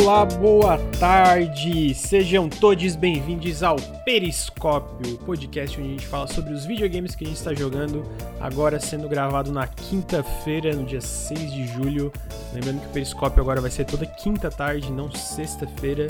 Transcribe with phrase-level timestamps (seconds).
[0.00, 1.94] Olá, boa tarde!
[1.94, 7.26] Sejam todos bem-vindos ao Periscópio, podcast onde a gente fala sobre os videogames que a
[7.26, 8.02] gente está jogando,
[8.40, 12.10] agora sendo gravado na quinta-feira, no dia 6 de julho.
[12.54, 16.06] Lembrando que o Periscópio agora vai ser toda quinta tarde, não sexta-feira.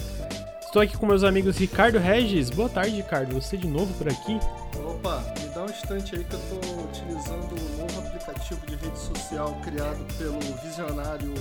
[0.60, 2.48] Estou aqui com meus amigos Ricardo Regis.
[2.48, 3.34] Boa tarde, Ricardo.
[3.34, 4.38] Você de novo por aqui?
[4.86, 8.98] Opa, me dá um instante aí que eu estou utilizando um novo aplicativo de rede
[9.00, 11.34] social criado pelo visionário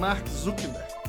[0.00, 1.03] Mark Zuckerberg.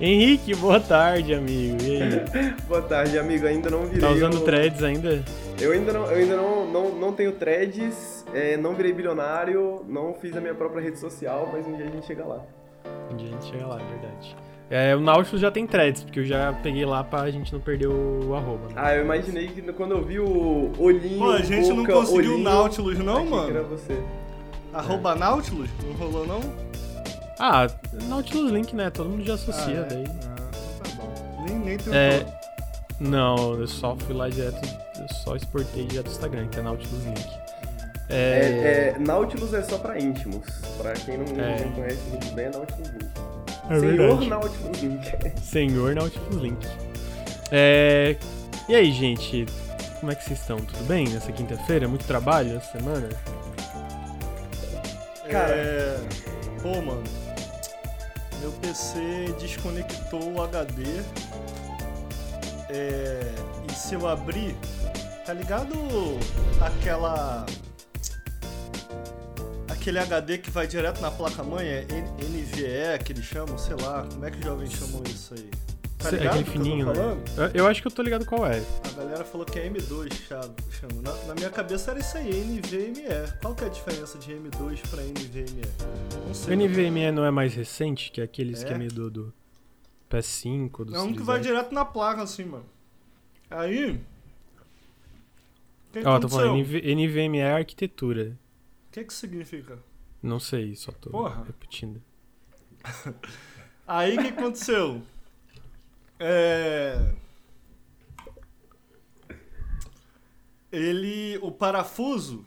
[0.00, 1.76] Henrique, boa tarde, amigo.
[1.82, 2.54] E aí?
[2.66, 3.46] Boa tarde, amigo.
[3.46, 4.00] Ainda não virei.
[4.00, 5.22] Tá usando o- threads ainda?
[5.60, 10.14] Eu ainda não, eu ainda não, não, não tenho threads, é, não virei bilionário, não
[10.14, 12.40] fiz a minha própria rede social, mas um dia a gente chega lá.
[13.12, 14.36] Um dia a gente chega lá, é verdade.
[14.70, 17.88] É, o Nautilus já tem threads, porque eu já peguei lá pra gente não perder
[17.88, 18.68] o arroba.
[18.68, 18.74] Né?
[18.76, 21.18] Ah, eu imaginei que quando eu vi o olhinho.
[21.18, 23.68] Pô, a gente não boca, conseguiu o Nautilus não, achei que era mano?
[23.68, 24.00] você.
[24.72, 25.68] Arroba Nautilus?
[25.84, 26.40] Não rolou não?
[27.42, 27.66] Ah,
[28.08, 28.90] Nautilus Link, né?
[28.90, 29.94] Todo mundo já associa ah, é?
[29.94, 30.04] daí.
[30.06, 30.36] Ah,
[30.76, 31.44] então tá bom.
[31.46, 31.94] Nem, nem tentou.
[31.94, 32.26] É,
[33.00, 34.60] Não, eu só fui lá direto,
[35.00, 37.26] eu só exportei direto do Instagram, que é Nautilus Link.
[38.10, 40.44] É, É, é, Nautilus é só pra íntimos.
[40.76, 41.64] Pra quem não, É.
[41.64, 43.06] não conhece muito bem, é Nautilus Link.
[43.70, 44.28] é Senhor verdade.
[44.28, 45.12] Nautilus Link.
[45.42, 46.66] Senhor Nautilus Link.
[47.50, 48.16] É,
[48.68, 49.46] E aí, gente?
[49.98, 50.58] Como é que vocês estão?
[50.58, 51.88] Tudo bem nessa quinta-feira?
[51.88, 53.08] Muito trabalho essa semana?
[55.30, 55.54] Cara.
[55.54, 56.00] É...
[56.62, 57.02] Pô, mano.
[58.40, 60.82] Meu PC desconectou o HD.
[62.70, 63.20] É...
[63.68, 64.56] E se eu abrir,
[65.26, 65.74] tá ligado
[66.60, 67.44] aquela.
[69.68, 71.66] Aquele HD que vai direto na placa-mãe?
[71.66, 73.56] É N- NVE que eles chamam?
[73.58, 74.06] Sei lá.
[74.10, 75.50] Como é que os jovens chamam isso aí?
[76.00, 77.50] Tá Cê- ligado Aquele o que eu fininho, né?
[77.52, 78.62] Eu, acho que eu tô ligado qual é.
[78.84, 80.10] A galera falou que é M2,
[80.70, 81.02] chama.
[81.02, 83.04] Na, na minha cabeça era isso aí, NVMe.
[83.42, 85.62] Qual que é a diferença de M2 pra NVMe?
[86.24, 86.56] Não O sei.
[86.56, 88.52] NVMe não é mais recente, que é aquele É?
[88.54, 89.34] esquema do, do
[90.10, 92.64] PS5, do É um que vai direto na placa, assim, mano.
[93.50, 94.00] Aí.
[95.96, 98.38] O Ó, tô falando, NV NVMe é arquitetura.
[98.88, 99.78] O que que significa?
[100.22, 101.44] Não sei, só tô Porra.
[101.44, 102.00] repetindo.
[103.86, 105.02] Aí o que aconteceu?
[106.20, 107.14] É.
[110.70, 111.38] Ele.
[111.42, 112.44] O parafuso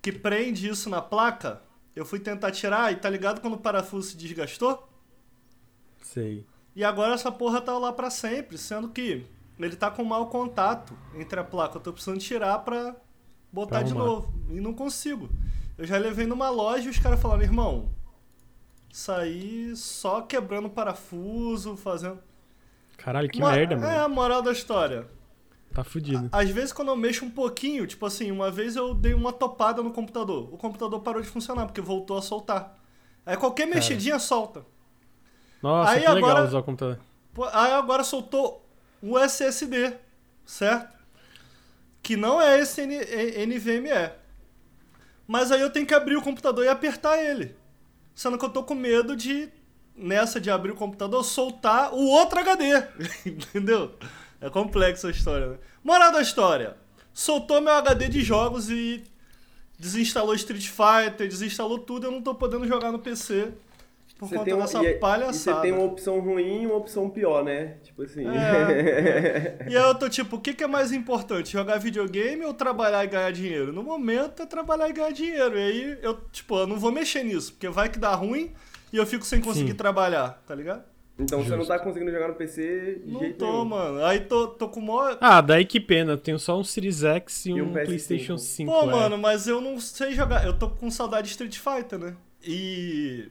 [0.00, 1.62] que prende isso na placa,
[1.96, 4.88] eu fui tentar tirar e tá ligado quando o parafuso se desgastou?
[6.02, 6.46] Sei.
[6.76, 9.26] E agora essa porra tá lá pra sempre, sendo que
[9.58, 11.78] ele tá com mau contato entre a placa.
[11.78, 12.94] Eu tô precisando tirar pra
[13.52, 14.32] botar Pra de novo.
[14.50, 15.28] E não consigo.
[15.76, 17.90] Eu já levei numa loja e os caras falaram, irmão,
[18.98, 22.20] saí só quebrando parafuso, fazendo.
[22.96, 24.00] Caralho, que Mo- merda, É, mano.
[24.04, 25.08] a moral da história.
[25.72, 26.28] Tá fudido.
[26.30, 29.82] Às vezes quando eu mexo um pouquinho, tipo assim, uma vez eu dei uma topada
[29.82, 30.48] no computador.
[30.54, 32.78] O computador parou de funcionar, porque voltou a soltar.
[33.26, 33.74] Aí qualquer Cara.
[33.74, 34.64] mexidinha solta.
[35.60, 37.00] Nossa, aí que legal agora- usar o computador.
[37.52, 38.64] Aí agora soltou
[39.02, 39.92] o SSD,
[40.46, 40.94] certo?
[42.00, 44.12] Que não é esse NVMe.
[45.26, 47.56] Mas aí eu tenho que abrir o computador e apertar ele.
[48.14, 49.48] Sendo que eu tô com medo de,
[49.96, 52.64] nessa de abrir o computador, soltar o outro HD.
[53.26, 53.94] Entendeu?
[54.40, 55.58] É complexa a história, né?
[55.82, 56.76] Moral da história.
[57.12, 59.04] Soltou meu HD de jogos e
[59.78, 62.06] desinstalou Street Fighter, desinstalou tudo.
[62.06, 63.52] Eu não tô podendo jogar no PC
[64.24, 65.56] por Você conta tem, um, dessa e, e palhaçada.
[65.56, 67.76] você tem uma opção ruim e uma opção pior, né?
[67.82, 68.24] Tipo assim.
[68.26, 71.52] É, E aí eu tô tipo, o que, que é mais importante?
[71.52, 73.72] Jogar videogame ou trabalhar e ganhar dinheiro?
[73.72, 75.58] No momento é trabalhar e ganhar dinheiro.
[75.58, 78.52] E aí eu, tipo, eu não vou mexer nisso, porque vai que dá ruim
[78.92, 79.76] e eu fico sem conseguir Sim.
[79.76, 80.82] trabalhar, tá ligado?
[81.16, 81.72] Então você não Justo.
[81.72, 83.64] tá conseguindo jogar no PC de Não jeito tô, nenhum.
[83.66, 84.04] mano.
[84.04, 85.16] Aí tô, tô com mó.
[85.20, 86.16] Ah, daí que pena.
[86.16, 87.84] Tenho só um Series X e um, E um PS5.
[87.84, 88.72] PlayStation 5.
[88.72, 88.86] Pô, é.
[88.86, 90.44] mano, mas eu não sei jogar.
[90.44, 92.16] Eu tô com saudade de Street Fighter, né?
[92.44, 93.28] E.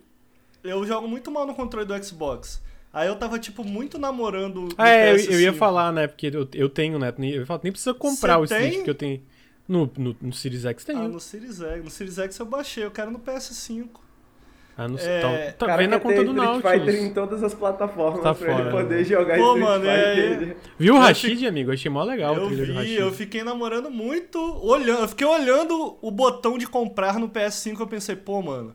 [0.64, 2.62] Eu jogo muito mal no controle do Xbox.
[2.92, 4.70] Aí eu tava, tipo, muito namorando.
[4.78, 5.58] Ah, é, eu, ia PS5.
[5.58, 6.08] falar, né?
[6.08, 7.12] Porque eu, eu tenho, né?
[7.18, 9.22] nem- Eu falo, nem precisa comprar Você o Switch, porque eu tenho.
[9.68, 10.96] No, no, no Series X tem.
[10.96, 11.84] Ah, no Series X.
[11.84, 13.88] No Series X eu baixei, eu quero no PS5.
[14.76, 15.28] Ah, no, é, tá,
[15.60, 17.14] tá O cara vendo a conta do Street Fighter em Nautilus.
[17.14, 19.04] todas as plataformas Tá pra ele fora, poder né?
[19.04, 20.58] jogar Pô, Street mano, é- Fighter.
[20.80, 21.70] Viu o Rashid, amigo?
[21.70, 23.00] Eu achei mó legal o Eu trailer do vi, Rashid.
[23.00, 27.88] eu fiquei namorando muito, olhando, eu fiquei olhando o botão de comprar no PS5, eu
[27.88, 28.74] pensei, pô, mano,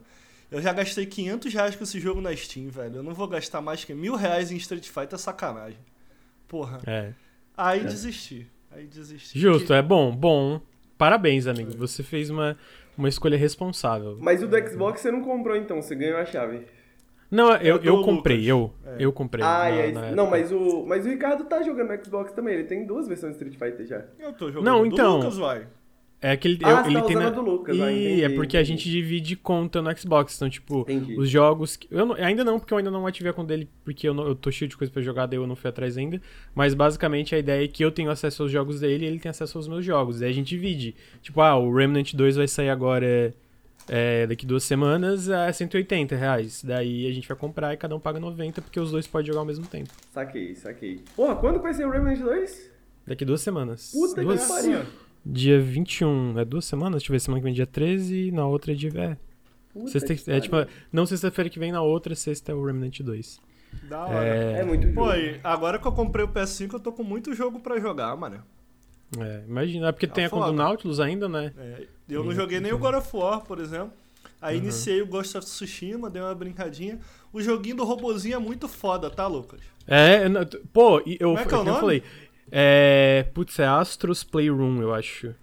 [0.51, 3.61] eu já gastei 500 reais com esse jogo na Steam, velho, eu não vou gastar
[3.61, 5.79] mais que mil reais em Street Fighter, é sacanagem.
[6.47, 7.13] Porra, É.
[7.55, 9.37] aí desisti, aí desisti.
[9.39, 10.61] Justo, Que- é bom, bom.
[10.97, 11.71] Parabéns, amigo.
[11.77, 12.57] Você fez uma,
[12.97, 14.17] uma escolha responsável.
[14.19, 16.65] Mas o do Xbox você não comprou então, você ganhou a chave.
[17.31, 18.49] Não, eu, É do eu comprei, Lucas.
[18.49, 18.73] eu.
[18.93, 18.95] É.
[19.05, 19.45] Eu comprei.
[19.45, 20.15] ah, na- e aí, na época.
[20.15, 23.37] não, mas o, mas o Ricardo tá jogando no Xbox também, ele tem duas versões
[23.37, 24.03] de Street Fighter já.
[24.19, 25.67] Eu tô jogando Não, do então- Lucas, vai.
[26.21, 27.27] É que ele, Ah, eu- ele tá tem na...
[27.27, 28.77] a do Lucas, e ah, entendi, é porque a entendi.
[28.77, 30.35] gente divide conta no Xbox.
[30.35, 31.17] Então, tipo, Entendi.
[31.17, 31.77] os jogos.
[31.77, 34.13] que- Eu não- ainda não, porque eu ainda não ativei a conta dele, porque eu,
[34.13, 36.21] não- eu tô cheio de coisa pra jogar, daí eu não fui atrás ainda.
[36.53, 39.29] Mas basicamente a ideia é que eu tenho acesso aos jogos dele e ele tem
[39.29, 40.19] acesso aos meus jogos.
[40.19, 40.93] Daí a gente divide.
[41.21, 43.33] Tipo, ah, o Remnant 2 vai sair agora.
[43.91, 46.63] é, daqui duas semanas a 180 reais.
[46.63, 49.39] Daí a gente vai comprar e cada um paga 90, porque os dois podem jogar
[49.39, 49.89] ao mesmo tempo.
[50.13, 51.01] Saquei, saquei.
[51.15, 52.69] Porra, quando vai ser o Remnant 2?
[53.07, 53.89] Daqui duas semanas.
[53.91, 54.43] Puta duas...
[54.43, 54.81] que pariu.
[55.25, 57.01] Dia 21, é duas semanas?
[57.01, 59.17] Deixa eu ver, semana que vem dia 13, na outra é dia.
[59.75, 60.55] É, sexta, é tipo,
[60.91, 63.39] não sexta-feira que vem, na outra sexta é o Remnant 2.
[63.83, 64.25] Da hora.
[64.25, 64.95] É, É muito jogo.
[64.95, 68.15] Pô, e agora que eu comprei o PS5, eu tô com muito jogo pra jogar,
[68.15, 68.41] mano.
[69.19, 70.53] é, imagina, é porque Tá tem a conta do.
[70.53, 71.53] Nautilus ainda, né?
[71.57, 72.81] É, eu não joguei nem o sim.
[72.81, 73.91] God of War, por exemplo.
[74.41, 74.63] Aí Uhum.
[74.63, 76.97] iniciei o Ghost of Tsushima, dei uma brincadinha.
[77.31, 79.59] O joguinho do robozinho é muito foda, tá, Lucas?
[79.85, 81.79] É, eu não- pô, e eu, Como é que é o eu nome?
[81.79, 82.03] falei.
[82.51, 85.33] É, putz, é Astros Playroom, eu acho.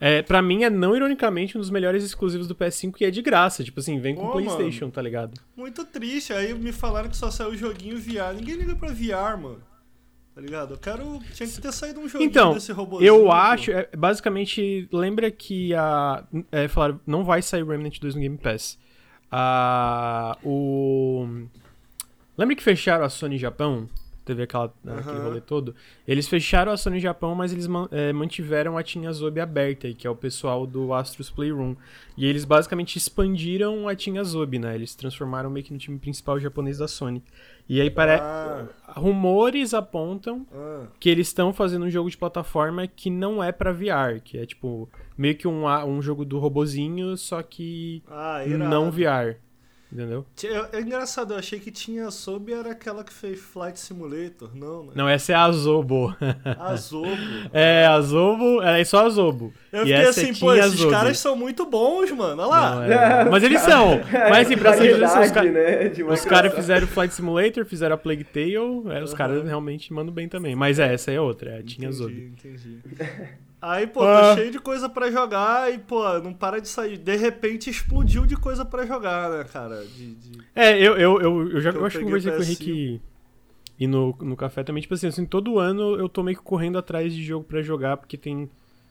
[0.00, 3.22] É, pra mim é não ironicamente um dos melhores exclusivos do PS5 e é de
[3.22, 5.40] graça, tipo assim, vem com Pô, PlayStation, tá ligado?
[5.56, 6.32] Muito triste.
[6.32, 8.34] Aí me falaram que só saiu o joguinho VR.
[8.34, 9.62] Ninguém liga pra VR, mano.
[10.34, 10.74] Tá ligado?
[10.74, 11.20] Eu quero.
[11.34, 13.06] Tinha que ter saído um joguinho Então, desse robozinho.
[13.06, 16.24] Eu acho, é, basicamente, lembra que a.
[16.50, 18.78] É, falaram, não vai sair Remnant 2 no Game Pass.
[19.30, 21.28] Ah, o.
[22.36, 23.88] Lembra que fecharam a Sony Japão?
[24.24, 25.24] Teve aquela, aquele Aham.
[25.24, 25.74] rolê todo.
[26.06, 30.10] Eles fecharam a Sony Japão, mas eles é, mantiveram a Team Azobi aberta, que é
[30.10, 31.74] o pessoal do Astros Playroom.
[32.16, 34.74] E eles basicamente expandiram a Team Azobi, né?
[34.74, 37.22] Eles transformaram meio que no time principal japonês da Sony.
[37.68, 38.22] E aí parece.
[38.22, 40.86] Ah, Rumores apontam ah.
[41.00, 44.46] que eles estão fazendo um jogo de plataforma que não é pra VR, que é
[44.46, 49.36] tipo meio que um, um jogo do robozinho, só que Ah, não VR.
[49.92, 50.24] Entendeu?
[50.34, 54.50] Tinha- É engraçado, eu achei que tinha sob era aquela que fez Flight Simulator.
[54.56, 54.92] Não, né?
[54.94, 56.16] Não, essa é a Azobo.
[56.58, 57.08] A Zobo.
[57.52, 59.52] é, a Azobo, é só a Azobo.
[59.70, 60.90] Eu E fiquei essa é assim, pô, esses Azobi.
[60.90, 62.40] caras são muito bons, mano.
[62.42, 62.74] Olha lá.
[62.76, 64.00] Não, é- Mas eles são.
[64.30, 67.98] Mas assim, pra ser justo, os, ca- né, os caras fizeram Flight Simulator, fizeram a
[67.98, 69.16] Plague Tale, é, os Aham.
[69.18, 70.56] caras realmente mandam bem também.
[70.56, 72.32] Mas é, essa é outra, é a Team Azobi.
[72.38, 73.28] Entendi, entendi.
[73.62, 74.30] Aí, pô, Ah.
[74.34, 76.98] tô cheio de coisa pra jogar e, pô, não para de sair.
[76.98, 79.84] De repente explodiu de coisa pra jogar, né, cara?
[79.84, 82.46] De, de- É, eu, eu, eu, eu já eu acho que conversei com o PS5.
[82.48, 83.00] Henrique
[83.78, 86.76] e no, no café também, tipo assim, assim, todo ano eu tô meio que correndo
[86.76, 88.50] atrás de jogo pra jogar, porque tem.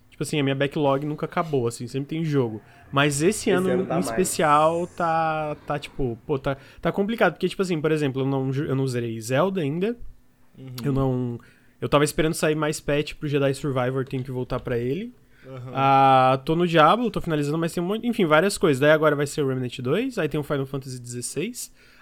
[0.09, 2.61] Tipo assim, a minha backlog nunca acabou, assim, sempre tem jogo.
[2.91, 4.05] Mas esse, Esse ano, ano tá em mais.
[4.05, 7.33] especial, tá, tá, tipo, pô, tá, tá complicado.
[7.33, 9.97] Porque, tipo assim, por exemplo, eu não, eu não zerei Zelda ainda.
[10.57, 10.67] Uhum.
[10.83, 11.39] Eu não.
[11.81, 15.13] Eu tava esperando sair mais patch pro Jedi Survivor, tenho que voltar pra ele.
[15.47, 15.71] Aham.
[15.73, 18.79] Ah, tô no Diablo, tô finalizando, mas tem um monte, enfim, várias coisas.
[18.79, 21.51] Daí agora vai ser o Remnant 2, aí tem o Final Fantasy XVI.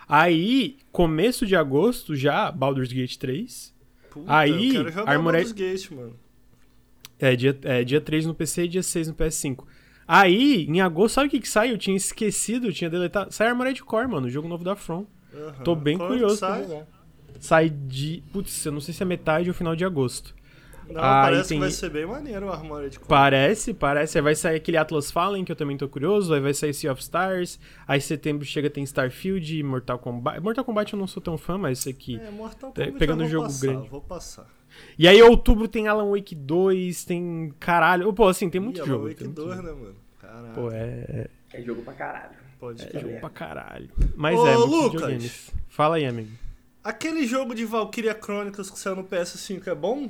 [0.08, 3.74] Aí, começo de agosto já, Baldur's Gate 3.
[4.10, 6.16] Puta, aí, eu quero Armored- Baldur's Gate, mano.
[7.18, 9.66] É dia, é, dia 3 no PC e dia 6 no PS5.
[10.08, 11.72] Aí, em agosto, sabe o que que sai?
[11.72, 13.32] Eu tinha esquecido, eu tinha deletado.
[13.32, 15.06] Sai Armored Core, mano, o jogo novo da From.
[15.34, 15.64] Aham.
[15.64, 16.60] Tô bem Quando curioso sai?
[16.60, 16.88] pra jogar.
[17.40, 18.24] Sai de.
[18.32, 20.36] Putz, eu não sei se é metade ou final de agosto.
[20.88, 21.02] Não, Aí
[21.32, 23.08] parece tem- que vai ser bem maneiro o Armored Core.
[23.10, 24.18] Parece, parece.
[24.18, 26.34] Aí vai sair aquele Atlas Fallen, que eu também tô curioso.
[26.34, 27.60] Aí vai sair Sea of Stars.
[27.88, 30.40] Aí setembro chega tem Starfield, Mortal Kombat.
[30.42, 32.20] Mortal Kombat eu não sou tão fã, mas isso aqui.
[32.20, 33.90] É, Mortal Tá Kombat pegando eu um vou jogo passar, grande.
[33.90, 34.48] Vou passar.
[34.98, 37.54] E aí outubro tem Alan Wake 2, tem.
[37.60, 38.12] Caralho.
[38.12, 38.94] Pô, assim, tem muito Ih, jogo.
[39.04, 39.68] Alan Wake tem muito 2, jogo.
[39.68, 39.96] né, mano?
[40.20, 40.54] Caralho.
[40.56, 41.28] Pô, é.
[41.54, 42.34] É jogo pra caralho.
[42.60, 43.02] Pode É crer.
[43.04, 43.90] jogo pra caralho.
[44.16, 45.52] Mas Ô, é, Lucas.
[45.70, 46.30] Fala aí, amigo.
[46.90, 50.10] Aquele jogo de Valkyria Chronicles que saiu no PS5 é bom?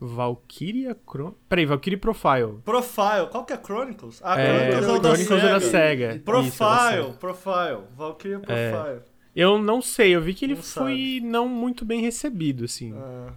[0.00, 1.32] Valkyria Chron...
[1.48, 2.58] Peraí, Valkyrie Profile.
[2.64, 3.28] Profile.
[3.30, 4.20] Qual que é Chronicles?
[4.24, 5.70] Ah, É, Chronicles é o da Chronicles é da SEGA.
[5.70, 6.04] SEGA.
[6.06, 7.12] Isso, é da Profile, SEGA.
[7.18, 7.78] Profile.
[7.96, 8.70] Valkyria É.
[8.72, 9.00] Profile.
[9.36, 12.92] Eu não sei, eu vi que ele Não foi não muito bem recebido, assim.
[12.96, 13.32] Ah,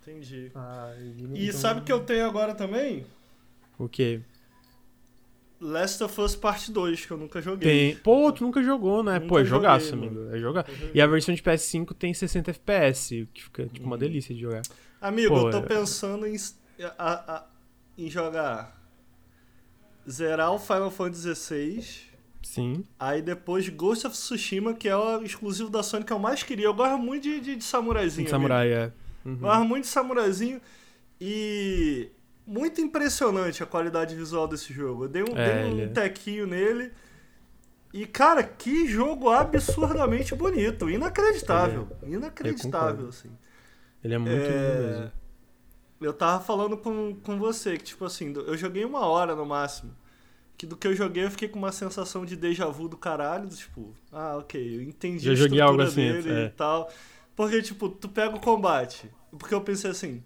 [0.00, 0.52] entendi.
[0.54, 0.92] Ah,
[1.34, 3.04] E sabe o que eu tenho agora também?
[3.76, 4.20] O quê?
[5.60, 7.92] Last of Us Part 2, que eu nunca joguei.
[7.94, 7.96] Tem...
[8.02, 9.14] Pô, tu nunca jogou, né?
[9.14, 10.34] Nunca Pô, é jogaço, joguei, amigo.
[10.34, 10.66] É jogar.
[10.94, 13.86] E a versão de PS5 tem 60 FPS, o que fica tipo Uhum.
[13.86, 14.62] uma delícia de jogar.
[15.00, 16.36] Amigo, Pô, eu tô é- pensando em,
[16.98, 17.46] a- a-
[17.96, 18.76] em jogar.
[20.08, 22.06] Zerar o Final Fantasy XVI.
[22.42, 22.84] Sim.
[22.98, 26.66] Aí depois Ghost of Tsushima, que é o exclusivo da Sony que eu mais queria.
[26.66, 28.28] Eu gosto muito de, de, de samuraizinho.
[28.28, 28.84] Samurai, é.
[29.24, 29.32] Uhum.
[29.32, 29.40] amigo.
[29.40, 30.60] Gosto muito de samuraizinho.
[31.20, 32.08] E
[32.46, 35.04] muito impressionante a qualidade visual desse jogo.
[35.04, 35.88] Eu dei um, É, dei um ele é.
[35.88, 36.92] tequinho nele.
[37.92, 40.88] E, cara, que jogo absurdamente bonito.
[40.88, 41.88] Inacreditável.
[42.02, 43.08] Inacreditável, concordo.
[43.08, 43.30] assim.
[44.04, 45.10] Ele é muito É.
[46.00, 49.96] Eu tava falando com, com você que, tipo assim, eu joguei uma hora no máximo.
[50.58, 53.48] Que do que eu joguei eu fiquei com uma sensação de déjà vu do caralho.
[53.48, 56.44] Tipo, ah, ok, eu entendi Já a joguei estrutura algo assim dele é.
[56.46, 56.90] e tal.
[57.34, 59.10] Porque, tipo, tu pega o combate.
[59.38, 60.22] Porque eu pensei assim,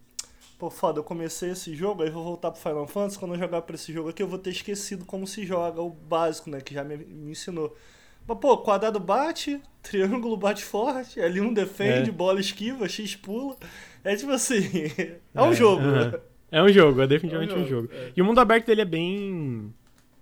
[0.61, 3.63] pô, foda, eu comecei esse jogo, aí vou voltar pro Final Fantasy, quando eu jogar
[3.63, 6.75] pra esse jogo aqui, eu vou ter esquecido como se joga, o básico, né, que
[6.75, 7.77] já me, me ensinou.
[8.29, 12.13] Mas, pô, quadrado bate, triângulo bate forte, L1 defende, É.
[12.13, 13.57] bola esquiva, X pula.
[14.05, 14.61] É tipo assim,
[15.35, 15.83] é um jogo.
[15.83, 16.21] aham.
[16.53, 17.83] É um jogo, é definitivamente É um um jogo.
[17.89, 18.13] jogo, é.
[18.17, 19.73] E o mundo aberto dele é bem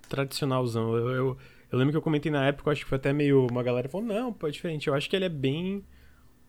[0.09, 0.97] tradicionalzão.
[0.97, 1.39] Eu, eu,
[1.73, 3.47] eu lembro que eu comentei na época, eu acho que foi até meio.
[3.51, 4.89] Uma galera falou, não, pô, é diferente.
[4.89, 5.85] Eu acho que ele é bem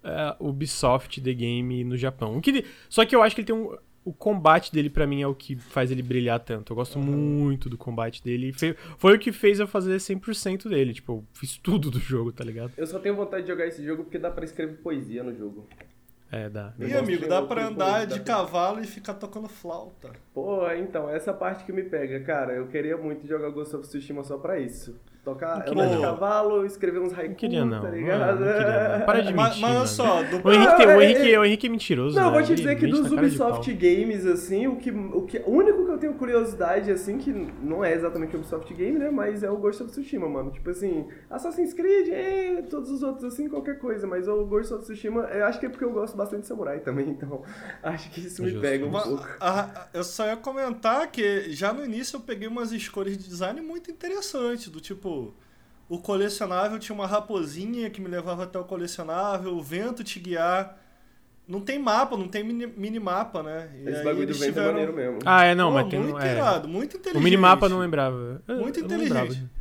[0.04, 2.38] é, Ubisoft The Game no Japão.
[2.38, 3.76] O que, só que eu acho que ele tem um.
[4.06, 6.72] O combate dele, pra mim, é o que faz ele brilhar tanto.
[6.72, 8.54] Eu gosto muito do combate dele.
[8.54, 10.94] Foi, foi o que fez eu fazer 100% dele.
[10.94, 12.72] Tipo, eu fiz tudo do jogo, tá ligado?
[12.78, 15.68] Eu só tenho vontade de jogar esse jogo porque dá pra escrever poesia no jogo.
[16.32, 16.74] É, dá.
[16.80, 20.12] E, Eu gosto amigo, dá pra andar de cavalo e ficar tocando flauta.
[20.34, 24.24] Pô, então, essa parte que me pega, cara, eu queria muito jogar Ghost of Tsushima
[24.24, 24.96] só pra isso.
[25.24, 26.02] Tocar, andar de não.
[26.02, 27.82] cavalo, escrever uns haiku, Não queria, não.
[27.82, 28.40] tá Não, ligado?
[28.40, 29.06] não queria, não.
[29.06, 29.88] Para de Mas, mentir, mas olha mano.
[29.88, 30.48] só, do...
[30.48, 31.40] O Henrique, tem- o, Ah, é, Henrique, é.
[31.40, 32.16] o Henrique é mentiroso.
[32.16, 32.38] Não, eu né?
[32.38, 33.74] vou te Ele dizer que dos Ubisoft.
[33.74, 35.38] Games, assim, o que, o que.
[35.46, 39.10] O único que eu tenho curiosidade, assim, que não é exatamente Ubisoft Game, né?
[39.12, 40.52] Mas é o Ghost of Tsushima, mano.
[40.52, 44.08] Tipo assim, Assassin's Creed, é, todos os outros, assim, qualquer coisa.
[44.08, 46.80] Mas o Ghost of Tsushima, eu acho que é porque eu gosto bastante de samurai
[46.80, 47.42] também, então
[47.84, 48.62] acho que isso me Justo.
[48.62, 49.28] pega um Uma- pouco.
[49.40, 53.28] a- a- eu só ia comentar que já no início eu peguei umas escolhas de
[53.28, 55.09] design muito interessantes, do tipo,
[55.90, 60.78] o colecionável tinha uma raposinha que me levava até o colecionável, o vento te guiar.
[61.48, 63.72] Não tem mapa, não tem mini- minimapa, né?
[63.76, 65.20] E Esse aí bagulho do vento é tiveram- maneiro mesmo.
[65.26, 66.00] Ah, é, não, Pô, mas tem.
[66.00, 66.32] muito é.
[66.34, 67.20] irado, muito inteligente.
[67.20, 68.40] O minimapa eu não lembrava.
[68.48, 69.26] Eu- Muito eu não lembrava.
[69.26, 69.52] inteligente.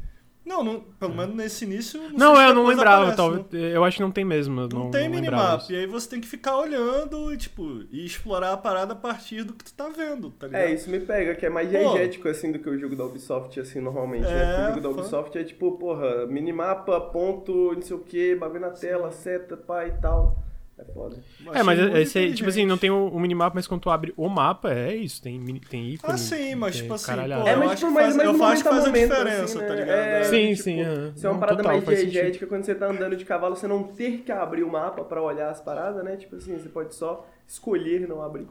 [0.48, 2.00] Não, não, pelo menos nesse início.
[2.16, 3.14] Não, se eu não lembrava.
[3.14, 4.62] Talvez, não- Eu acho que não tem mesmo.
[4.62, 5.20] eu Não, Não, tem não
[5.58, 5.70] disso.
[5.72, 9.44] E aí você tem que ficar olhando e, tipo, e explorar a parada a partir
[9.44, 10.62] do que tu tá vendo, tá ligado?
[10.62, 11.76] É, isso me pega, que é mais Pô.
[11.76, 14.42] diegético, assim, do que o jogo da Ubisoft, assim, normalmente, né?
[14.42, 14.88] É, Porque o jogo da.
[14.88, 19.86] Ubisoft é tipo, porra, minimapa, ponto, não sei o que, bagulho na tela, seta, pá
[19.86, 20.38] e tal.
[20.78, 21.16] É foda.
[21.54, 23.80] É, mas Achei muito esse aí, tipo assim, não tem o, o minimapa, mas quando
[23.80, 25.20] tu abre o mapa, é isso.
[25.20, 26.12] Tem, tem ícone.
[26.14, 28.68] Ah, sim, mas tem tipo assim, pô, É, mas tipo, faz- mais eu acho que
[28.68, 29.75] faz a momento, diferença, assim, tá né?
[29.76, 29.90] ligado?
[29.99, 31.12] É, Sim, tipo, sim, aham.
[31.16, 33.66] Se é uma Não, parada total, mais diegética, quando você tá andando de cavalo, você
[33.66, 36.16] não ter que abrir o mapa pra olhar as paradas, né?
[36.16, 38.47] Tipo assim, você pode só escolher não abrir.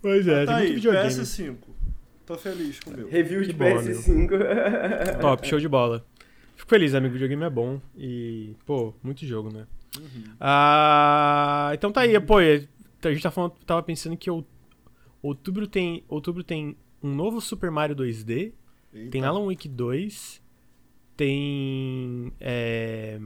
[0.00, 1.08] Pois é, Tá tem muito aí, videogame.
[1.08, 1.56] PS5.
[2.26, 3.08] Tô feliz com o meu.
[3.08, 4.28] Review Que de bom, PS5.
[5.20, 6.04] Top, show de bola.
[6.56, 7.10] Fico feliz, amigo.
[7.10, 7.80] O videogame é bom.
[7.96, 9.66] E, pô, muito jogo, né?
[10.00, 10.24] Uhum.
[10.40, 12.38] Ah, então tá aí, pô.
[12.38, 14.46] A gente tá falando, tava pensando que out-
[15.22, 18.52] outubro tem, outubro tem um novo Super Mario 2D,
[18.92, 19.10] Eita.
[19.10, 20.42] tem Alan Wake 2,
[21.16, 22.32] tem.
[22.40, 23.18] é,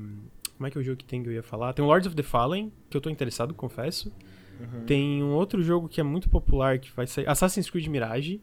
[0.57, 1.73] como é que é o jogo que tem que eu ia falar?
[1.73, 4.13] Tem o Lords of the Fallen, que eu tô interessado, confesso.
[4.61, 4.85] Uhum.
[4.85, 7.29] Tem um outro jogo que é muito popular que vai sair.
[7.29, 8.41] Assassin's Creed Mirage.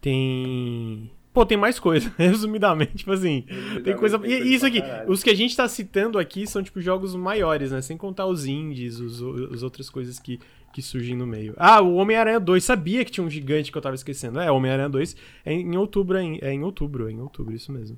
[0.00, 1.10] Tem.
[1.32, 3.44] Pô, tem mais coisa, resumidamente, tipo assim.
[3.84, 4.18] Tem coisa.
[4.18, 5.10] Tem E isso aqui, caralho.
[5.12, 7.80] os que a gente tá citando aqui são, tipo, jogos maiores, né?
[7.80, 10.40] Sem contar os indies, os, os outras coisas que,
[10.72, 11.54] que surgem no meio.
[11.56, 12.64] Ah, o Homem-Aranha 2.
[12.64, 14.40] Sabia que tinha um gigante que eu tava esquecendo.
[14.40, 17.54] É, o Homem-Aranha 2 é em outubro, é em, é em outubro, é em outubro,
[17.54, 17.96] isso mesmo.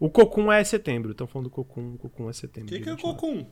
[0.00, 2.68] O Cocoon é setembro, estão falando do Cocoon, o Cocoon é O setembro.
[2.70, 3.18] que, que é o 29.
[3.18, 3.46] Cocum?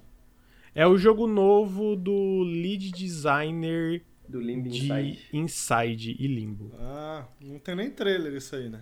[0.75, 5.19] É o jogo novo do lead designer Do Limbo de Inside.
[5.35, 6.73] Inside e Limbo.
[6.79, 8.81] Ah, não tem nem trailer isso aí, né?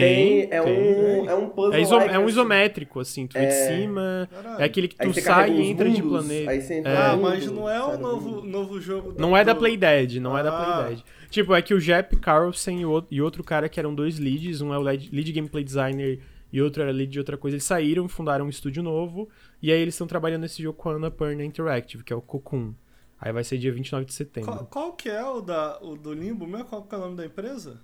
[0.00, 1.20] Tem, é, tem.
[1.22, 1.74] Um, é um puzzle.
[1.74, 2.30] É, iso- like, é um assim.
[2.30, 3.68] isométrico, assim, tu vê de É.
[3.68, 4.28] cima.
[4.30, 4.60] Caralho.
[4.60, 6.50] É aquele que tu sai e entra de mundos, planeta.
[6.50, 6.96] Aí você entra É.
[6.96, 10.50] Ah, mas não é o novo, novo jogo Não é da Playdead, não é da
[10.50, 10.64] Ah.
[10.84, 11.04] Playdead.
[11.30, 12.80] Tipo, é que o Jep Carlsen
[13.10, 16.20] e outro- cara que eram dois leads, um é o lead, lead gameplay designer
[16.52, 19.28] e outro era lead de outra coisa, eles saíram, fundaram um estúdio novo,
[19.62, 22.74] e aí eles estão trabalhando nesse jogo com a Annapurna Interactive, que é o Cocoon.
[23.18, 24.50] Aí vai ser dia 29 de setembro.
[24.52, 26.64] Qual, qual que é o, da, o do Limbo mesmo?
[26.66, 27.78] Qual que é o nome da empresa?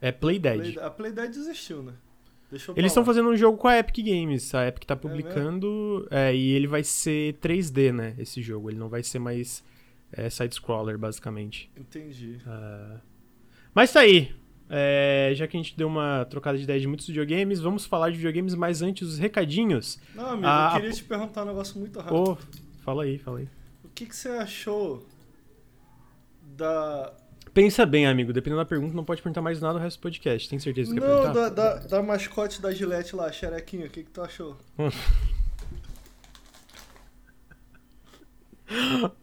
[0.00, 0.72] É Playdead.
[0.72, 1.92] Play- a Playdead desistiu, né?
[2.50, 4.52] Deixa eu Eles estão fazendo um jogo com a Epic Games.
[4.54, 6.06] A Epic tá publicando.
[6.10, 8.14] é, e ele vai ser 3D, né?
[8.18, 8.70] Esse jogo.
[8.70, 9.62] Ele não vai ser mais
[10.12, 11.70] é, side-scroller, basicamente.
[11.76, 12.38] Entendi.
[12.46, 12.98] Ah,
[13.74, 14.34] Mas tá aí.
[14.72, 18.10] É, já que a gente deu uma trocada de ideia de muitos videogames, vamos falar
[18.10, 19.98] de videogames, mas antes os recadinhos.
[20.14, 22.16] Não, amigo, Ah, eu queria a- te perguntar um negócio muito rápido.
[22.32, 22.36] Ô,
[22.84, 23.48] fala aí, fala aí.
[23.84, 25.04] O que, que você achou
[26.56, 27.12] da.
[27.52, 28.32] Pensa bem, amigo.
[28.32, 30.48] Dependendo da pergunta, não pode perguntar mais nada no resto do podcast.
[30.48, 31.32] Tem certeza que quer perguntar?
[31.32, 34.56] da, da, da mascote da Gillette lá, a xerequinha, o que, que tu achou?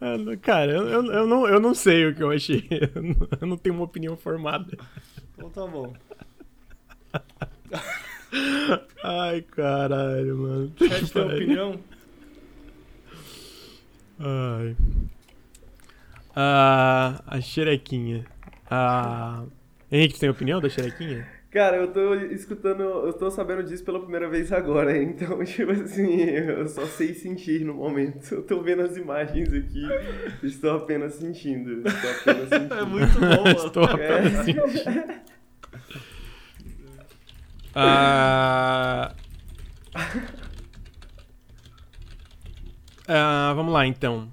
[0.00, 2.68] Ah, Cara, eu, eu, eu não, eu não sei o que eu achei.
[2.94, 4.76] Eu não, eu não tenho uma opinião formada.
[5.34, 5.94] Então tá bom.
[9.02, 10.70] Ai, caralho, mano.
[10.76, 11.80] Quer ter opinião?
[14.20, 14.76] Ai.
[16.34, 18.24] Ah, a xerequinha.
[18.70, 19.44] Ah,
[19.90, 21.26] Henrique, tem opinião da xerequinha?
[21.50, 26.20] Cara, eu tô escutando, eu tô sabendo disso pela primeira vez agora, então, tipo assim,
[26.20, 28.34] eu só sei sentir no momento.
[28.34, 29.82] Eu tô vendo as imagens aqui,
[30.42, 31.88] estou apenas sentindo.
[31.88, 32.74] Estou apenas sentindo.
[32.74, 33.66] É muito bom, mano.
[33.66, 35.14] Estou apenas sentindo.
[37.74, 39.14] Ah,
[43.08, 44.28] ah, vamos lá, então.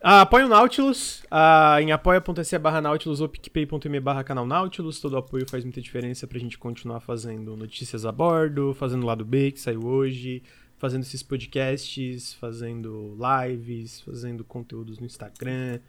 [0.00, 5.00] Ah, apoia o Nautilus ah, em apoia.se barra Nautilus ou picpay.me barra canal Nautilus.
[5.00, 9.50] Todo apoio faz muita diferença pra gente continuar fazendo notícias a bordo, fazendo lado B
[9.50, 10.42] que saiu hoje,
[10.76, 15.80] fazendo esses podcasts, fazendo lives, fazendo conteúdos no Instagram,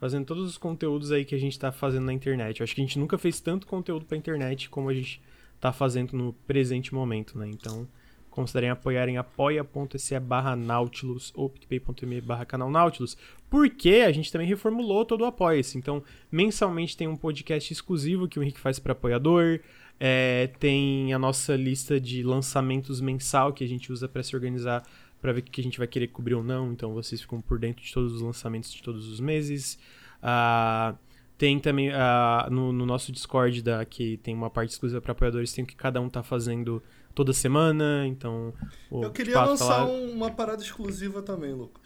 [0.00, 2.58] fazendo todos os conteúdos aí que a gente tá fazendo na internet.
[2.58, 5.22] Eu acho que a gente nunca fez tanto conteúdo pra internet como a gente
[5.60, 7.48] tá fazendo no presente momento, né?
[7.48, 7.86] Então,
[8.32, 13.16] considerem apoiar em apoia.se barra Nautilus ou picpay.me barra canal Nautilus,
[13.48, 15.78] porque a gente também reformulou todo o Apoia-se.
[15.78, 19.60] Então, mensalmente tem um podcast exclusivo que o Henrique faz para apoiador,
[20.00, 24.82] é, tem a nossa lista de lançamentos mensal que a gente usa para se organizar
[25.20, 27.58] para ver o que a gente vai querer cobrir ou não, então vocês ficam por
[27.58, 29.78] dentro de todos os lançamentos de todos os meses.
[30.20, 30.96] Ah,
[31.38, 35.52] tem também ah, no, no nosso Discord, da, que tem uma parte exclusiva para apoiadores,
[35.52, 36.82] tem o que cada um tá fazendo
[37.14, 38.52] toda semana, então...
[38.90, 41.82] Eu queria Pato lançar lá- um- uma parada exclusiva também, Lucas.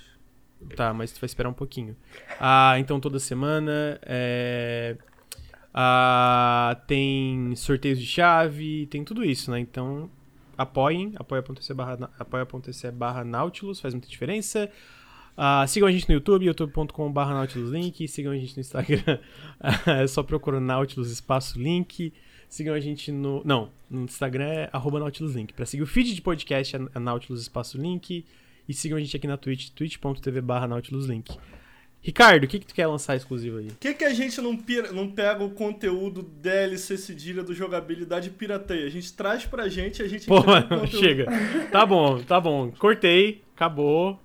[0.74, 1.94] Tá, mas tu vai esperar um pouquinho.
[2.40, 4.96] Ah, então toda semana é...
[5.74, 9.60] ah, tem sorteios de chave, tem tudo isso, né?
[9.60, 10.10] Então
[10.56, 14.70] apoiem, apoia.se barra, apoia.se barra Nautilus, faz muita diferença.
[15.36, 18.08] Ah, sigam a gente no YouTube, youtube.com barra Nautilus Link.
[18.08, 19.18] Sigam a gente no Instagram,
[19.86, 22.12] é só procurar Nautilus espaço link.
[22.48, 23.42] Sigam a gente no...
[23.44, 25.52] Não, no Instagram é arroba Nautilus Link.
[25.52, 28.24] Pra seguir o feed de podcast é é Nautilus espaço link.
[28.68, 31.36] E sigam a gente aqui na Twitch, twitch.tv barra Nautilus Link.
[32.02, 33.66] Ricardo, o que, que tu quer lançar exclusivo aí?
[33.66, 38.30] Por que, que a gente não, pira- não pega o conteúdo DLC cedilha do jogabilidade
[38.30, 38.86] pirateia?
[38.86, 41.26] A gente traz pra gente e a gente Pô, o chega.
[41.72, 42.70] Tá bom, tá bom.
[42.78, 44.20] Cortei, acabou.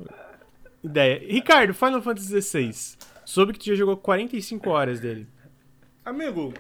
[0.84, 1.24] Ideia.
[1.28, 2.72] Ricardo, Final Fantasy XVI.
[3.26, 5.26] Soube que tu já jogou 45 horas dele.
[6.06, 6.54] Amigo,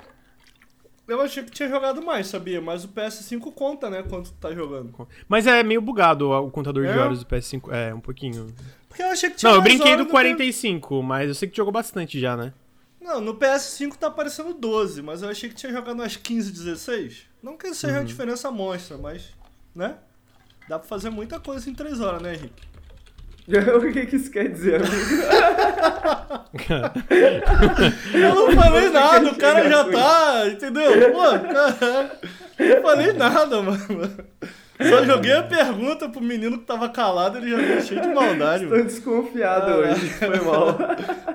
[1.11, 2.61] eu achei que tinha jogado mais, sabia?
[2.61, 4.03] Mas o PS5 conta, né?
[4.03, 5.07] Quanto tu tá jogando.
[5.27, 6.97] Mas é meio bugado o contador de É?
[6.99, 7.71] horas do PS5.
[7.71, 8.53] É, um pouquinho.
[8.87, 11.55] Porque eu achei que tinha Não, eu brinquei do no 45, mas eu sei que
[11.57, 12.53] jogou bastante já, né?
[12.99, 17.23] Não, no PS5 tá aparecendo 12, mas eu achei que tinha jogado umas 15, 16.
[17.41, 17.99] Não que seja Uhum.
[17.99, 19.29] uma diferença monstra, mas,
[19.73, 19.95] né?
[20.69, 22.70] Dá pra fazer muita coisa em 3 horas, né, Henrique?
[23.77, 24.91] o que que isso quer dizer, amigo?
[28.13, 31.11] Eu não falei Você nada, o cara já tá, entendeu?
[31.11, 32.11] Pô, cara,
[32.59, 34.11] não falei nada, mano.
[34.89, 38.63] Só joguei a pergunta pro menino que tava calado, ele já veio cheio de maldade,
[38.65, 38.83] Tô mano.
[38.85, 40.73] desconfiado Ah, hoje, foi mal.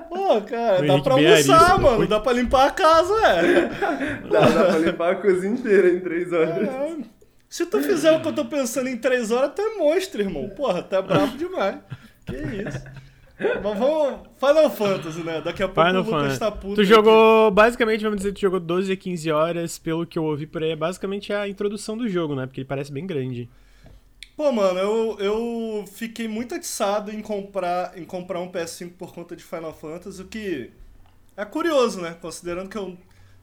[0.09, 1.81] Pô, cara, O dá Henrique pra almoçar, arisco.
[1.81, 2.07] mano.
[2.07, 3.69] Dá pra limpar a casa, é.
[4.29, 6.57] Dá, dá pra limpar a cozinha inteira em três horas.
[6.67, 6.95] É.
[7.49, 10.49] Se tu fizer o que eu tô pensando em três horas, tu é monstro, irmão.
[10.49, 11.77] Porra, tu é brabo demais.
[12.27, 12.83] Que isso.
[13.39, 14.27] Mas vamos.
[14.37, 15.41] Final Fantasy, né?
[15.41, 16.39] Daqui a pouco Final o Lucas Fantasy.
[16.39, 16.75] tá puto.
[16.75, 16.89] Tu aqui.
[16.89, 20.47] jogou, basicamente, vamos dizer que tu jogou 12 a 15 horas, pelo que eu ouvi
[20.47, 22.45] por aí, é basicamente a introdução do jogo, né?
[22.47, 23.47] Porque ele parece bem grande.
[24.35, 29.35] Pô, mano, eu, eu fiquei muito atiçado em comprar, em comprar um PS5 por conta
[29.35, 30.71] de Final Fantasy, o que
[31.35, 32.15] é curioso, né?
[32.19, 32.97] Considerando que eu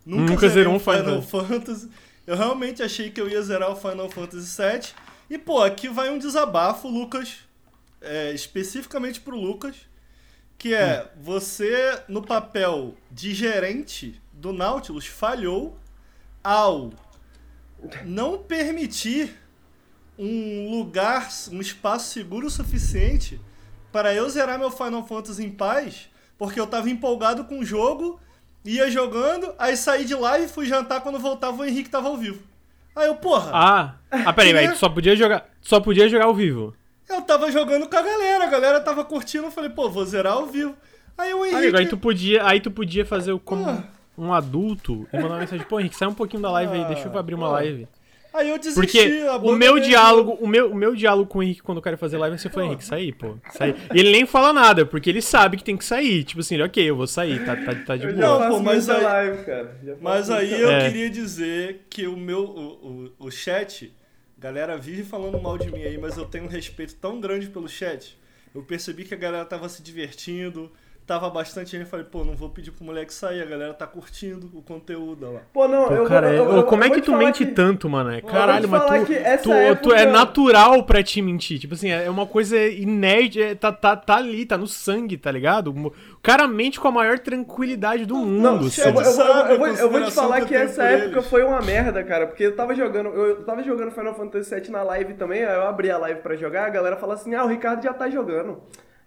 [0.04, 1.88] nunca, Nunca zerei zerou um um Final Final Fantasy.
[2.26, 4.88] Eu realmente achei que eu ia zerar o Final Fantasy VII.
[5.30, 7.38] E, pô, aqui vai um desabafo, Lucas,
[8.04, 9.76] é, especificamente pro Lucas,
[10.56, 15.78] que é você, no papel de gerente do Nautilus, falhou
[16.42, 16.92] ao
[18.04, 19.34] não permitir
[20.18, 23.40] um lugar, um espaço seguro o suficiente
[23.92, 28.20] para eu zerar meu Final Fantasy em paz, porque eu tava empolgado com o jogo,
[28.64, 32.16] ia jogando, aí saí de lá e fui jantar quando voltava o Henrique tava ao
[32.16, 32.42] vivo.
[32.96, 34.72] Aí eu, porra, Ah, ah peraí, né?
[34.72, 36.74] tu só podia jogar, só podia jogar ao vivo.
[37.08, 40.34] Eu tava jogando com a galera, a galera tava curtindo, eu falei, pô, vou zerar
[40.34, 40.74] ao vivo.
[41.16, 41.56] Aí o Ah, Henrique...
[41.62, 43.84] amigo, aí tu podia, aí tu podia fazer o como Ah.
[44.18, 46.88] um adulto e mandar uma mensagem, pô, Henrique, sai um pouquinho da live aí, Ah,
[46.88, 47.52] deixa eu abrir uma pô.
[47.52, 47.86] live.
[48.32, 51.62] Aí eu desisti, Porque o meu diálogo, o meu, o meu diálogo com o Henrique
[51.62, 53.36] quando eu quero fazer live, você foi, Henrique, sair, pô.
[53.52, 53.76] Sair.
[53.94, 56.24] E ele nem fala nada, porque ele sabe que tem que sair.
[56.24, 58.40] Tipo assim, ele, ok, eu vou sair, tá, tá, tá de Eu boa.
[58.40, 59.76] Não, pô, mas aí- live, cara.
[60.00, 60.88] Mas aí eu É.
[60.88, 63.94] queria dizer que o meu o, o, o chat,
[64.44, 67.66] galera vive falando mal de mim aí, mas eu tenho um respeito tão grande pelo
[67.66, 68.14] chat.
[68.54, 70.70] Eu percebi que a galera tava se divertindo,
[71.06, 73.86] tava bastante gente, eu falei, pô, não vou pedir pro moleque sair, a galera tá
[73.86, 75.40] curtindo o conteúdo lá.
[75.52, 77.88] Pô, não, Pô, eu, cara, eu, eu, eu, como é que tu mente que- tanto,
[77.90, 78.10] mano?
[78.10, 78.88] É, Caralho, mas tu,
[79.42, 81.58] tu, época- tu é natural pra te mentir.
[81.58, 85.30] Tipo assim, é uma coisa inerte, é, tá, tá, tá ali, tá no sangue, tá
[85.30, 85.70] ligado?
[85.70, 88.42] O cara mente com a maior tranquilidade do mundo.
[88.42, 88.80] Não, assim.
[88.80, 91.18] eu, eu vou- eu vou- eu vou- eu vou te falar que que essa época
[91.18, 91.26] eles.
[91.28, 94.82] foi uma merda, cara, porque eu tava jogando, eu tava jogando Final Fantasy VII na
[94.82, 97.48] live também, aí eu abri a live pra jogar, a galera fala assim, ah, o
[97.48, 98.62] Ricardo já tá jogando.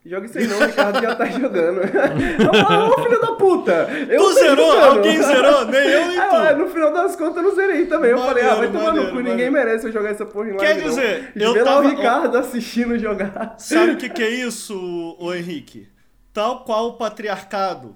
[0.07, 1.81] Joga isso aí não, o Ricardo já tá jogando.
[1.81, 3.87] Eu falo, ô filho da puta!
[4.09, 4.71] Eu Tu zerou?
[4.75, 4.83] jogando.
[4.97, 5.65] Alguém zerou?
[5.65, 6.35] Nem eu nem tu.
[6.35, 8.11] ué, no final das contas eu não zerei também.
[8.11, 9.51] Eu falei, ah, vai Maneiro, tomar no maneiro, cu, ninguém maneiro.
[9.53, 10.81] merece eu jogar essa porra em Quer live.
[10.81, 10.89] não.
[10.89, 13.55] dizer, Vê eu tava- o Ricardo assistindo jogar.
[13.57, 15.87] Sabe o que, que é isso, ô Henrique?
[16.33, 17.95] Tal qual o patriarcado.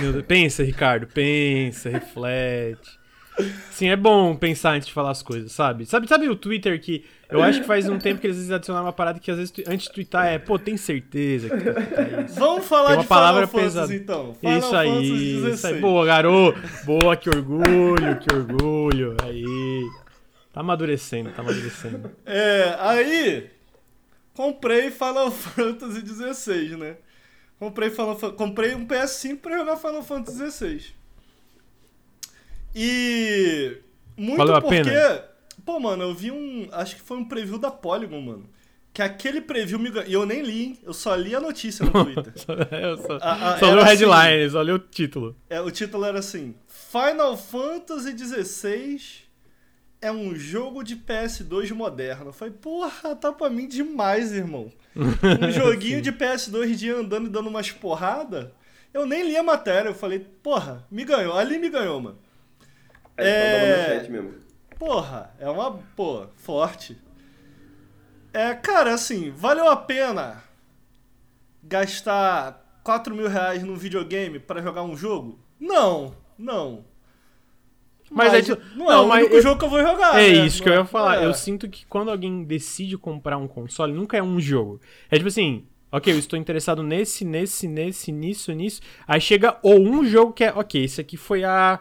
[0.00, 2.99] Meu Deus, Pensa, Ricardo, pensa, reflete.
[3.70, 5.86] Sim, é bom pensar antes de falar as coisas, sabe?
[5.86, 8.92] Sabe, sabe o Twitter que eu acho que faz um tempo que eles adicionaram uma
[8.92, 12.34] parada que às vezes antes de twittar é, pô, tem certeza que twittar isso?
[12.40, 13.94] Vamos falar Tem uma de palavra Final Fantasy pesada.
[13.94, 14.34] então.
[14.34, 15.72] Final Isso aí, Fantasy isso aí.
[15.72, 15.80] 16.
[15.80, 16.60] Boa, garoto.
[16.84, 19.16] Boa, que orgulho, que orgulho.
[19.22, 19.88] Aí.
[20.52, 22.10] Tá amadurecendo, tá amadurecendo.
[22.26, 23.50] É, aí
[24.34, 26.96] comprei Final Fantasy 16, né?
[27.58, 30.94] Comprei, Final comprei um PS5 pra jogar Final Fantasy 16.
[32.74, 33.78] E
[34.16, 35.24] muito Valeu porque, pena?
[35.64, 38.48] pô, mano, eu vi um, acho que foi um preview da Polygon, mano.
[38.92, 40.08] Que aquele preview me ganhou.
[40.08, 40.78] E eu nem li, hein?
[40.82, 42.32] eu só li a notícia no Twitter.
[42.82, 45.36] Eu só, A- a- só leu o assim, headline, só leu o título.
[45.48, 49.00] É, o título era assim: Final Fantasy XVI
[50.02, 52.26] é um jogo de PS2 moderno.
[52.26, 54.72] Eu falei, porra, tá pra mim demais, irmão.
[54.96, 58.52] Um joguinho de PS2 de andando e dando umas porrada.
[58.92, 61.36] Eu nem li a matéria, eu falei, porra, me ganhou.
[61.36, 62.18] Ali me ganhou, mano.
[63.16, 64.10] É, É.
[64.78, 66.96] Porra, é uma, pô, forte.
[68.32, 70.42] É, cara, assim, valeu a pena
[71.62, 75.38] gastar 4 mil reais num videogame pra jogar um jogo?
[75.58, 76.84] Não, não.
[78.10, 80.20] Mas é tipo- não é não, o mas único eu- jogo que eu vou jogar.
[80.20, 80.46] É né?
[80.46, 81.22] isso que eu ia falar.
[81.22, 81.26] É.
[81.26, 84.80] Eu sinto que quando alguém decide comprar um console, nunca é um jogo.
[85.10, 88.80] É tipo assim, ok, eu estou interessado nesse, nesse, nesse, nisso, nisso.
[89.06, 91.80] Aí chega ou um jogo que é, ok, esse aqui foi a.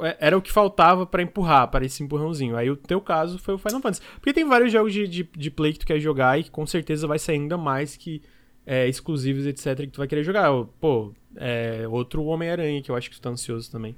[0.00, 2.56] é- Era o que faltava pra empurrar, para esse empurrãozinho.
[2.56, 4.02] Aí o teu caso foi o Final Fantasy.
[4.14, 6.66] Porque tem vários jogos de, de, de play que tu quer jogar e que com
[6.66, 8.22] certeza vai sair ainda mais que
[8.66, 10.50] é, exclusivos, etc., que tu vai querer jogar.
[10.80, 13.96] Pô, é, outro Homem-Aranha que eu acho que tu tá ansioso também.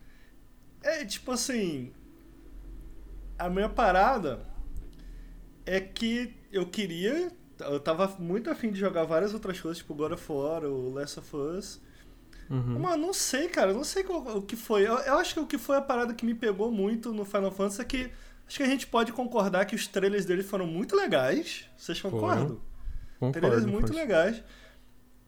[0.83, 1.93] É, tipo assim.
[3.39, 4.41] A minha parada
[5.65, 7.31] é que eu queria.
[7.61, 11.19] Eu tava muito afim de jogar várias outras coisas, tipo God of War, o Last
[11.21, 11.81] of Us.
[12.49, 12.79] Uhum.
[12.79, 14.83] Mas não sei, cara, não sei qual- o que foi.
[14.87, 17.51] Eu, eu acho que o que foi a parada que me pegou muito no Final
[17.51, 18.11] Fantasy é que.
[18.49, 21.65] Acho que a gente pode concordar que os trailers dele foram muito legais.
[21.77, 22.61] Vocês concordam?
[23.19, 24.41] Concordo, Trailers muito legais.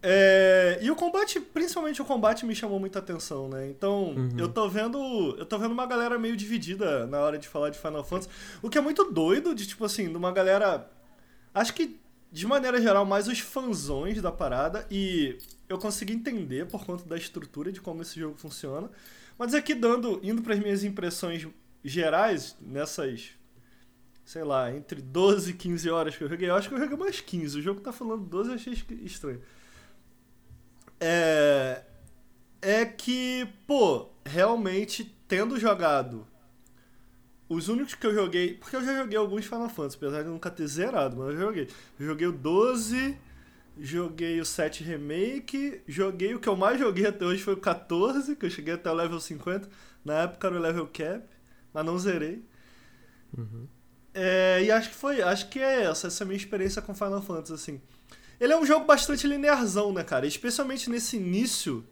[0.01, 3.69] É, e o combate, principalmente o combate, me chamou muita atenção, né?
[3.69, 4.29] Então, Uhum.
[4.39, 4.97] eu tô vendo.
[5.37, 8.29] Eu tô vendo uma galera meio dividida na hora de falar de Final Fantasy.
[8.63, 10.89] O que é muito doido de, tipo assim, de uma galera.
[11.53, 11.99] Acho que,
[12.31, 14.87] de maneira geral, mais os fanzões da parada.
[14.89, 15.37] E
[15.69, 18.91] eu consegui entender por conta da estrutura de como esse jogo funciona.
[19.39, 21.47] Mas aqui dando, indo para as minhas impressões
[21.85, 23.39] gerais, nessas
[24.29, 26.51] sei lá, entre 12 e 15 horas que eu joguei.
[26.51, 27.59] Eu acho que eu joguei mais 15.
[27.59, 29.41] O jogo tá falando 12, eu achei estranho.
[31.01, 31.83] É.
[32.61, 36.27] É que, pô, realmente, tendo jogado.
[37.49, 38.53] Os únicos que eu joguei.
[38.53, 41.69] Porque eu já joguei alguns Final Fantasy, apesar de nunca ter zerado, mas eu joguei.
[41.99, 43.17] Eu joguei o 12,
[43.81, 48.37] joguei o 7 Remake, joguei o que eu mais joguei até hoje foi o 14,
[48.37, 49.69] que eu cheguei até o level 50.
[50.05, 51.27] Na época era o level cap,
[51.73, 52.45] mas não zerei.
[54.15, 57.53] É, e acho que foi, acho que é essa, essa minha experiência com Final Fantasy,
[57.53, 57.81] assim.
[58.41, 60.27] Ele é um jogo bastante linearzão, né, cara?
[60.27, 61.85] Especialmente nesse início.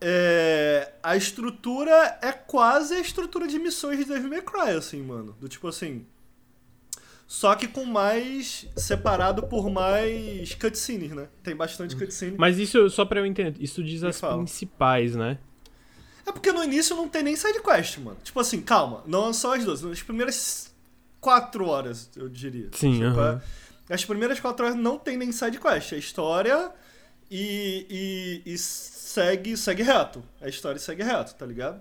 [0.00, 5.36] É, a estrutura é quase a estrutura de missões de Devil May Cry, assim, mano.
[5.40, 6.06] Do tipo assim.
[7.28, 8.66] Só que com mais.
[8.74, 11.28] separado por mais cutscenes, né?
[11.42, 12.36] Tem bastante cutscene.
[12.38, 14.38] Mas isso, só pra eu entender, isso diz Me as fala.
[14.38, 15.38] principais, né?
[16.26, 18.16] É porque no início não tem nem sidequest, mano.
[18.24, 19.82] Tipo assim, calma, não são as duas.
[19.82, 20.74] Nas primeiras
[21.20, 22.68] quatro horas, eu diria.
[22.72, 23.42] Sim, Tipo, aham.
[23.90, 25.92] é- As primeiras quatro horas não tem nem sidequest.
[25.92, 26.70] É história
[27.30, 30.22] e, e, e segue, segue reto.
[30.40, 31.80] A história segue reto, tá ligado?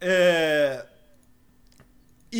[0.00, 0.33] É...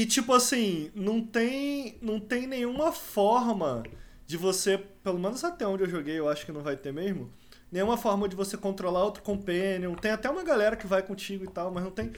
[0.04, 3.82] E tipo assim, não tem, não tem nenhuma forma
[4.26, 7.32] de você, pelo menos até onde eu joguei, eu acho que não vai ter mesmo,
[7.72, 9.94] nenhuma forma de você controlar outro companion.
[9.94, 12.12] Tem até uma galera que vai contigo e tal, mas não tem.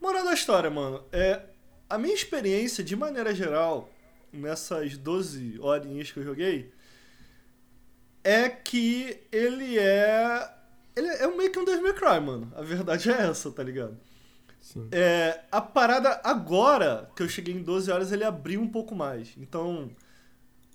[0.00, 1.04] Moral da história, mano.
[1.12, 1.42] É,
[1.90, 3.90] a minha experiência, de maneira geral,
[4.32, 6.72] nessas 12 horinhas que eu joguei,
[8.24, 10.54] é que ele é.
[10.96, 12.50] Ele é meio que um Devil May Cry, mano.
[12.56, 13.94] A verdade é essa, tá ligado?
[14.66, 14.88] Sim.
[14.90, 19.32] É, a parada agora, que eu cheguei em 12 horas, ele abriu um pouco mais.
[19.36, 19.88] Então,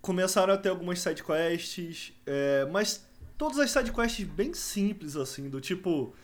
[0.01, 3.05] começaram a ter algumas sidequests, é, mas
[3.37, 6.15] todas as sidequests bem simples, assim, do tipo...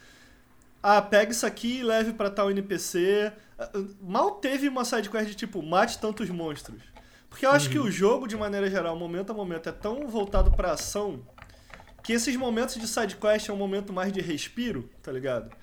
[0.82, 3.34] Ah, pega isso aqui e leve pra tal NPC.
[3.60, 6.82] Ah, Mal teve uma sidequest de tipo, mate tantos monstros.
[7.30, 10.52] Porque eu acho que o jogo, de maneira geral, momento a momento, é tão voltado
[10.52, 11.22] pra ação
[12.02, 15.54] que esses momentos de sidequest é um momento mais de respiro, tá ligado?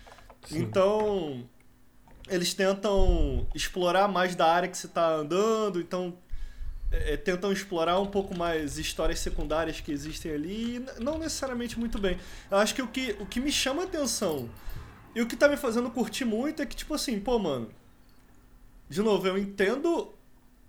[0.46, 0.58] Sim.
[0.58, 1.48] Então,
[2.28, 6.16] eles tentam explorar mais da área que você tá andando, então
[6.90, 11.98] é, tentam explorar um pouco mais histórias secundárias que existem ali, e não necessariamente muito
[11.98, 12.18] bem.
[12.50, 14.48] Eu acho que o que, o que me chama a atenção
[15.14, 17.70] e o que tá me fazendo curtir muito é que, tipo assim, pô, mano,
[18.88, 20.12] de novo, eu entendo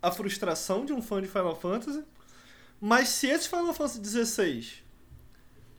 [0.01, 2.03] a frustração de um fã de Final Fantasy,
[2.79, 4.67] mas se esse Final Fantasy XVI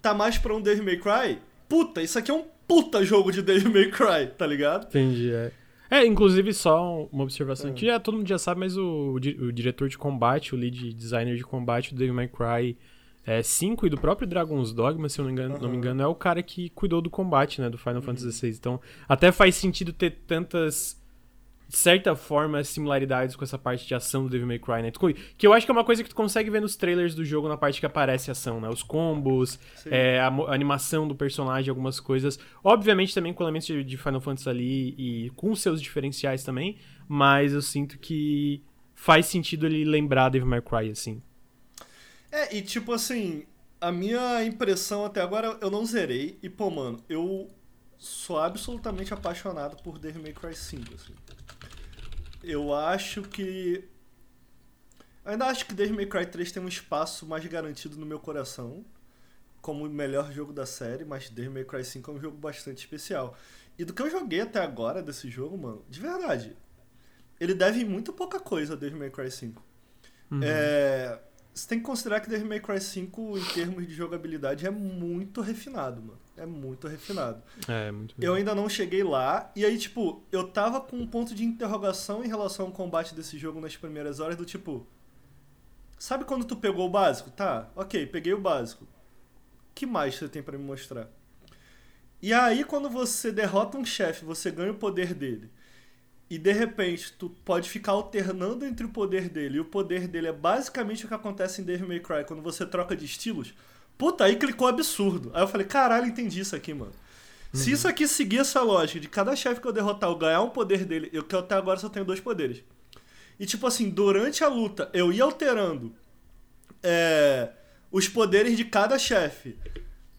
[0.00, 3.42] tá mais pra um Devil May Cry, puta, isso aqui é um puta jogo de
[3.42, 4.86] Devil May Cry, tá ligado?
[4.86, 5.52] Entendi, é.
[5.90, 7.72] É, inclusive, só uma observação É.
[7.72, 10.58] que já, todo mundo já sabe, mas o, o di- o diretor de combate, o
[10.58, 12.76] lead designer de combate do Devil May Cry
[13.24, 16.06] é, 5 e do próprio Dragon's Dogma, se eu não, engano, não me engano, é
[16.06, 18.50] o cara que cuidou do combate, né, do Final Fantasy XVI.
[18.50, 21.00] Então, até faz sentido ter tantas,
[21.68, 24.90] de certa forma, similaridades com essa parte de ação do Devil May Cry, né?
[24.92, 27.24] Tu- Que eu acho que é uma coisa que tu consegue ver nos trailers do
[27.24, 28.68] jogo na parte que aparece a ação, né?
[28.68, 29.58] Os combos,
[29.90, 32.38] é, a, a animação do personagem, algumas coisas.
[32.62, 37.52] Obviamente também com elementos de, de Final Fantasy ali e com seus diferenciais também, mas
[37.52, 38.62] eu sinto que
[38.94, 41.20] faz sentido ele lembrar Devil May Cry, assim.
[42.30, 43.44] É, e tipo assim,
[43.80, 46.38] a minha impressão até agora eu não zerei.
[46.42, 47.48] E, pô, mano, eu
[47.98, 51.14] sou absolutamente apaixonado por Devil May Cry 5, assim.
[52.46, 53.84] Eu acho que.
[55.24, 58.20] Eu ainda acho que Devil May Cry 3 tem um espaço mais garantido no meu
[58.20, 58.84] coração.
[59.60, 62.78] Como o melhor jogo da série, mas Devil May Cry 5 é um jogo bastante
[62.78, 63.36] especial.
[63.76, 66.56] E do que eu joguei até agora desse jogo, mano, de verdade,
[67.40, 69.60] ele deve muito pouca coisa a Devil May Cry 5.
[70.30, 70.40] Uhum.
[70.40, 71.20] É,
[71.52, 75.40] você tem que considerar que Devil May Cry 5, em termos de jogabilidade, é muito
[75.40, 76.20] refinado, mano.
[76.36, 77.42] É muito refinado.
[77.66, 81.34] É, muito Eu ainda não cheguei lá, e aí, tipo, eu tava com um ponto
[81.34, 84.86] de interrogação em relação ao combate desse jogo nas primeiras horas, do tipo.
[85.98, 87.30] Sabe quando tu pegou o básico?
[87.30, 88.86] Tá, ok, peguei o básico.
[89.74, 91.08] que mais você tem pra me mostrar?
[92.20, 95.50] E aí, quando você derrota um chefe, você ganha o poder dele.
[96.28, 99.58] E de repente, tu pode ficar alternando entre o poder dele.
[99.58, 102.66] E o poder dele é basicamente o que acontece em Devil May Cry, quando você
[102.66, 103.54] troca de estilos.
[103.98, 105.30] Puta, aí clicou absurdo.
[105.34, 106.92] Aí eu falei, caralho, entendi isso aqui, mano.
[107.54, 110.50] Se isso aqui seguir essa lógica de cada chefe que eu derrotar eu ganhar um
[110.50, 112.62] poder dele, eu que até agora só tenho dois poderes.
[113.40, 115.94] E tipo assim, durante a luta eu ia alterando
[116.82, 117.48] é,
[117.90, 119.56] os poderes de cada chefe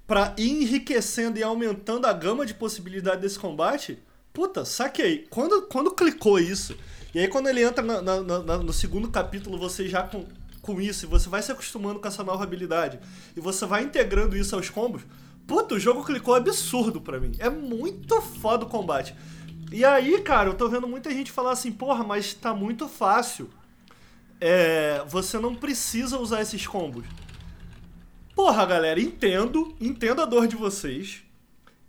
[0.07, 3.99] pra ir enriquecendo e aumentando a gama de possibilidade desse combate.
[4.33, 5.27] Puta, saquei.
[5.29, 6.75] Quando, quando clicou isso,
[7.13, 10.25] e aí quando ele entra na- na- na- no segundo capítulo, você já com,
[10.67, 12.99] com isso, e você vai se acostumando com essa nova habilidade,
[13.35, 15.01] e você vai integrando isso aos combos,
[15.47, 17.31] puta, o jogo clicou absurdo pra mim.
[17.39, 19.15] É muito foda o combate.
[19.71, 23.49] E aí, cara, eu tô vendo muita gente falar assim, porra, mas tá muito fácil.
[24.41, 27.05] É, você não precisa usar esses combos.
[28.35, 31.23] Porra, galera, entendo, entendo a dor de vocês.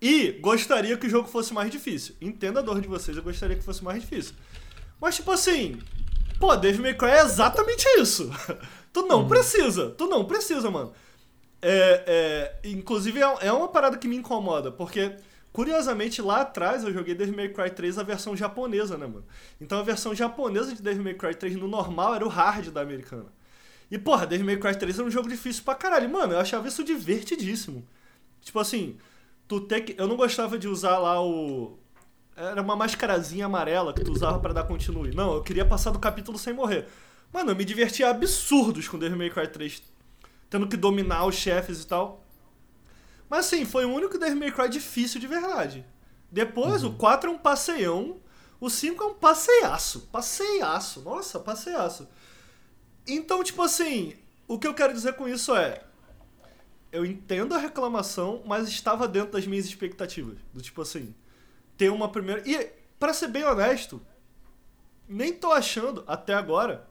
[0.00, 2.14] E gostaria que o jogo fosse mais difícil.
[2.20, 4.34] Entendo a dor de vocês, eu gostaria que fosse mais difícil.
[5.00, 5.78] Mas, tipo assim,
[6.38, 8.30] pô, Devil May Cry é exatamente isso.
[8.92, 10.92] tu não precisa, tu não precisa, mano.
[11.60, 15.16] É, é, inclusive, é, é uma parada que me incomoda, porque,
[15.52, 19.24] curiosamente, lá atrás eu joguei Devil May Cry 3 a versão japonesa, né, mano?
[19.60, 22.80] Então a versão japonesa de Devil May Cry 3 no normal era o hard da
[22.80, 23.26] americana.
[23.90, 26.08] E, porra, Devil May Cry 3 era um jogo difícil pra caralho.
[26.10, 27.86] Mano, eu achava isso divertidíssimo.
[28.42, 28.98] Tipo assim,
[29.46, 30.00] tu ter que.
[30.00, 31.78] Eu não gostava de usar lá o.
[32.38, 35.12] Era uma mascarazinha amarela que tu usava pra dar continue.
[35.12, 36.86] Não, eu queria passar do capítulo sem morrer.
[37.32, 39.82] Mano, eu me divertia absurdos com Devil May Cry 3.
[40.48, 42.24] Tendo que dominar os chefes e tal.
[43.28, 45.84] Mas assim, foi o único Devil May Cry difícil de verdade.
[46.30, 48.20] Depois, o 4 é um passeião.
[48.60, 50.02] O 5 é um passeiaço.
[50.12, 51.02] Passeiaço.
[51.02, 52.08] Nossa, passeiaço.
[53.04, 54.14] Então, tipo assim,
[54.46, 55.82] o que eu quero dizer com isso é.
[56.92, 60.38] Eu entendo a reclamação, mas estava dentro das minhas expectativas.
[60.54, 61.12] Do tipo assim,
[61.78, 62.42] ter uma primeira.
[62.46, 64.02] E, pra ser bem honesto,
[65.08, 66.86] nem tô achando, até agora,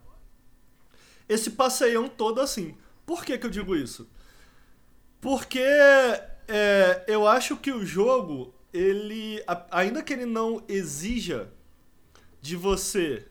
[1.29, 2.75] esse passeião todo assim.
[3.05, 4.09] Por que, que eu digo isso?
[5.21, 9.43] Porque é, eu acho que o jogo, ele.
[9.69, 11.51] Ainda que ele não exija
[12.41, 13.27] de você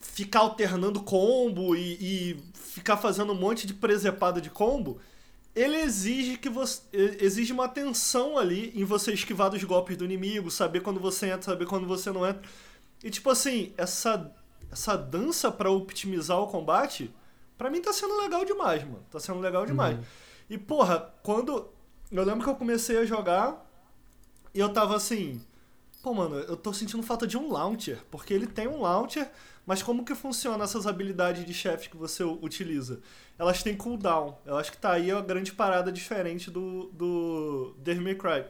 [0.00, 5.00] ficar alternando combo e, e ficar fazendo um monte de presepada de combo,
[5.58, 6.82] ele exige que você
[7.20, 11.42] exige uma atenção ali em você esquivar dos golpes do inimigo, saber quando você entra,
[11.42, 12.42] saber quando você não entra.
[13.02, 14.32] E tipo assim, essa
[14.70, 17.12] essa dança para optimizar o combate,
[17.56, 19.04] para mim tá sendo legal demais, mano.
[19.10, 19.96] Tá sendo legal demais.
[19.96, 20.04] Uhum.
[20.50, 21.68] E porra, quando
[22.12, 23.66] eu lembro que eu comecei a jogar
[24.54, 25.40] e eu tava assim,
[26.02, 29.30] pô, mano, eu tô sentindo falta de um launcher, porque ele tem um launcher,
[29.68, 33.02] mas como que funciona essas habilidades de chefe que você utiliza?
[33.38, 34.38] Elas têm cooldown.
[34.46, 38.46] Eu acho que tá aí a grande parada diferente do, do Devil May Cry.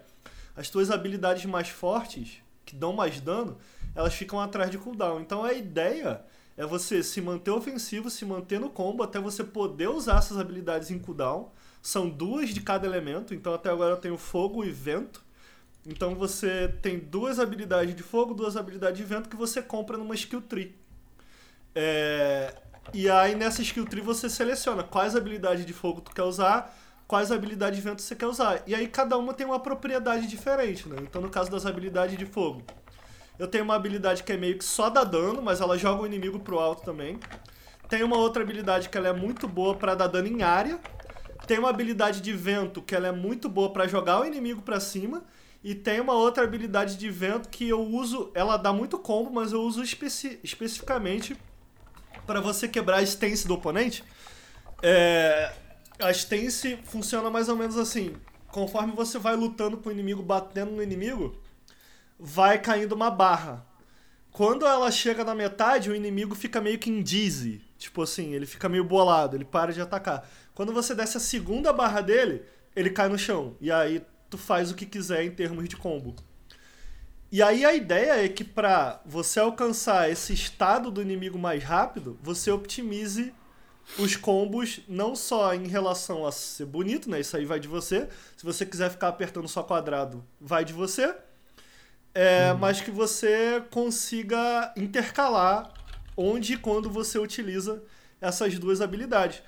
[0.55, 3.59] As tuas habilidades mais fortes, que dão mais dano,
[3.97, 5.21] elas ficam atrás de cooldown.
[5.21, 6.25] Então a ideia
[6.57, 10.89] é você se manter ofensivo, se manter no combo até você poder usar essas habilidades
[10.93, 11.51] em cooldown.
[11.83, 15.21] São duas de cada elemento, então até agora eu tenho fogo e vento.
[15.85, 20.15] Então você tem duas habilidades de fogo, duas habilidades de vento que você compra numa
[20.15, 20.79] skill tree.
[21.75, 22.55] É...
[22.93, 26.75] E aí nessa skill tree você seleciona quais habilidades de fogo tu quer usar,
[27.07, 28.63] quais habilidades de vento você quer usar.
[28.67, 30.97] E aí cada uma tem uma propriedade diferente, né?
[31.03, 32.63] Então no caso das habilidades de fogo,
[33.39, 36.07] eu tenho uma habilidade que é meio que só dá dano, mas ela joga o
[36.07, 37.21] inimigo pro alto também.
[37.89, 40.79] Tem uma outra habilidade que ela é muito boa para dar dano em área.
[41.47, 44.81] Tem uma habilidade de vento que ela é muito boa para jogar o inimigo para
[44.81, 45.25] cima.
[45.63, 49.53] E tem uma outra habilidade de vento que eu uso, ela dá muito combo, mas
[49.53, 51.37] eu uso especi especificamente
[52.29, 54.05] para você quebrar a stance do oponente.
[54.83, 55.51] É,
[55.99, 58.15] a stance funciona mais ou menos assim:
[58.49, 61.41] conforme você vai lutando com o inimigo, batendo no inimigo,
[62.21, 63.67] vai caindo uma barra.
[64.31, 67.63] Quando ela chega na metade, o inimigo fica meio que em dizzy.
[67.79, 70.29] Tipo assim, ele fica meio bolado, ele para de atacar.
[70.55, 72.43] Quando você desce a segunda barra dele,
[72.77, 73.57] ele cai no chão.
[73.59, 76.15] E aí tu faz o que quiser em termos de combo.
[77.31, 82.19] E aí a ideia é que para você alcançar esse estado do inimigo mais rápido,
[82.23, 83.35] você optimize
[83.99, 87.21] os combos não só em relação a ser bonito, né?
[87.21, 88.09] Isso aí vai de você.
[88.37, 91.15] Se você quiser ficar apertando só quadrado, vai de você
[92.15, 92.59] é, uhum.
[92.59, 95.73] mas que você consiga intercalar
[96.17, 97.81] onde e quando você utiliza
[98.21, 99.41] essas duas habilidades.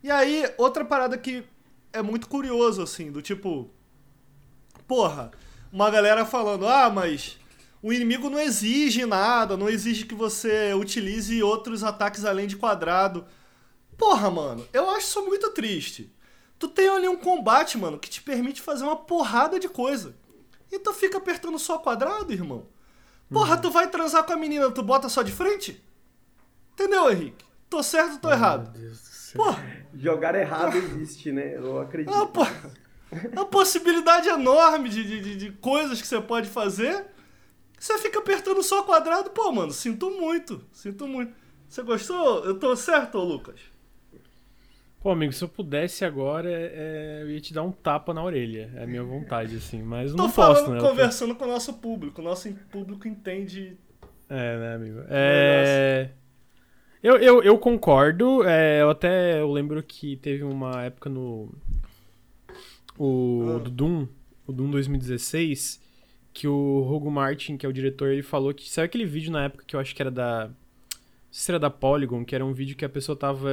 [0.00, 1.44] E aí, outra parada que
[1.92, 3.68] é muito curioso, assim, do tipo.
[4.86, 5.32] Porra,
[5.74, 7.36] uma galera falando, ah, mas
[7.82, 13.26] o inimigo não exige nada, não exige que você utilize outros ataques além de quadrado.
[13.98, 16.14] Porra, mano, eu acho isso muito triste.
[16.60, 20.14] Tu tem ali um combate, mano, que te permite fazer uma porrada de coisa.
[20.70, 22.68] E tu fica apertando só quadrado, irmão?
[23.28, 23.62] Porra, uhum.
[23.62, 25.82] tu vai transar com a menina, tu bota só de frente?
[26.74, 27.44] Entendeu, Henrique?
[27.68, 28.70] Tô certo ou tô errado?
[28.70, 29.44] Meu Deus do céu.
[29.44, 29.86] Porra.
[29.92, 30.78] Jogar errado porra.
[30.78, 31.56] existe, né?
[31.56, 32.14] Eu acredito.
[32.14, 32.83] Ah, porra.
[33.12, 37.06] É uma possibilidade enorme de, de, de coisas que você pode fazer.
[37.78, 41.32] Você fica apertando só quadrado, pô, mano, sinto muito, sinto muito.
[41.68, 42.44] Você gostou?
[42.44, 43.60] Eu tô certo, Lucas?
[45.04, 48.72] Pô, amigo, se eu pudesse agora, é, eu ia te dar um tapa na orelha.
[48.74, 49.82] É a minha vontade, assim.
[49.82, 50.80] Mas Tô não posso, né?
[50.80, 52.22] conversando com o nosso público.
[52.22, 53.76] O nosso público entende.
[54.30, 55.00] É, né, amigo?
[55.10, 56.08] É.
[57.02, 58.44] Eu, eu, eu concordo.
[58.44, 61.54] É, eu até eu lembro que teve uma época no.
[62.98, 63.58] O ah.
[63.58, 64.06] do Doom,
[64.46, 65.82] o Doom 2016,
[66.32, 68.70] que o Hugo Martin, que é o diretor, ele falou que.
[68.70, 70.46] Sabe aquele vídeo na época que eu acho que era da.
[70.46, 70.52] Não
[71.30, 73.50] sei se era da Polygon, que era um vídeo que a pessoa tava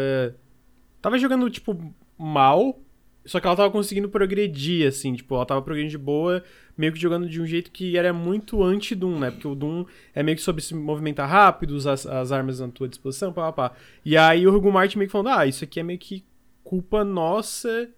[1.02, 2.80] tava jogando, tipo, mal,
[3.26, 6.44] só que ela tava conseguindo progredir, assim, tipo, ela tava progredindo de boa,
[6.78, 9.32] meio que jogando de um jeito que era muito anti-Doom, né?
[9.32, 12.70] Porque o Doom é meio que sobre se movimentar rápido, usar as, as armas na
[12.70, 13.76] tua disposição, pá, pá, pá.
[14.06, 16.24] E aí o Hugo Martin meio que falando, ah, isso aqui é meio que
[16.64, 17.90] culpa nossa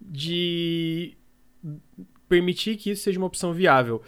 [0.00, 1.16] de
[2.28, 4.02] permitir que isso seja uma opção viável.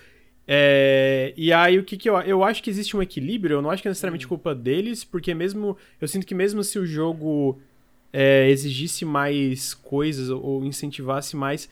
[0.47, 2.19] É, e aí o que que eu...
[2.21, 4.31] Eu acho que existe um equilíbrio, eu não acho que é necessariamente uhum.
[4.31, 5.77] culpa deles, porque mesmo...
[6.01, 7.61] Eu sinto que mesmo se o jogo
[8.13, 11.69] é, exigisse mais coisas ou incentivasse mais,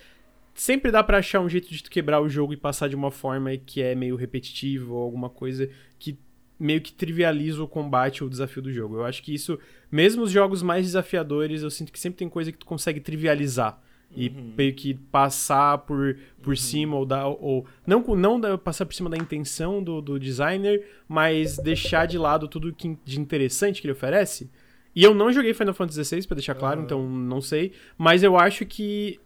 [0.55, 3.11] sempre dá para achar um jeito de tu quebrar o jogo e passar de uma
[3.11, 6.19] forma que é meio repetitiva ou alguma coisa que
[6.59, 8.97] meio que trivializa o combate ou o desafio do jogo.
[8.97, 9.59] Eu acho que isso,
[9.91, 13.83] mesmo os jogos mais desafiadores, eu sinto que sempre tem coisa que tu consegue trivializar
[14.17, 14.55] e uhum.
[14.57, 16.57] meio que passar por, por uhum.
[16.57, 21.59] cima ou dar ou não não passar por cima da intenção do, do designer, mas
[21.59, 24.51] deixar de lado tudo que de interessante que ele oferece.
[24.95, 26.87] E eu não joguei Final Fantasy XVI, pra deixar claro, uhum.
[26.87, 27.73] então não sei.
[27.99, 29.21] Mas eu acho que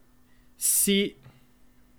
[0.57, 1.17] se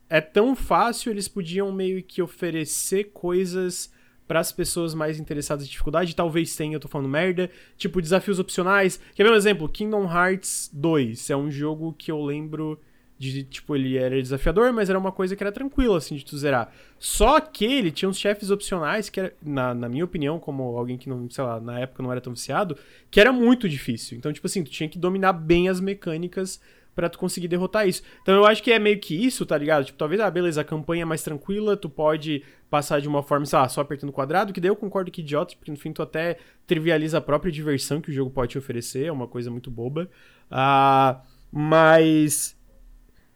[0.09, 3.89] é tão fácil, eles podiam meio que oferecer coisas
[4.32, 6.15] para as pessoas mais interessadas em dificuldade.
[6.15, 7.51] Talvez tenha, eu tô falando merda.
[7.75, 8.97] Tipo, desafios opcionais.
[9.13, 9.67] Quer ver um exemplo?
[9.67, 12.79] Kingdom Hearts 2 é um jogo que eu lembro
[13.19, 16.38] de, tipo, ele era desafiador, mas era uma coisa que era tranquila, assim, de tu
[16.38, 16.71] zerar.
[16.97, 20.97] Só que ele tinha uns chefes opcionais que era, na, na minha opinião, como alguém
[20.97, 22.77] que não, sei lá, na época não era tão viciado,
[23.11, 24.17] que era muito difícil.
[24.17, 26.61] Então, tipo assim, tu tinha que dominar bem as mecânicas
[26.96, 28.02] para tu conseguir derrotar isso.
[28.22, 29.86] Então eu acho que é meio que isso, tá ligado?
[29.86, 33.46] Tipo, talvez, ah, beleza, a campanha é mais tranquila, tu pode passar de uma forma,
[33.46, 36.02] sei lá, só apertando quadrado, que daí eu concordo que idiota, porque no fim tu
[36.02, 36.38] até
[36.68, 40.10] trivializa a própria diversão que o jogo pode te oferecer, é uma coisa muito boba.
[40.50, 41.22] Ah,
[41.52, 42.58] mas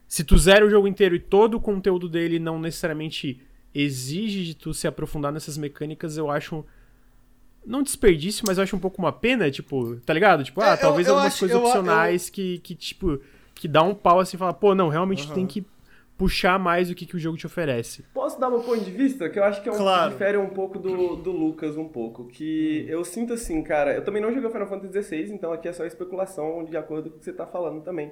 [0.08, 3.41] se tu zera o jogo inteiro e todo o conteúdo dele não necessariamente
[3.74, 6.66] exige de tu se aprofundar nessas mecânicas, eu acho
[7.66, 10.43] não desperdício, mas eu acho um pouco uma pena, tipo, tá ligado?
[10.43, 13.20] Tipo, ah, É, talvez eu- eu algumas acho- coisas eu- opcionais Que, que, tipo,
[13.56, 15.36] que dá um pau assim e fala, pô, não, realmente tu Aham.
[15.36, 15.66] tem que
[16.18, 18.03] puxar mais o que, que o jogo te oferece.
[18.14, 19.28] Posso dar meu ponto de vista?
[19.30, 20.12] Que eu acho que é um, Claro.
[20.12, 22.26] difere um pouco do, do Lucas, um pouco.
[22.28, 23.93] Que eu sinto assim, cara.
[23.93, 27.18] Eu também não joguei Final Fantasy XVI, então aqui é só especulação de acordo com
[27.18, 28.12] o que você tá falando também.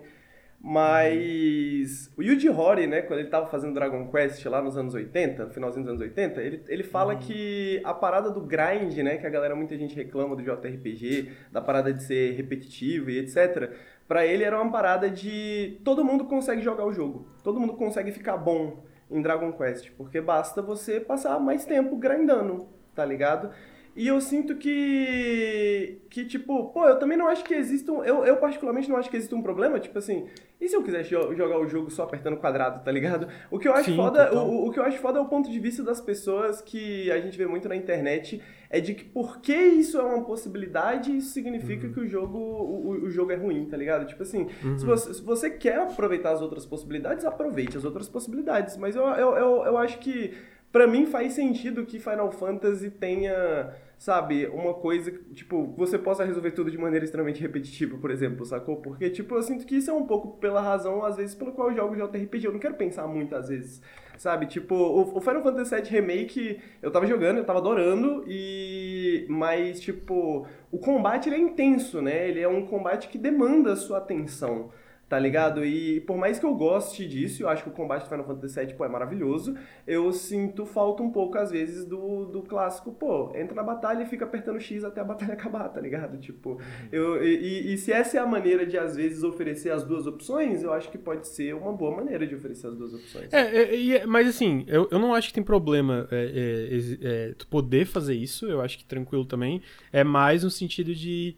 [0.65, 5.45] Mas o Yuji Horii, né, quando ele tava fazendo Dragon Quest lá nos anos 80,
[5.45, 9.27] no finalzinho dos anos 80, ele, ele fala que a parada do grind, né, que
[9.27, 13.71] a galera, muita gente reclama do JRPG, da parada de ser repetitivo e etc.,
[14.07, 18.11] pra ele era uma parada de todo mundo consegue jogar o jogo, todo mundo consegue
[18.11, 23.51] ficar bom em Dragon Quest, porque basta você passar mais tempo grindando, tá ligado?
[23.95, 25.99] E eu sinto que.
[26.09, 28.03] Que, tipo, pô, eu também não acho que exista um.
[28.03, 30.25] Eu, eu particularmente não acho que exista um problema, tipo assim.
[30.59, 33.27] E se eu quiser jo- jogar o jogo só apertando quadrado, tá ligado?
[33.51, 34.25] O que eu acho Sim, foda.
[34.27, 34.47] total.
[34.49, 37.19] O, o que eu acho foda é o ponto de vista das pessoas que a
[37.19, 38.41] gente vê muito na internet.
[38.69, 43.09] É de que porque isso é uma possibilidade, isso significa que o jogo, o, o-
[43.11, 44.07] jogo é ruim, tá ligado?
[44.07, 48.75] Tipo assim, se, você, se você quer aproveitar as outras possibilidades, aproveite as outras possibilidades.
[48.77, 50.33] Mas eu, eu, eu, eu acho que
[50.73, 56.49] Pra mim faz sentido que Final Fantasy tenha, sabe, uma coisa, tipo, você possa resolver
[56.49, 58.77] tudo de maneira extremamente repetitiva, por exemplo, sacou?
[58.77, 61.69] Porque, tipo, eu sinto que isso é um pouco pela razão, às vezes, pelo qual
[61.69, 62.47] eu jogo JRPG.
[62.47, 63.83] Eu não quero pensar muito, às vezes,
[64.17, 64.47] sabe?
[64.47, 69.27] Tipo, o Final Fantasy VII Remake, eu tava jogando, eu tava adorando, e...
[69.29, 72.27] Mas, tipo, o combate, ele é intenso, né?
[72.27, 74.71] Ele é um combate que demanda a sua atenção.
[75.13, 75.63] Tá ligado?
[75.63, 78.59] E por mais que eu goste disso, eu acho que o combate do Final Fantasy
[78.65, 79.55] VII pô, é maravilhoso,
[79.85, 84.07] eu sinto falta um pouco, às vezes, do, do clássico, pô, entra na batalha e
[84.07, 86.17] fica apertando X até a batalha acabar, tá ligado?
[86.17, 86.59] Tipo,
[86.91, 90.63] eu, e, e- se essa é a maneira de, às vezes, oferecer as duas opções,
[90.63, 93.31] eu acho que pode ser uma boa maneira de oferecer as duas opções.
[93.31, 97.33] É, é, é- mas assim, eu, eu não acho que tem problema é, é, é,
[97.37, 99.61] tu poder fazer isso, eu acho que tranquilo também.
[99.91, 101.37] É mais no sentido de.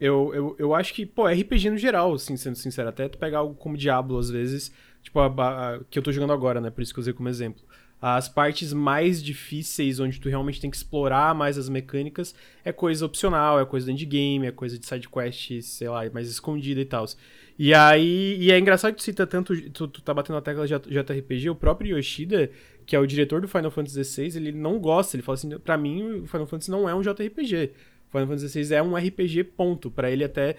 [0.00, 3.38] Eu, eu, eu acho que, pô, RPG no geral, assim, sendo sincero, até tu pegar
[3.38, 4.72] algo como Diablo, às vezes,
[5.02, 5.26] tipo, a,
[5.76, 6.70] a- que eu tô jogando agora, né?
[6.70, 7.62] Por isso que eu usei como exemplo.
[8.00, 12.32] As partes mais difíceis, onde tu realmente tem que explorar mais as mecânicas,
[12.64, 16.28] é coisa opcional, é coisa do endgame, é coisa de side quest, sei lá, mais
[16.30, 17.04] escondida e tal.
[17.58, 20.64] E aí, e é engraçado que tu cita tanto, tu, tu tá batendo a tecla
[20.66, 22.48] de JRPG, o próprio Yoshida,
[22.86, 25.76] que é o diretor do Final Fantasy XVI, ele não gosta, ele fala assim, pra
[25.76, 27.70] mim o Final Fantasy não é um JRPG.
[28.10, 29.90] Final Fantasy XVI é um RPG, ponto.
[29.90, 30.56] Pra ele até...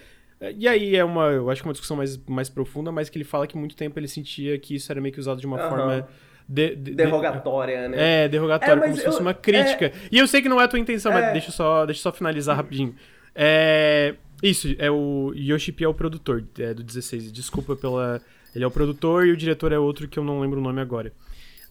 [0.58, 3.18] E aí é uma, eu acho que é uma discussão mais, mais profunda, mas que
[3.18, 5.60] ele fala que muito tempo ele sentia que isso era meio que usado de uma
[5.60, 5.70] Aham.
[5.70, 6.08] forma...
[6.48, 8.24] de- de- de- Derrogatória, né?
[8.24, 9.92] é, derrogatório, É, como se fosse eu- uma crítica.
[10.12, 11.16] E eu sei que não é a tua intenção, É.
[11.22, 12.96] mas deixa eu só, deixa eu só finalizar rapidinho.
[13.36, 17.32] É, isso, é o Yoshi P é o produtor é, do 16.
[17.32, 18.22] Desculpa pela.
[18.56, 20.80] Ele é o produtor e o diretor é outro que eu não lembro o nome
[20.82, 21.12] agora.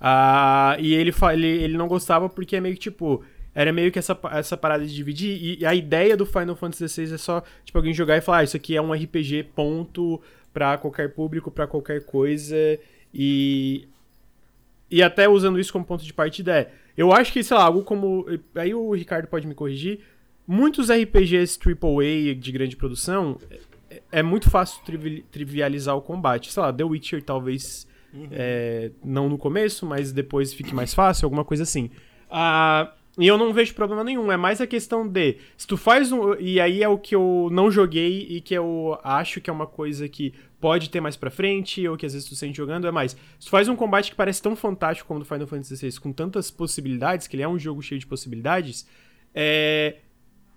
[0.00, 3.24] Ah, e ele, fa- ele, ele não gostava porque é meio que tipo.
[3.60, 5.36] Era meio que essa, essa parada de dividir.
[5.42, 8.38] E, e a ideia do Final Fantasy XVI é só, tipo, alguém jogar e falar:
[8.38, 12.54] ah, isso aqui é um RPG, ponto, pra qualquer público, pra qualquer coisa.
[13.12, 13.88] E
[14.88, 16.70] e até usando isso como ponto de partida é.
[16.96, 18.24] Eu acho que, sei lá, algo como.
[18.54, 20.00] Aí o Ricardo pode me corrigir.
[20.46, 23.38] Muitos RPGs AAA de grande produção
[23.90, 26.52] é, é muito fácil trivi- trivializar o combate.
[26.52, 27.88] Sei lá, The Witcher talvez
[28.30, 31.90] é, não no começo, mas depois fique mais fácil, alguma coisa assim.
[32.30, 34.30] Ah, e eu não vejo problema nenhum.
[34.30, 35.36] É mais a questão de.
[35.56, 36.34] Se tu faz um.
[36.38, 39.66] E aí é o que eu não joguei e que eu acho que é uma
[39.66, 42.90] coisa que pode ter mais pra frente, ou que às vezes tu sente jogando, é
[42.92, 43.12] mais.
[43.38, 46.00] Se tu faz um combate que parece tão fantástico como o do Final Fantasy XVI,
[46.00, 48.86] com tantas possibilidades, que ele é um jogo cheio de possibilidades,
[49.34, 49.96] é.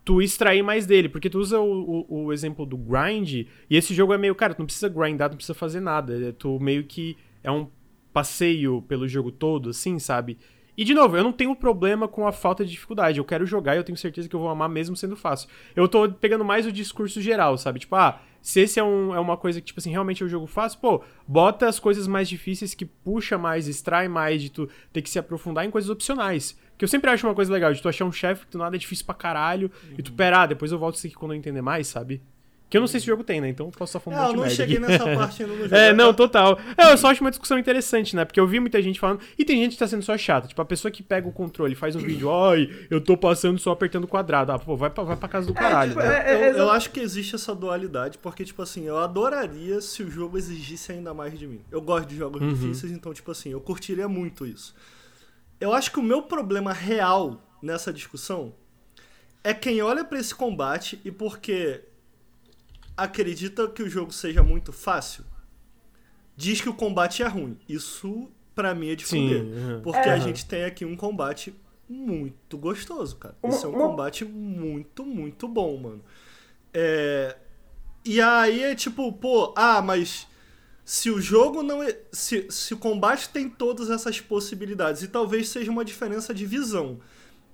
[0.03, 3.93] Tu extrair mais dele, porque tu usa o, o, o exemplo do grind, e esse
[3.93, 6.30] jogo é meio, cara, tu não precisa grindar, tu não precisa fazer nada.
[6.30, 7.68] é- Tu meio que é um
[8.12, 10.39] passeio pelo jogo todo, assim, sabe?
[10.82, 13.19] E, de novo, eu não tenho problema com a falta de dificuldade.
[13.19, 15.47] Eu quero jogar e eu tenho certeza que eu vou amar mesmo sendo fácil.
[15.75, 17.77] Eu tô pegando mais o discurso geral, sabe?
[17.77, 20.29] Tipo, ah, se esse é, um, é uma coisa que, tipo assim, realmente é um
[20.29, 24.67] jogo fácil, pô, bota as coisas mais difíceis que puxa mais, extrai mais de tu
[24.91, 26.57] ter que se aprofundar em coisas opcionais.
[26.79, 28.75] Que eu sempre acho uma coisa legal, de tu achar um chefe que do nada
[28.75, 31.38] é difícil pra caralho, e tu, pera, ah, depois eu volto isso aqui quando eu
[31.38, 32.23] entender mais, sabe?
[32.72, 33.49] Que eu não sei se o jogo tem, né?
[33.49, 34.88] Então eu posso só É, falar um eu não cheguei aqui.
[34.88, 35.76] nessa parte ainda no jogo.
[35.76, 36.57] É, não, Eu- total.
[36.78, 38.24] É, eu só acho uma discussão interessante, né?
[38.24, 39.19] Porque eu vi muita gente falando.
[39.38, 40.47] E tem gente que tá sendo só chata.
[40.47, 43.59] Tipo, a pessoa que pega o controle e faz um vídeo, ai, eu tô passando
[43.59, 44.53] só apertando o quadrado.
[44.53, 45.91] Ah, pô, vai pra, vai pra casa do caralho.
[45.91, 46.24] tipo, né?
[46.32, 50.01] é- Eu, é- eu acho que existe essa dualidade, porque, tipo assim, eu adoraria se
[50.01, 51.59] o jogo exigisse ainda mais de mim.
[51.69, 52.53] Eu gosto de jogos Uhum.
[52.53, 54.74] difíceis, então, tipo assim, eu curtiria muito isso.
[55.59, 58.53] Eu acho que o meu problema real nessa discussão
[59.43, 61.82] é quem olha pra esse combate e porque
[62.95, 65.23] acredita que o jogo seja muito fácil,
[66.35, 67.57] diz que o combate é ruim.
[67.67, 69.43] Isso, pra mim, é de Sim, fuder.
[69.43, 69.81] uhum.
[69.81, 70.19] Porque a É.
[70.19, 71.53] gente tem aqui um combate
[71.89, 73.35] muito gostoso, cara.
[73.43, 76.03] Esse é um combate muito, muito bom, mano.
[76.73, 77.37] É...
[78.05, 80.27] E aí é tipo, pô, ah, mas
[80.83, 81.97] se o jogo não é.
[82.11, 86.99] Se, se o combate tem todas essas possibilidades, e talvez seja uma diferença de visão.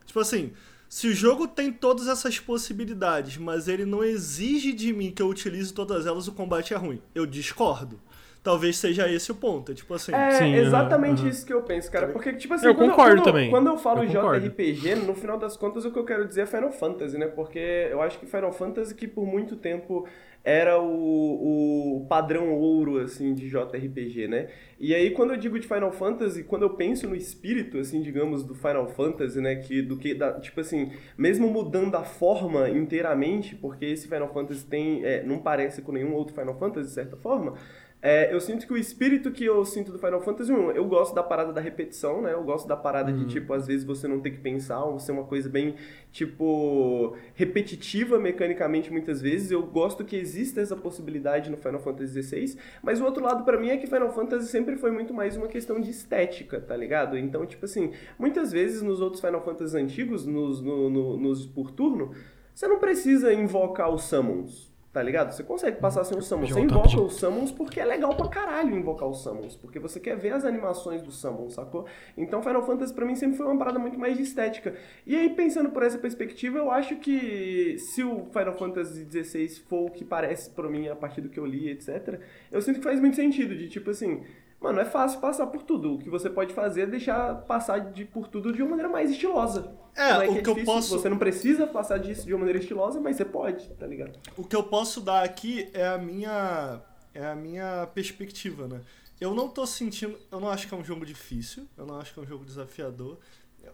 [0.06, 0.54] Tipo assim,
[0.90, 5.28] se o jogo tem todas essas possibilidades, mas ele não exige de mim que eu
[5.28, 7.02] utilize todas elas, o combate é ruim.
[7.14, 8.00] Eu discordo.
[8.48, 9.74] Talvez seja esse o ponto.
[9.74, 10.14] É tipo assim.
[10.14, 12.08] É Sim, exatamente aham, isso que eu penso, cara.
[12.08, 13.50] Porque, tipo assim, Eu quando, concordo quando, também.
[13.50, 14.40] Quando eu falo Eu.
[14.40, 17.28] JRPG, no final das contas, o que eu quero dizer é Final Fantasy, né?
[17.28, 20.08] Porque eu acho que Final Fantasy, que por muito tempo
[20.46, 24.48] era o, o padrão ouro, assim, de JRPG, né?
[24.80, 28.46] E aí, quando eu digo de Final Fantasy, quando eu penso no espírito, assim, digamos,
[28.46, 29.58] do Final Fantasy, né?
[29.58, 34.66] Que, do que, da, tipo assim, mesmo mudando a forma inteiramente, porque esse Final Fantasy
[34.66, 37.56] tem, é, não parece com nenhum outro Final Fantasy, de certa forma,
[38.02, 41.16] é, eu sinto que o espírito que eu sinto do Final Fantasy 1, eu gosto
[41.16, 42.32] da parada da repetição, né?
[42.34, 45.12] Eu gosto da parada de, tipo, às vezes você não ter que pensar, ou ser
[45.14, 45.76] uma coisa bem,
[46.12, 49.52] tipo, repetitiva mecanicamente muitas vezes.
[49.52, 53.60] Eu gosto que exista essa possibilidade no Final Fantasy XVI, mas o outro lado pra
[53.60, 57.18] mim é que Final Fantasy sempre foi muito mais uma questão de estética, tá ligado?
[57.18, 61.72] Então, tipo assim, muitas vezes nos outros Final Fantasy antigos, nos, no- no- nos por
[61.72, 62.12] turno,
[62.54, 65.32] você não precisa invocar os summons, tá ligado?
[65.32, 66.50] Você consegue passar sem os summons.
[66.50, 70.00] Você Jogo invoca os summons porque é legal pra caralho invocar os summons, porque você
[70.00, 71.86] quer ver as animações dos summons, sacou?
[72.18, 74.74] Então Final Fantasy pra mim sempre foi uma parada muito mais de estética.
[75.06, 79.86] E aí, pensando por essa perspectiva, eu acho que se o Final Fantasy XVI for
[79.86, 82.20] o que parece pra mim a partir do que eu li, etc.,
[82.52, 84.24] eu sinto que faz muito sentido, de tipo assim...
[84.60, 85.94] Mano, é fácil passar por tudo.
[85.96, 89.12] O que você pode fazer é deixar passar de, por tudo de uma maneira mais
[89.12, 89.72] estilosa.
[89.96, 92.40] É, Não o é que eu difícil, posso- Você não precisa passar disso de uma
[92.40, 94.18] maneira estilosa, mas você pode, tá ligado?
[94.36, 96.82] O que eu posso dar aqui é a minha
[97.14, 98.82] é a minha perspectiva, né?
[99.20, 102.14] Eu não tô sentindo, eu não acho que é um jogo difícil, eu não acho
[102.14, 103.18] que é um jogo desafiador.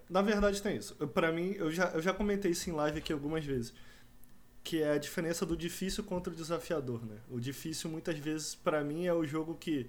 [0.10, 0.96] Na verdade tem isso.
[1.00, 3.74] Eu- Pra mim, eu já, eu já comentei isso em live aqui algumas vezes,
[4.64, 7.18] que é a diferença do difícil contra o desafiador, né?
[7.30, 9.86] O difícil muitas vezes pra mim é o jogo que é,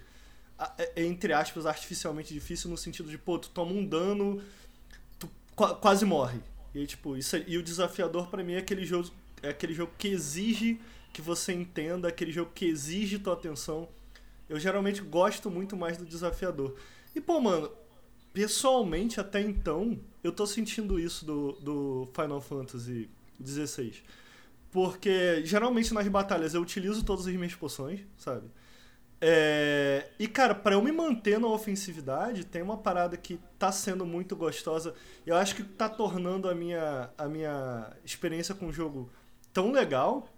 [0.96, 4.42] entre aspas artificialmente difícil no sentido de, pô, tu toma um dano,
[5.18, 6.38] tu qua- quase morre.
[6.74, 9.10] E tipo, isso aí- e o desafiador pra mim é aquele jogo
[9.42, 10.80] é aquele jogo que exige
[11.12, 13.88] que você entenda, aquele jogo que exige tua atenção.
[14.48, 16.74] Eu geralmente gosto muito mais do desafiador.
[17.14, 17.70] E pô, mano,
[18.32, 23.08] pessoalmente até então, eu tô sentindo isso do, do Final Fantasy
[23.44, 24.02] XVI.
[24.72, 28.48] Porque geralmente nas batalhas eu utilizo todas as minhas poções, sabe?
[29.20, 34.04] É, E, cara, pra eu me manter na ofensividade, tem uma parada que tá sendo
[34.06, 34.94] muito gostosa.
[35.26, 39.10] Eu acho que tá tornando a minha, a minha experiência com o jogo
[39.52, 40.28] tão legal.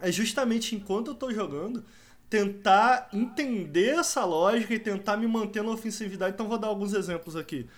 [0.00, 1.84] É justamente enquanto eu tô jogando,
[2.28, 6.34] tentar entender essa lógica e tentar me manter na ofensividade.
[6.34, 7.68] Então, vou dar alguns exemplos aqui.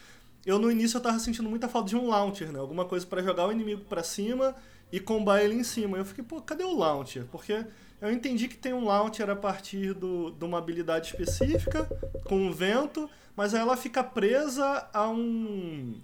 [0.47, 2.59] Eu, no início, eu tava sentindo muita falta de um launcher, né?
[2.59, 4.55] Alguma coisa pra jogar o inimigo pra cima
[4.91, 5.99] e combar ele em cima.
[5.99, 7.27] Eu fiquei, pô, cadê o launcher?
[7.31, 7.65] Porque
[8.01, 11.85] eu entendi que tem um launcher a partir do, de uma habilidade específica,
[12.25, 16.01] com um vento, mas ela fica presa a um.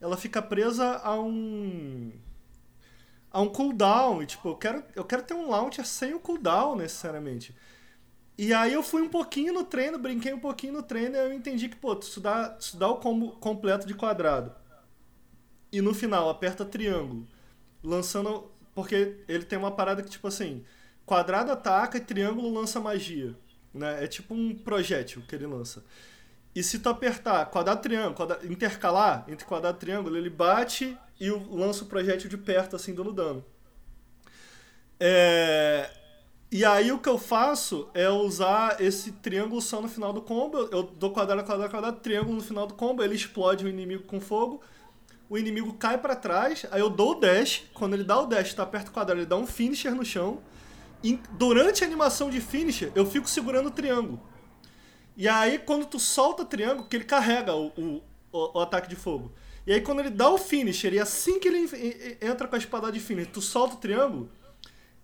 [0.00, 2.12] Ela fica presa a um.
[3.30, 4.22] a um cooldown.
[4.22, 7.54] E tipo, eu quero, eu quero ter um launcher sem o cooldown necessariamente.
[8.36, 11.32] E aí eu fui um pouquinho no treino, brinquei um pouquinho no treino e eu
[11.32, 14.52] entendi que, pô, tu dá, tu dá o combo completo de quadrado
[15.72, 17.26] e no final aperta triângulo,
[17.82, 18.50] lançando.
[18.74, 20.64] Porque ele tem uma parada que, tipo assim,
[21.08, 23.34] quadrado ataca e triângulo lança magia.
[23.74, 24.04] Né?
[24.04, 25.84] É tipo um projétil que ele lança.
[26.54, 31.30] E se tu apertar quadrado triângulo, quadrado, intercalar entre quadrado e triângulo, ele bate e
[31.30, 33.44] lança o projétil de perto, assim, dando dano.
[35.00, 35.90] É,
[36.50, 40.58] E aí o que eu faço é usar esse triângulo só no final do combo.
[40.72, 44.20] Eu dou quadrado, quadrado, quadrado, triângulo no final do combo, ele explode o inimigo com
[44.20, 44.62] fogo.
[45.28, 47.64] O inimigo cai pra trás, aí eu dou o dash.
[47.74, 50.40] Quando ele dá o dash, tá perto do quadrado, ele dá um finisher no chão.
[51.02, 54.20] E durante a animação de finisher, eu fico segurando o triângulo.
[55.16, 58.88] E aí, quando tu solta o triângulo, que ele carrega o, o, o, o ataque
[58.88, 59.32] de fogo.
[59.66, 62.54] E aí, quando ele dá o finisher, e assim que ele en- en- entra com
[62.54, 64.30] a espada de finisher, tu solta o triângulo,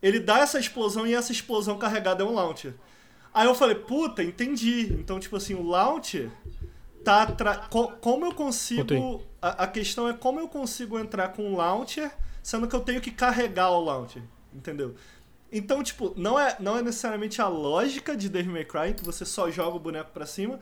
[0.02, 2.74] ele dá essa explosão e essa explosão carregada é um launcher.
[3.32, 4.92] Aí eu falei, puta, entendi.
[4.92, 6.30] Então, tipo assim, o launcher
[7.02, 7.26] tá.
[7.26, 7.56] Tra...
[7.56, 8.82] Co como eu consigo.
[9.42, 13.00] A, a, questão é como eu consigo entrar com o launcher, sendo que eu tenho
[13.00, 14.22] que carregar o launcher.
[14.54, 14.94] Entendeu?
[15.56, 19.24] Então, tipo, não é, não é necessariamente a lógica de Devil May Cry, que você
[19.24, 20.58] só joga o boneco pra cima,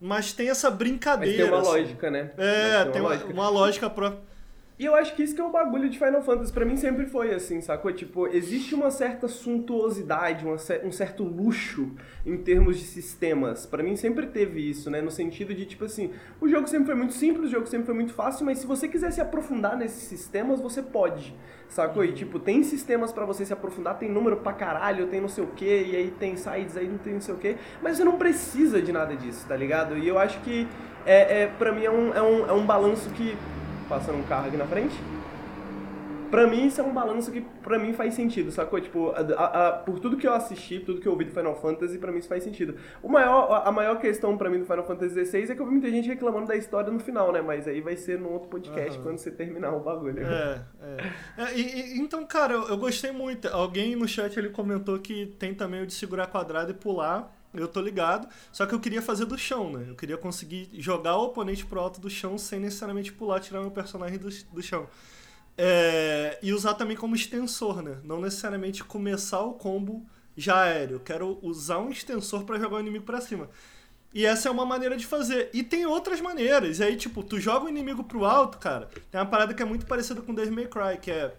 [0.00, 1.48] mas tem essa brincadeira.
[1.48, 1.80] Mas tem uma assim.
[1.80, 2.32] lógica, né?
[2.36, 3.32] É, tem, tem uma, uma, lógica.
[3.32, 4.31] uma lógica própria.
[4.78, 7.04] E eu acho que isso que é o bagulho de Final Fantasy, pra mim sempre
[7.06, 7.92] foi assim, sacou?
[7.92, 11.90] Tipo, existe uma certa suntuosidade, uma, um certo luxo
[12.24, 13.66] em termos de sistemas.
[13.66, 15.02] Para mim sempre teve isso, né?
[15.02, 16.10] No sentido de, tipo assim,
[16.40, 18.88] o jogo sempre foi muito simples, o jogo sempre foi muito fácil, mas se você
[18.88, 21.34] quiser se aprofundar nesses sistemas, você pode,
[21.68, 22.02] sacou?
[22.02, 25.44] E, tipo, tem sistemas para você se aprofundar, tem número pra caralho, tem não sei
[25.44, 28.04] o que, e aí tem sites aí, não tem não sei o que, mas você
[28.04, 29.98] não precisa de nada disso, tá ligado?
[29.98, 30.66] E eu acho que,
[31.04, 33.36] é, é, pra mim, é um, é um, é um balanço que
[33.92, 34.94] passando um carro aqui na frente.
[36.30, 38.80] Pra mim, isso é um balanço que pra mim faz sentido, sacou?
[38.80, 41.98] Tipo, a, a, por tudo que eu assisti, tudo que eu ouvi do Final Fantasy,
[41.98, 42.74] pra mim isso faz sentido.
[43.02, 45.72] O maior, a maior questão pra mim do Final Fantasy XVI é que eu vi
[45.72, 47.42] muita gente reclamando da história no final, né?
[47.42, 49.04] Mas aí vai ser num outro podcast uhum.
[49.04, 50.26] quando você terminar o bagulho.
[50.26, 51.42] É, é.
[51.42, 53.46] é e, e, então, cara, eu, eu gostei muito.
[53.48, 57.30] Alguém no chat ele comentou que tem também o de segurar quadrado e pular
[57.60, 58.28] eu tô ligado.
[58.50, 59.86] Só que eu queria fazer do chão, né?
[59.88, 63.70] Eu queria conseguir jogar o oponente pro alto do chão sem necessariamente pular, tirar meu
[63.70, 64.88] personagem do, do chão.
[65.56, 67.98] É, e usar também como extensor, né?
[68.04, 71.00] Não necessariamente começar o combo já aéreo.
[71.00, 73.50] Quero usar um extensor para jogar o inimigo para cima.
[74.14, 75.50] E essa é uma maneira de fazer.
[75.52, 76.78] E tem outras maneiras.
[76.78, 78.88] E aí, tipo, tu joga o inimigo pro alto, cara.
[79.10, 81.34] Tem uma parada que é muito parecida com Devil May Cry, que é...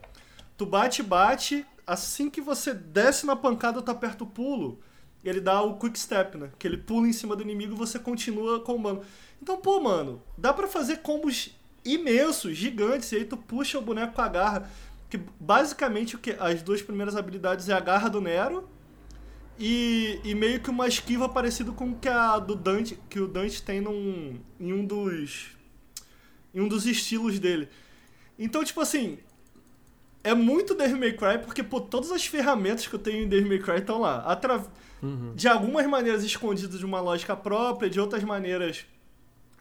[0.57, 4.79] Tu bate, bate, assim que você desce na pancada, tu aperta o pulo
[5.23, 6.49] ele dá o quick step, né?
[6.59, 9.01] Que ele pula em cima do inimigo e você continua combando.
[9.41, 14.13] Então, pô, mano, dá para fazer combos imensos, gigantes, e aí tu puxa o boneco
[14.13, 14.69] com a garra.
[15.09, 18.67] Que basicamente o que as duas primeiras habilidades é a garra do Nero
[19.59, 23.61] e, e meio que uma esquiva parecido com que a do Dante, que o Dante
[23.61, 25.51] tem num, em um dos
[26.53, 27.67] em um dos estilos dele.
[28.37, 29.17] Então, tipo assim,
[30.23, 33.49] é muito Devil May Cry porque pô, todas as ferramentas que eu tenho em Devil
[33.49, 34.19] May Cry estão lá.
[34.19, 34.63] Atra
[35.03, 35.33] Uhum.
[35.35, 38.85] De algumas maneiras escondidas de uma lógica própria, de outras maneiras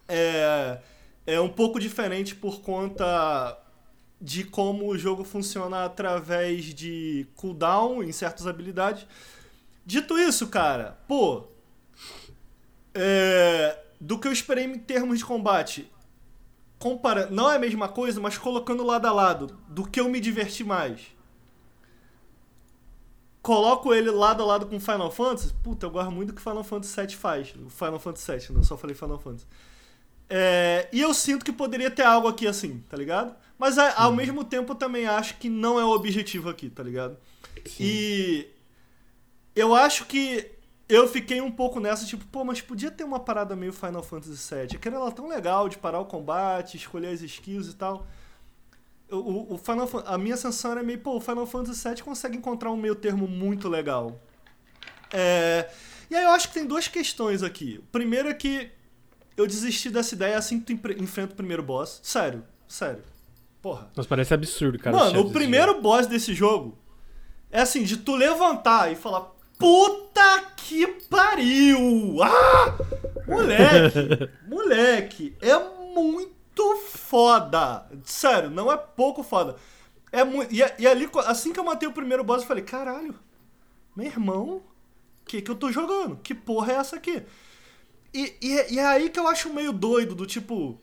[0.09, 0.79] é,
[1.27, 3.59] é um pouco diferente por conta
[4.21, 9.05] de como o jogo funciona através de cooldown em certas habilidades.
[9.85, 11.49] Dito isso, cara, pô,
[12.95, 15.91] é, do que eu esperei em termos de combate,
[16.83, 20.19] compara, não é a mesma coisa, mas colocando lado a lado, do que eu me
[20.19, 21.13] diverti mais
[23.43, 26.63] coloco ele lado a lado com Final Fantasy, puta, eu gosto muito do que Final
[26.63, 27.49] Fantasy VII faz.
[27.49, 28.63] Final Fantasy VII, não né?
[28.65, 29.47] só falei Final Fantasy.
[30.31, 33.35] É, e eu sinto que poderia ter algo aqui assim, tá ligado?
[33.59, 34.17] Mas ao uhum.
[34.17, 37.19] mesmo tempo eu também acho que não é o objetivo aqui, tá ligado?
[37.67, 37.83] Sim.
[37.85, 38.49] E
[39.55, 40.52] eu acho que
[40.93, 44.55] eu fiquei um pouco nessa, tipo, pô, mas podia ter uma parada meio Final Fantasy
[44.55, 44.77] VII.
[44.77, 48.07] Aquela era tão legal de parar o combate, escolher as skills e tal
[49.13, 52.71] o, o Final, a minha sensação era meio, pô, o Final Fantasy VII consegue encontrar
[52.71, 54.21] um meio termo muito legal.
[55.13, 55.71] É,
[56.11, 57.79] e aí eu acho que tem duas questões aqui.
[57.79, 58.71] O primeiro é que
[59.37, 62.01] eu desisti dessa ideia assim que tu enfrenta o primeiro boss.
[62.03, 63.03] Sério, sério.
[63.61, 63.91] Porra.
[63.95, 64.97] Mas parece absurdo, cara.
[64.97, 65.83] Mano, o primeiro jogo.
[65.83, 66.79] boss desse jogo
[67.51, 69.31] é assim, de tu levantar e falar,
[69.63, 72.21] puta que pariu!
[72.21, 72.77] Ah!
[73.29, 74.29] Moleque!
[74.49, 75.57] moleque, é
[75.95, 77.87] muito foda.
[78.05, 79.55] Sério, não é pouco foda.
[80.11, 80.53] É muito.
[80.53, 83.15] E, e, ali, assim que eu matei o primeiro boss, eu falei, caralho,
[83.95, 84.63] meu irmão, o
[85.25, 86.17] que, que eu tô jogando?
[86.17, 87.23] Que porra é essa aqui?
[88.13, 90.81] E, e, e, é aí que eu acho meio doido, do tipo.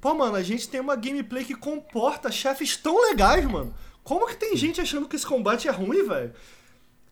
[0.00, 3.74] Pô, mano, a gente tem uma gameplay que comporta chefes tão legais, mano.
[4.04, 6.32] Como que tem gente achando que esse combate é ruim, velho?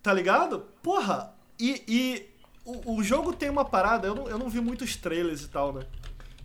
[0.03, 0.67] Tá ligado?
[0.83, 2.29] Porra, e, e
[2.65, 5.73] o, o, jogo tem uma parada, eu não, eu não vi muitos trailers e tal,
[5.73, 5.83] né?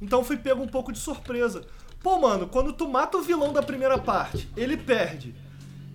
[0.01, 1.65] Então fui pego um pouco de surpresa.
[2.01, 5.33] Pô, mano, quando tu mata o vilão da primeira parte, ele perde.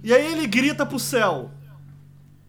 [0.02, 1.50] E aí ele grita pro céu.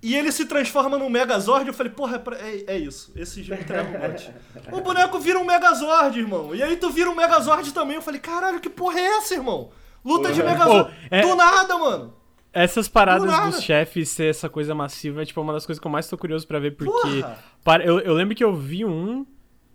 [0.02, 1.68] E ele se transforma num Megazord.
[1.68, 3.12] Eu falei, porra, é, é isso.
[3.16, 4.34] Esse jogo entrega um bot.
[4.72, 6.56] O boneco vira um Megazord, irmão.
[6.56, 7.98] E aí tu vira um Megazord também.
[7.98, 9.72] Eu falei, caralho, que porra é essa, irmão?
[10.04, 10.90] Luta de Megazord.
[10.90, 11.22] Pô, é...
[11.22, 12.14] Do nada, mano.
[12.52, 15.86] Essas paradas do dos chefes ser essa coisa massiva é tipo uma das coisas que
[15.86, 17.24] eu mais tô curioso para ver, porque.
[17.84, 19.26] Eu, eu lembro que eu vi um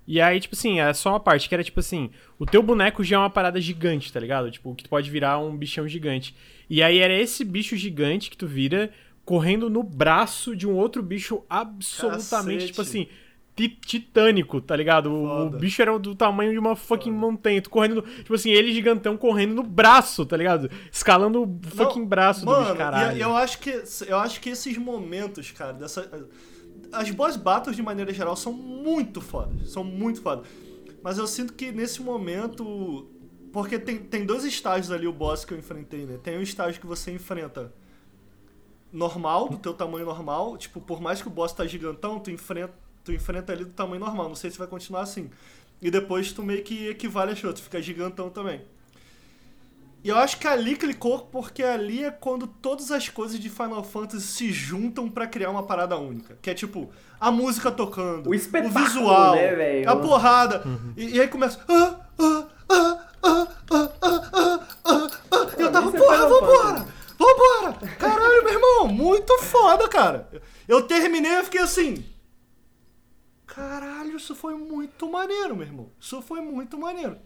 [0.06, 3.02] e aí, tipo assim, é só uma parte que era tipo assim: o teu boneco
[3.02, 4.50] já é uma parada gigante, tá ligado?
[4.50, 6.34] Tipo, que tu pode virar um bichão gigante.
[6.68, 8.90] E aí era esse bicho gigante que tu vira
[9.24, 12.66] correndo no braço de um outro bicho absolutamente, Cacete.
[12.66, 13.08] tipo assim,
[13.56, 15.10] titânico, tá ligado?
[15.10, 15.58] O, o Foda.
[15.58, 17.62] bicho era do tamanho de uma fucking montanha.
[17.62, 20.70] Tu correndo, no- tipo assim, ele gigantão correndo no braço, tá ligado?
[20.90, 23.16] Escalando o fucking Não, braço do Mano, bicho, caralho.
[23.16, 26.28] e eu acho que eu acho que esses momentos, cara, dessa
[26.92, 30.46] as boss battles de maneira geral são muito fodas, são muito fodas.
[31.02, 33.10] Mas eu sinto que nesse momento
[33.52, 36.18] porque tem, tem dois estágios ali o boss que eu enfrentei, né?
[36.22, 37.72] Tem um estágio que você enfrenta
[38.92, 42.72] normal, do teu tamanho normal, tipo, por mais que o boss tá gigantão, tu enfrenta,
[43.04, 44.28] tu enfrenta ele do tamanho normal.
[44.28, 45.30] Não sei se vai continuar assim.
[45.80, 48.62] E depois tu meio que equivale a Shoto, fica gigantão também.
[50.02, 53.82] E eu acho que ali clicou porque ali é quando todas as coisas de Final
[53.82, 56.38] Fantasy se juntam para criar uma parada única.
[56.42, 60.62] Que é tipo, a música tocando, o, o visual, né, a porrada.
[60.66, 60.92] Uhum.
[60.94, 61.58] E, e, aí começa.
[61.68, 64.60] Ah, ah, ah, ah, ah, ah, ah, ah.
[64.84, 65.50] ah, ah.
[65.58, 66.86] Eu tava, porra, vambora!
[67.18, 67.72] Vambora!
[67.98, 70.28] Caralho, meu irmão, muito foda, cara.
[70.68, 72.04] Eu terminei e fiquei assim.
[73.46, 75.88] Caralho, isso foi muito maneiro, meu irmão.
[76.00, 77.16] Isso foi muito maneiro.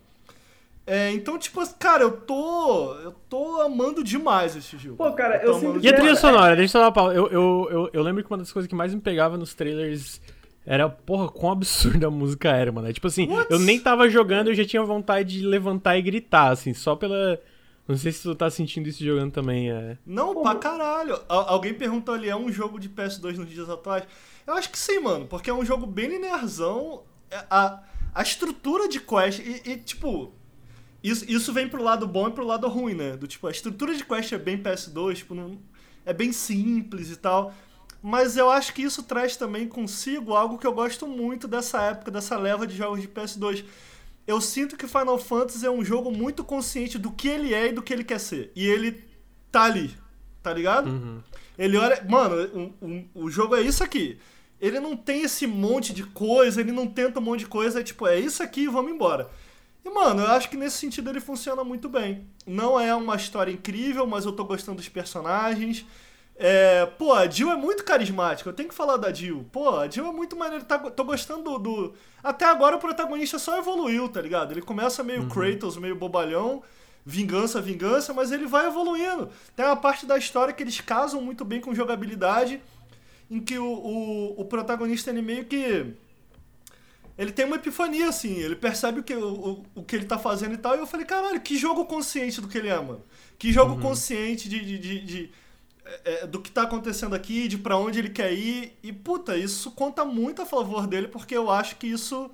[0.87, 2.95] É, então, tipo, cara, eu tô.
[2.95, 4.97] Eu tô amando demais esse jogo.
[4.97, 7.15] Pô, cara, eu amando sinto E a trilha sonora, deixa eu só dar uma pausa.
[7.15, 10.19] Eu, eu, eu, eu lembro que uma das coisas que mais me pegava nos trailers
[10.65, 12.89] era, porra, quão absurda a música era, mano.
[12.89, 13.51] É Tipo assim, What?
[13.51, 17.39] eu nem tava jogando, eu já tinha vontade de levantar e gritar, assim, só pela.
[17.87, 19.97] Não sei se tu tá sentindo isso jogando também, é.
[20.07, 21.19] Não, Pô, pra caralho.
[21.29, 24.05] Al- alguém perguntou ali, é um jogo de PS2 nos dias atuais?
[24.49, 27.03] Eu acho que sim, mano, porque é um jogo bem linearzão.
[27.31, 27.83] É, A,
[28.15, 30.33] a estrutura de quest, e, e, tipo,
[31.03, 33.15] isso, isso vem pro lado bom e pro lado ruim, né?
[33.15, 35.59] Do tipo, a estrutura de quest é bem PS2, tipo, não,
[36.07, 37.53] é bem simples e tal.
[38.03, 42.11] Mas eu acho que isso traz também consigo algo que eu gosto muito dessa época,
[42.11, 43.67] dessa leva de jogos de PS2.
[44.27, 47.73] Eu sinto que Final Fantasy é um jogo muito consciente do que ele é e
[47.73, 48.51] do que ele quer ser.
[48.57, 49.05] E ele
[49.53, 49.95] tá ali,
[50.43, 50.89] tá ligado?
[51.59, 52.03] Ele olha.
[52.09, 54.19] Mano, o, o, o jogo é isso aqui.
[54.61, 57.83] Ele não tem esse monte de coisa, ele não tenta um monte de coisa, é
[57.83, 59.31] tipo, é isso aqui vamos embora.
[59.85, 62.27] E, mano, eu acho que nesse sentido ele funciona muito bem.
[62.47, 65.87] Não é uma história incrível, mas eu tô gostando dos personagens.
[66.41, 69.45] É, pô, a Jill é muito carismática, eu tenho que falar da Jill.
[69.51, 73.39] Pô, a Jill é muito maneira, tá, tô gostando do, do- Até agora o protagonista
[73.41, 74.53] só evoluiu, tá ligado?
[74.53, 76.63] Ele começa meio Kratos, meio bobalhão,
[77.05, 79.31] vingança, vingança, mas ele vai evoluindo.
[79.57, 82.61] Tem uma parte da história que eles casam muito bem com jogabilidade,
[83.31, 85.95] em que o, o, o protagonista ele meio que.
[87.17, 90.55] Ele tem uma epifania, assim, ele percebe o que, o, o que ele tá fazendo
[90.55, 93.03] e tal, e eu falei, caralho, que jogo consciente do que ele é, mano.
[93.37, 95.31] Que jogo consciente de, de, de- de-
[96.05, 98.79] é, é, do que tá acontecendo aqui, de pra onde ele quer ir.
[98.85, 102.31] E, puta, isso conta muito a favor dele, porque eu acho que isso.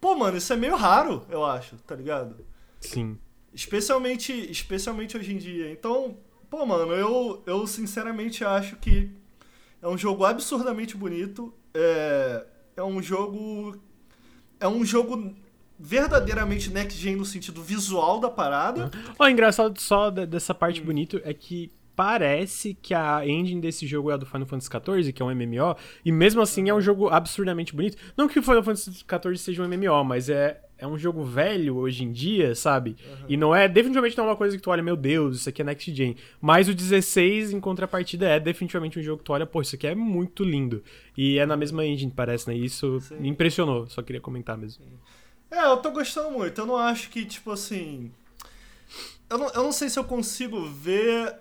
[0.00, 2.36] Pô, mano, isso é meio raro, eu acho, tá ligado?
[2.80, 3.18] Sim.
[3.52, 5.72] Especialmente, especialmente hoje em dia.
[5.72, 6.16] Então,
[6.48, 9.10] pô, mano, eu, eu sinceramente acho que
[9.86, 11.52] é um jogo absurdamente bonito.
[11.74, 12.44] É,
[12.76, 13.80] é um jogo.
[14.58, 15.34] É um jogo
[15.78, 18.90] verdadeiramente next gen no sentido visual da parada.
[19.18, 24.10] Ó, engraçado só de- dessa parte bonita é que parece que a engine desse jogo
[24.10, 26.80] é a do Final Fantasy XIV, que é um MMO, e mesmo assim é um
[26.80, 27.96] jogo absurdamente bonito.
[28.16, 31.76] Não que o Final Fantasy XIV seja um MMO, mas é, é um jogo velho
[31.76, 32.96] hoje em dia, sabe?
[33.28, 35.62] E não é, definitivamente não é uma coisa que tu olha, meu Deus, isso aqui
[35.62, 36.16] é Next Gen.
[36.40, 39.86] Mas o 16, em contrapartida, é definitivamente um jogo que tu olha, pô, isso aqui
[39.86, 40.82] é muito lindo.
[41.16, 42.56] E é na mesma engine, parece, né?
[42.56, 43.16] E isso Sim.
[43.16, 44.84] me impressionou, só queria comentar mesmo.
[45.50, 46.60] É, eu tô gostando muito.
[46.60, 48.12] Eu não acho que, tipo assim.
[49.30, 51.36] Eu não, eu não sei se eu consigo ver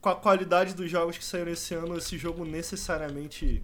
[0.00, 3.62] com a qualidade dos jogos que saíram esse ano esse jogo necessariamente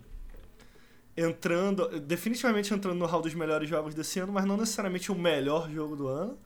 [1.16, 1.88] entrando.
[2.00, 5.96] Definitivamente entrando no hall dos melhores jogos desse ano, mas não necessariamente o melhor jogo
[5.96, 6.38] do ano.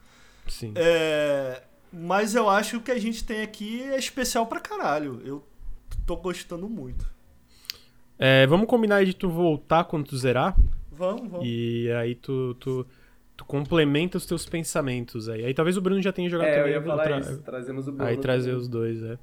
[0.48, 0.72] Sim.
[0.76, 1.62] É,
[1.92, 5.20] mas eu acho que o que a gente tem aqui é especial pra caralho.
[5.24, 5.42] Eu
[6.06, 7.06] tô gostando muito.
[8.18, 10.56] É, vamos combinar aí de tu voltar quando tu zerar?
[10.92, 11.46] Vamos, vamos.
[11.46, 12.86] E aí tu, tu,
[13.36, 15.44] tu complementa os teus pensamentos aí.
[15.44, 16.72] Aí talvez o Bruno já tenha jogado É, eu também.
[16.72, 17.42] ia vou falar tra- isso.
[17.42, 18.08] Trazemos o Bruno.
[18.08, 18.60] Aí trazer também.
[18.62, 19.18] os dois, é.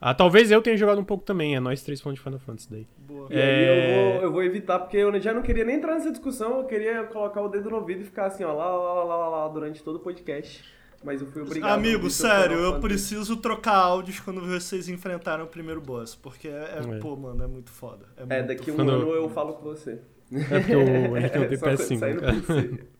[0.00, 2.70] Ah, talvez eu tenha jogado um pouco também, é nós três fãs de Final Fantasy
[2.70, 2.86] daí.
[2.98, 3.28] Boa.
[3.30, 3.42] E é...
[3.42, 4.12] aí eu é.
[4.12, 7.04] vou, eu vou, evitar, porque eu já não queria nem entrar nessa discussão, eu queria
[7.04, 9.96] colocar o dedo no ouvido e ficar assim, ó, lá, lá, lá, lá, durante todo
[9.96, 10.64] o podcast.
[11.04, 11.70] Mas eu fui obrigado.
[11.70, 16.96] Amigo, sério, eu preciso trocar áudios quando vocês enfrentaram o primeiro boss, porque é, é.
[16.96, 16.98] é.
[16.98, 18.06] pô, mano, é muito foda.
[18.16, 20.00] É, é muito daqui um ano eu falo com você.
[20.32, 22.97] É porque o, ele tem o DPS5.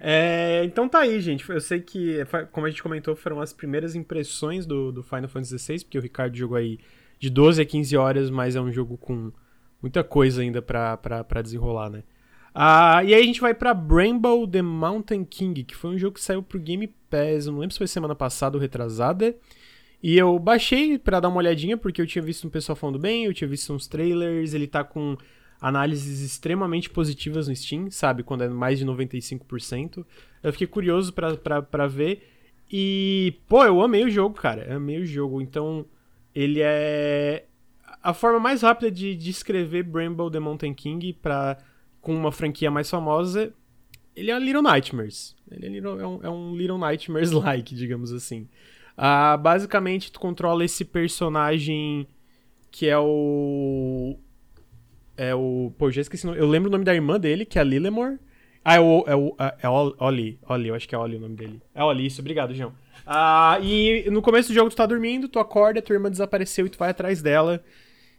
[0.00, 1.48] É, então tá aí, gente.
[1.48, 2.18] Eu sei que,
[2.52, 6.02] como a gente comentou, foram as primeiras impressões do, do Final Fantasy XVI, porque o
[6.02, 6.78] Ricardo jogou aí
[7.18, 9.32] de 12 a 15 horas, mas é um jogo com
[9.80, 10.98] muita coisa ainda pra,
[11.42, 12.02] desenrolar, né?
[12.54, 16.14] Ah, e aí a gente vai pra Bramble The Mountain King, que foi um jogo
[16.14, 19.34] que saiu pro Game Pass, não lembro se foi semana passada ou retrasada.
[20.02, 23.24] E eu baixei pra dar uma olhadinha, porque eu tinha visto um pessoal falando bem,
[23.24, 25.16] eu tinha visto uns trailers, ele tá com
[25.64, 28.22] análises extremamente positivas no Steam, sabe?
[28.22, 30.04] Quando é mais de 95%.
[30.42, 32.22] Eu fiquei curioso pra ver.
[32.70, 34.66] E, pô, eu amei o jogo, cara.
[34.68, 35.40] Eu amei o jogo.
[35.40, 35.86] Então,
[36.34, 37.46] ele é.
[38.02, 41.56] A forma mais rápida de descrever Bramble the Mountain King pra,
[42.02, 43.50] com uma franquia mais famosa.
[44.14, 45.34] Ele é Little Nightmares.
[45.50, 48.46] Ele é, little, é, um, é um Little Nightmares-like, digamos assim.
[48.94, 52.06] Ah, basicamente, tu controla esse personagem
[52.70, 54.18] que é o.
[55.16, 55.72] É o.
[55.78, 56.26] Pô, já esqueci.
[56.26, 58.18] Eu lembro o nome da irmã dele, que é a Lilemore.
[58.64, 59.04] Ah, é o.
[59.06, 60.38] É, o, é Oli.
[60.48, 61.60] Oli, eu acho que é Oli o nome dele.
[61.74, 62.72] É Oli, isso, obrigado, João.
[63.06, 66.70] Ah, e no começo do jogo tu tá dormindo, tu acorda, tua irmã desapareceu e
[66.70, 67.62] tu vai atrás dela.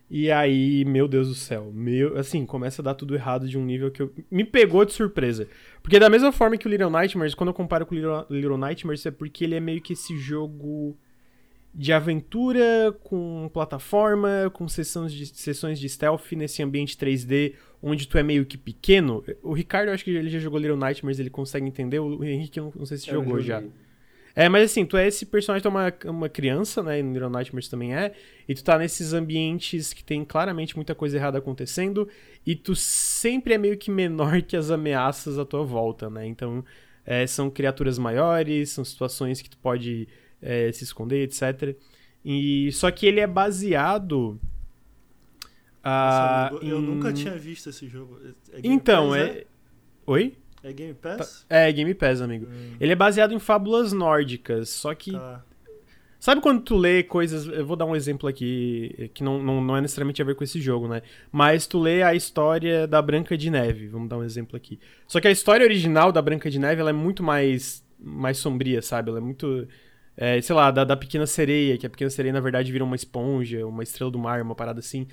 [0.09, 3.65] E aí, meu Deus do céu, meu, assim, começa a dar tudo errado de um
[3.65, 5.47] nível que eu, me pegou de surpresa.
[5.81, 8.57] Porque da mesma forma que o Little Nightmares, quando eu comparo com o Little, Little
[8.57, 10.95] Nightmares, é porque ele é meio que esse jogo
[11.75, 17.53] de aventura com plataforma, com sessões de, sessões de stealth nesse ambiente 3D
[17.83, 19.23] onde tu é meio que pequeno.
[19.43, 21.99] O Ricardo, acho que ele já jogou Little Nightmares, ele consegue entender.
[21.99, 23.61] O Henrique, não, não sei se jogou já.
[24.33, 26.99] É, mas assim, tu é esse personagem, tu é uma, uma criança, né?
[26.99, 28.13] E no Little Nightmares também é.
[28.47, 32.07] E tu tá nesses ambientes que tem claramente muita coisa errada acontecendo.
[32.45, 36.25] E tu sempre é meio que menor que as ameaças à tua volta, né?
[36.25, 36.65] Então,
[37.05, 40.07] é, são criaturas maiores, são situações que tu pode
[40.45, 41.75] é, se esconder, etc.
[42.23, 44.39] E só que ele é baseado.
[45.83, 46.81] Uh, eu em...
[46.81, 48.19] nunca tinha visto esse jogo.
[48.53, 49.23] É então, Pass, é...
[49.23, 49.45] é...
[50.05, 50.37] Oi?
[50.63, 51.45] É Game Pass?
[51.49, 52.47] É, Game Pass, amigo.
[52.47, 52.75] Hum.
[52.79, 55.11] Ele é baseado em fábulas nórdicas, só que.
[55.11, 55.43] Tá.
[56.19, 57.45] Sabe quando tu lê coisas.
[57.45, 60.43] Eu vou dar um exemplo aqui, que não, não, não é necessariamente a ver com
[60.43, 61.03] esse jogo, né?
[61.31, 63.87] Mas tu lê a história da Branca de Neve.
[63.87, 64.79] Vamos dar um exemplo aqui.
[65.07, 68.81] Só que a história original da Branca de Neve ela é muito mais, mais sombria,
[68.81, 69.11] sabe?
[69.11, 69.67] Ela é muito
[70.17, 72.95] é, sei lá, da, da Pequena Sereia, que a Pequena Sereia na verdade vira uma
[72.95, 75.07] esponja, uma estrela do mar, uma parada assim.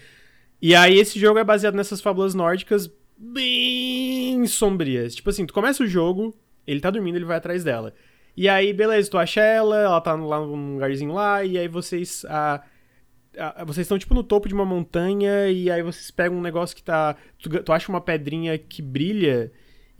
[0.60, 5.14] E aí esse jogo é baseado nessas fábulas nórdicas bem sombrias.
[5.14, 6.34] Tipo assim, tu começa o jogo,
[6.66, 7.94] ele tá dormindo, ele vai atrás dela.
[8.36, 12.24] E aí, beleza, tu acha ela, ela tá lá num lugarzinho lá, e aí vocês.
[12.28, 12.62] Ah,
[13.36, 16.74] ah, vocês estão tipo no topo de uma montanha, e aí vocês pegam um negócio
[16.76, 17.16] que tá.
[17.38, 19.52] Tu, tu acha uma pedrinha que brilha.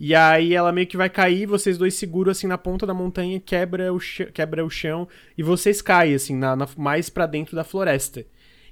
[0.05, 3.39] E aí ela meio que vai cair, vocês dois seguram assim na ponta da montanha,
[3.39, 7.55] quebra o, chão, quebra o chão e vocês caem assim na, na mais para dentro
[7.55, 8.25] da floresta.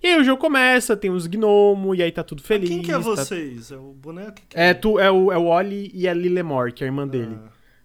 [0.03, 2.69] E aí o jogo começa, tem os gnomos, e aí tá tudo feliz.
[2.69, 2.99] quem que é tá...
[2.99, 3.71] vocês?
[3.71, 4.41] É o boneco?
[4.49, 6.89] Que é, é, tu, é, o, é o Oli e a Lilemore, que é a
[6.89, 7.05] irmã ah.
[7.05, 7.37] dele.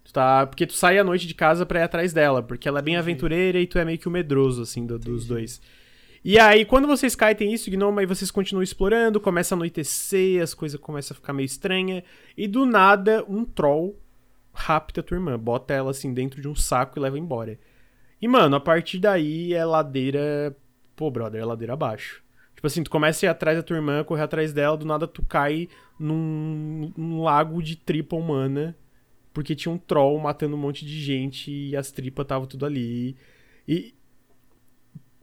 [0.03, 2.79] Tu tá, porque tu sai à noite de casa pra ir atrás dela, porque ela
[2.79, 3.11] é bem Entendi.
[3.11, 5.61] aventureira e tu é meio que o medroso, assim, do, dos dois.
[6.29, 10.43] E aí, quando vocês caem, tem isso, Gnome, aí vocês continuam explorando, começa a anoitecer,
[10.43, 12.03] as coisas começam a ficar meio estranha.
[12.35, 13.97] E do nada, um troll
[14.51, 17.57] rapta a tua irmã, bota ela assim dentro de um saco e leva embora.
[18.21, 20.53] E, mano, a partir daí é ladeira.
[20.97, 22.21] Pô, brother, é ladeira abaixo.
[22.53, 25.07] Tipo assim, tu começa a ir atrás da tua irmã, correr atrás dela, do nada
[25.07, 28.75] tu cai num, num lago de tripa humana,
[29.33, 33.15] porque tinha um troll matando um monte de gente e as tripas estavam tudo ali.
[33.65, 33.93] E,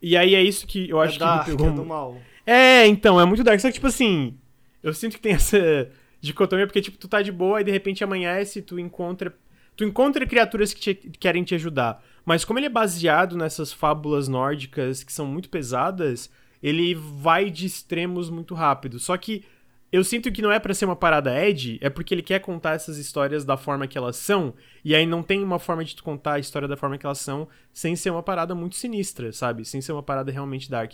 [0.04, 1.72] e aí é isso que eu é acho dark, que me pegou.
[1.72, 2.16] É do mal.
[2.46, 3.58] É, então, é muito dark.
[3.58, 4.36] Só que, tipo assim,
[4.82, 5.90] eu sinto que tem essa
[6.20, 9.34] dicotomia, porque, tipo, tu tá de boa e de repente amanhece, tu encontra.
[9.74, 12.04] Tu encontra criaturas que te, querem te ajudar.
[12.24, 16.30] Mas como ele é baseado nessas fábulas nórdicas que são muito pesadas,
[16.62, 18.98] ele vai de extremos muito rápido.
[18.98, 19.44] Só que
[19.90, 22.74] eu sinto que não é para ser uma parada Ed, é porque ele quer contar
[22.74, 24.54] essas histórias da forma que elas são,
[24.84, 27.18] e aí não tem uma forma de tu contar a história da forma que elas
[27.18, 29.64] são sem ser uma parada muito sinistra, sabe?
[29.64, 30.92] Sem ser uma parada realmente dark.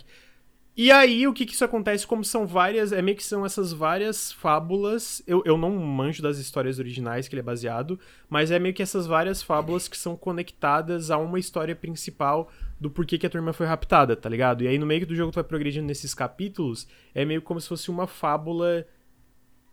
[0.75, 2.07] E aí, o que que isso acontece?
[2.07, 2.93] Como são várias.
[2.93, 5.21] É meio que são essas várias fábulas.
[5.27, 8.81] Eu, eu não manjo das histórias originais que ele é baseado, mas é meio que
[8.81, 13.51] essas várias fábulas que são conectadas a uma história principal do porquê que a turma
[13.51, 14.63] foi raptada, tá ligado?
[14.63, 17.67] E aí no meio do jogo tu vai progredindo nesses capítulos, é meio como se
[17.67, 18.87] fosse uma fábula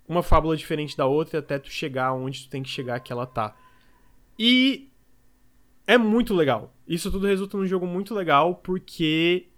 [0.06, 3.26] uma fábula diferente da outra até tu chegar onde tu tem que chegar que ela
[3.26, 3.54] tá.
[4.38, 4.90] E
[5.86, 6.74] é muito legal.
[6.86, 9.48] Isso tudo resulta num jogo muito legal porque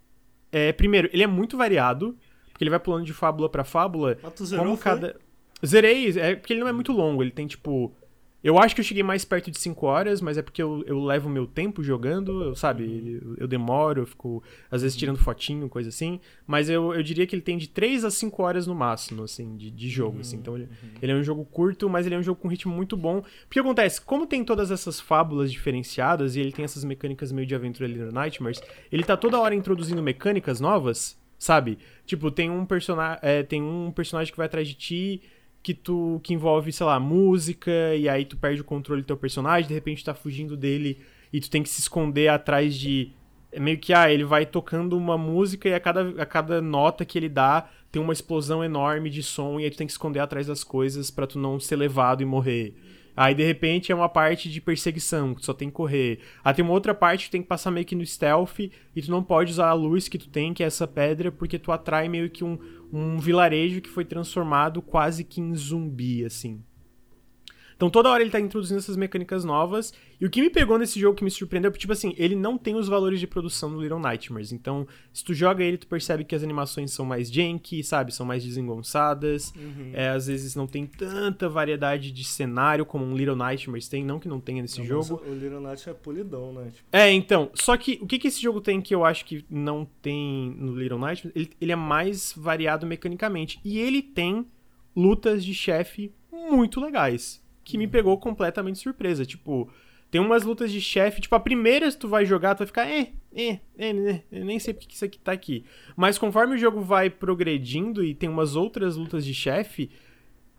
[0.51, 2.17] é, primeiro, ele é muito variado,
[2.51, 4.19] porque ele vai pulando de fábula para fábula.
[4.23, 5.17] Mas tu zerou, como cada
[5.65, 7.95] Zerei, é porque ele não é muito longo, ele tem tipo
[8.43, 10.99] eu acho que eu cheguei mais perto de 5 horas, mas é porque eu, eu
[11.05, 13.21] levo meu tempo jogando, eu, sabe?
[13.23, 16.19] Eu, eu, demoro, eu fico às vezes tirando fotinho, coisa assim.
[16.47, 19.57] Mas eu, eu diria que ele tem de 3 a 5 horas no máximo, assim,
[19.57, 20.37] de, de jogo, uhum, assim.
[20.37, 20.91] Então ele, uhum.
[21.03, 23.23] ele é um jogo curto, mas ele é um jogo com ritmo muito bom.
[23.47, 27.55] Porque acontece, como tem todas essas fábulas diferenciadas e ele tem essas mecânicas meio de
[27.55, 31.79] aventura Little Nightmares, ele tá toda hora introduzindo mecânicas novas, sabe?
[32.07, 35.23] Tipo, tem um, persona é, tem um personagem que vai atrás de ti
[35.63, 39.17] que tu que envolve, sei lá, música e aí tu perde o controle do teu
[39.17, 40.99] personagem, de repente tá fugindo dele
[41.33, 43.13] e tu tem que se esconder atrás de
[43.53, 47.05] é meio que ah, ele vai tocando uma música e a cada, a cada nota
[47.05, 50.21] que ele dá, tem uma explosão enorme de som e aí tu tem que esconder
[50.21, 52.75] atrás das coisas para tu não ser levado e morrer.
[53.17, 56.21] Aí de repente é uma parte de perseguição, que tu só tem que correr.
[56.45, 59.03] Aí tem uma outra parte que tu tem que passar meio que no stealth e
[59.03, 61.73] tu não pode usar a luz que tu tem, que é essa pedra, porque tu
[61.73, 62.59] atrai meio que um,
[62.93, 66.63] um vilarejo que foi transformado quase que em zumbi, assim.
[67.81, 69.91] Então toda hora ele tá introduzindo essas mecânicas novas.
[70.21, 72.75] E o que me pegou nesse jogo que me surpreendeu, tipo assim, ele não tem
[72.75, 74.53] os valores de produção do Little Nightmares.
[74.53, 78.15] Então, se tu joga ele, tu percebe que as animações são mais janky, sabe?
[78.15, 79.51] São mais desengonçadas.
[79.57, 79.93] Uhum.
[79.95, 84.19] É, às vezes não tem tanta variedade de cenário como um Little Nightmares tem, não
[84.19, 85.23] que não tenha nesse Não, jogo.
[85.27, 86.65] O Little Night é polidão, né?
[86.67, 89.43] Tipo, É, então, só que o que, que esse jogo tem que eu acho que
[89.49, 91.35] não tem no Little Nightmares?
[91.35, 93.59] Ele, ele é mais variado mecanicamente.
[93.65, 94.47] E ele tem
[94.95, 97.41] lutas de chefe muito legais.
[97.65, 99.25] Que me pegou completamente de surpresa.
[99.25, 99.71] Tipo,
[100.11, 101.21] tem umas lutas de chefe.
[101.21, 104.45] Tipo, a primeira, se tu vai jogar, tu vai ficar, eh, eh, eh, eh, eu
[104.45, 105.65] nem sei porque que isso aqui tá aqui.
[105.97, 109.91] Mas conforme o jogo vai progredindo e tem umas outras lutas de chefe,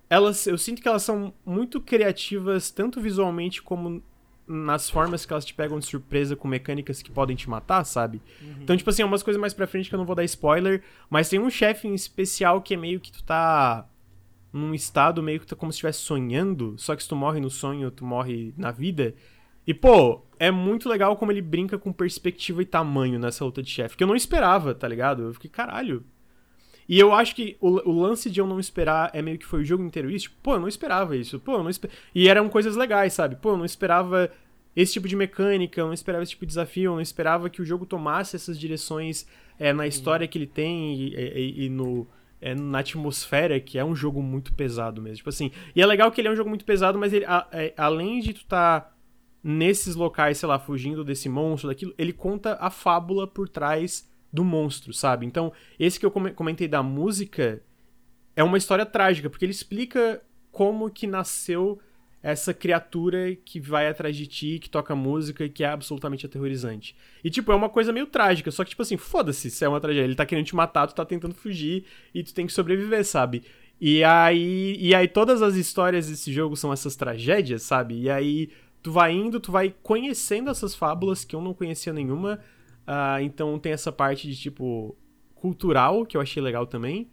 [0.09, 4.03] elas, eu sinto que elas são muito criativas, tanto visualmente como
[4.47, 8.21] nas formas que elas te pegam de surpresa com mecânicas que podem te matar, sabe?
[8.61, 10.83] Então, tipo assim, é umas coisas mais pra frente que eu não vou dar spoiler,
[11.09, 13.87] mas tem um chefe em especial que é meio que tu tá
[14.53, 17.49] num estado meio que tá como se estivesse sonhando, só que se tu morre no
[17.49, 19.13] sonho, tu morre na vida.
[19.65, 23.69] E, pô, é muito legal como ele brinca com perspectiva e tamanho nessa luta de
[23.69, 25.23] chefe, que eu não esperava, tá ligado?
[25.23, 26.03] Eu fiquei, caralho.
[26.89, 29.61] E eu acho que o, o lance de eu não esperar é meio que foi
[29.61, 30.23] o jogo inteiro isso.
[30.25, 31.39] Tipo, pô, eu não esperava isso.
[31.39, 31.89] Pô, eu não esper...
[32.13, 33.35] E eram coisas legais, sabe?
[33.37, 34.29] Pô, eu não esperava
[34.75, 37.61] esse tipo de mecânica, eu não esperava esse tipo de desafio, eu não esperava que
[37.61, 39.25] o jogo tomasse essas direções
[39.59, 42.07] é, na história que ele tem e, e- e no,
[42.41, 45.17] é, na atmosfera, que é um jogo muito pesado mesmo.
[45.17, 47.47] Tipo assim, e é legal que ele é um jogo muito pesado, mas ele, a-
[47.51, 48.91] é, além de tu tá
[49.43, 54.43] nesses locais, sei lá, fugindo desse monstro, daquilo, ele conta a fábula por trás do
[54.43, 55.25] monstro, sabe?
[55.25, 57.61] Então, esse que eu come- comentei da música
[58.35, 60.21] é uma história trágica, porque ele explica
[60.51, 61.79] como que nasceu
[62.23, 66.95] essa criatura que vai atrás de ti, que toca música e que é absolutamente aterrorizante.
[67.23, 69.81] E, tipo, é uma coisa meio trágica, só que, tipo assim, foda-se se é uma
[69.81, 70.05] tragédia.
[70.05, 73.43] Ele tá querendo te matar, tu tá tentando fugir e tu tem que sobreviver, sabe?
[73.79, 78.01] E aí, e aí todas as histórias desse jogo são essas tragédias, sabe?
[78.01, 78.49] E aí
[78.83, 82.39] tu vai indo, tu vai conhecendo essas fábulas que eu não conhecia nenhuma.
[82.85, 84.95] Ah, então tem essa parte de, tipo,
[85.33, 87.09] cultural, que eu achei legal também.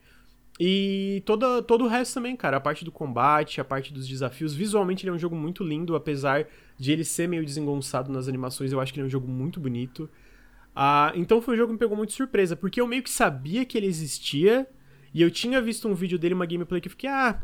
[0.60, 2.56] E toda, todo o resto também, cara.
[2.56, 4.54] A parte do combate, a parte dos desafios.
[4.54, 6.46] Visualmente ele é um jogo muito lindo, apesar
[6.76, 8.72] de ele ser meio desengonçado nas animações.
[8.72, 10.10] Eu acho que ele é um jogo muito bonito.
[10.74, 13.64] Ah, então foi um jogo que me pegou muito surpresa, porque eu meio que sabia
[13.64, 14.66] que ele existia.
[15.14, 17.40] E eu tinha visto um vídeo dele, uma gameplay, que eu fiquei, ah,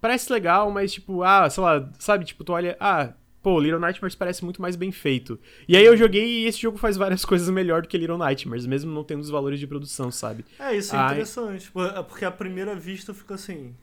[0.00, 2.24] parece legal, mas tipo, ah, sei lá, sabe?
[2.24, 3.12] Tipo, tu olha, ah,
[3.42, 5.38] pô, Little Nightmares parece muito mais bem feito.
[5.66, 8.66] E aí eu joguei e esse jogo faz várias coisas melhor do que Little Nightmares,
[8.66, 10.44] mesmo não tendo os valores de produção, sabe?
[10.58, 11.06] É, isso é Ai.
[11.12, 11.70] interessante.
[11.98, 13.74] É Porque à primeira vista fica assim.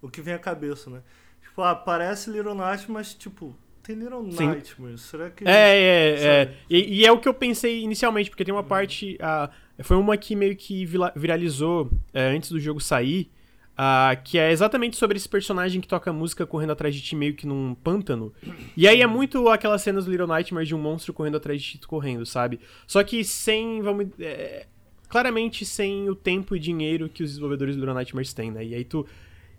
[0.00, 1.02] O que vem à cabeça, né?
[1.42, 4.46] Tipo, ah, parece Little Night, mas tipo, tem Little Sim.
[4.46, 5.00] Nightmares.
[5.00, 5.46] Será que.
[5.46, 6.44] É, é, é.
[6.44, 6.56] Sabe?
[6.70, 9.16] E, e é o que eu pensei inicialmente, porque tem uma parte.
[9.20, 9.50] ah,
[9.82, 13.30] foi uma que meio que viralizou é, antes do jogo sair.
[13.76, 17.34] Ah, que é exatamente sobre esse personagem que toca música correndo atrás de ti, meio
[17.34, 18.32] que num pântano.
[18.76, 21.72] E aí é muito aquelas cenas do Little Nightmares de um monstro correndo atrás de
[21.78, 22.60] ti, correndo, sabe?
[22.86, 24.06] Só que sem, vamos.
[24.18, 24.66] é,
[25.08, 28.64] claramente sem o tempo e dinheiro que os desenvolvedores do Little Nightmares têm, né?
[28.64, 29.06] E aí tu.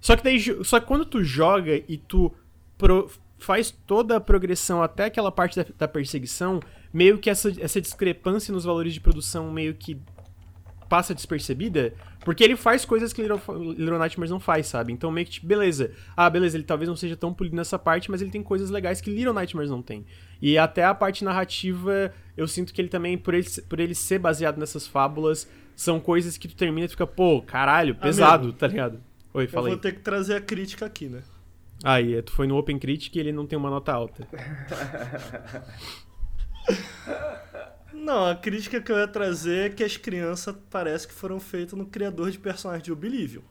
[0.02, 0.40] Só que daí.
[0.64, 2.34] Só que quando tu joga e tu
[2.78, 6.60] pro- faz toda a progressão até aquela parte da, da perseguição,
[6.92, 10.00] meio que essa, essa discrepância nos valores de produção meio que
[10.88, 11.94] passa despercebida,
[12.26, 13.40] porque ele faz coisas que Little,
[13.74, 14.92] Little Nightmares não faz, sabe?
[14.94, 15.92] Então meio que, tipo, beleza.
[16.16, 19.00] Ah, beleza, ele talvez não seja tão polido nessa parte, mas ele tem coisas legais
[19.02, 20.06] que Little Nightmares não tem.
[20.42, 24.20] E até a parte narrativa, eu sinto que ele também, por ele, por ele ser
[24.20, 29.00] baseado nessas fábulas, são coisas que tu termina e fica, pô, caralho, pesado, tá ligado?
[29.34, 29.74] Oi, Eu fala aí.
[29.74, 31.22] vou ter que trazer a crítica aqui, né?
[31.84, 34.28] Aí, é, tu foi no Open Critic e ele não tem uma nota alta.
[38.08, 41.74] Não, a crítica que eu ia trazer é que as crianças parece que foram feitas
[41.78, 43.42] no criador de personagens de Oblivion.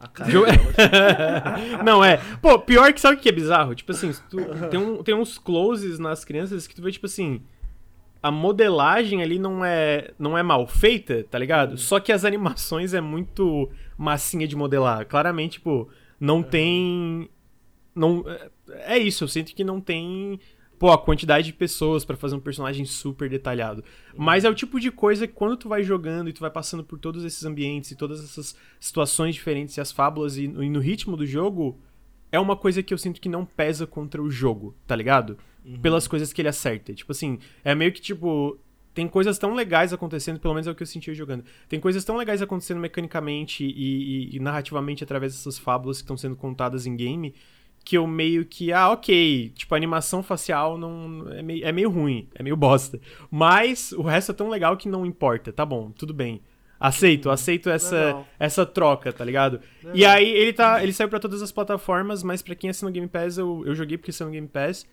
[0.00, 0.44] A cara Jo-
[1.84, 2.16] não, é.
[2.42, 3.74] Pô, pior que sabe o que é bizarro?
[3.74, 7.40] Tipo assim, tu- tem, um- tem uns closes nas crianças que tu vê, tipo assim.
[8.20, 11.78] A modelagem ali não é, não é mal feita, tá ligado?
[11.78, 15.06] Só que as animações é muito massinha de modelar.
[15.06, 17.30] Claramente, tipo, não tem.
[17.94, 18.50] Não, é-
[18.94, 20.40] é isso, eu sinto que não tem.
[20.78, 23.82] Pô, a quantidade de pessoas pra fazer um personagem super detalhado.
[24.16, 26.84] Mas é o tipo de coisa que quando tu vai jogando e tu vai passando
[26.84, 30.70] por todos esses ambientes e todas essas situações diferentes e as fábulas e, no- e
[30.70, 31.78] no ritmo do jogo,
[32.30, 35.36] é uma coisa que eu sinto que não pesa contra o jogo, tá ligado?
[35.82, 36.94] Pelas coisas que ele acerta.
[36.94, 38.56] Tipo assim, é meio que tipo.
[38.94, 41.44] tem coisas tão legais acontecendo, pelo menos é o que eu senti jogando.
[41.68, 46.16] Tem coisas tão legais acontecendo mecanicamente e, e, e narrativamente através dessas fábulas que estão
[46.16, 47.34] sendo contadas em game
[47.84, 51.90] que eu meio que, ah, ok, tipo, a animação facial não é meio, é meio
[51.90, 53.00] ruim, é meio bosta.
[53.30, 56.42] Mas o resto é tão legal que não importa, tá bom, tudo bem.
[56.80, 59.60] Aceito, aceito essa, essa troca, tá ligado?
[59.82, 59.96] Legal.
[59.96, 60.80] E aí ele tá.
[60.80, 63.74] Ele saiu para todas as plataformas, mas para quem assina o Game Pass, eu, eu
[63.74, 64.86] joguei porque saiu no Game Pass.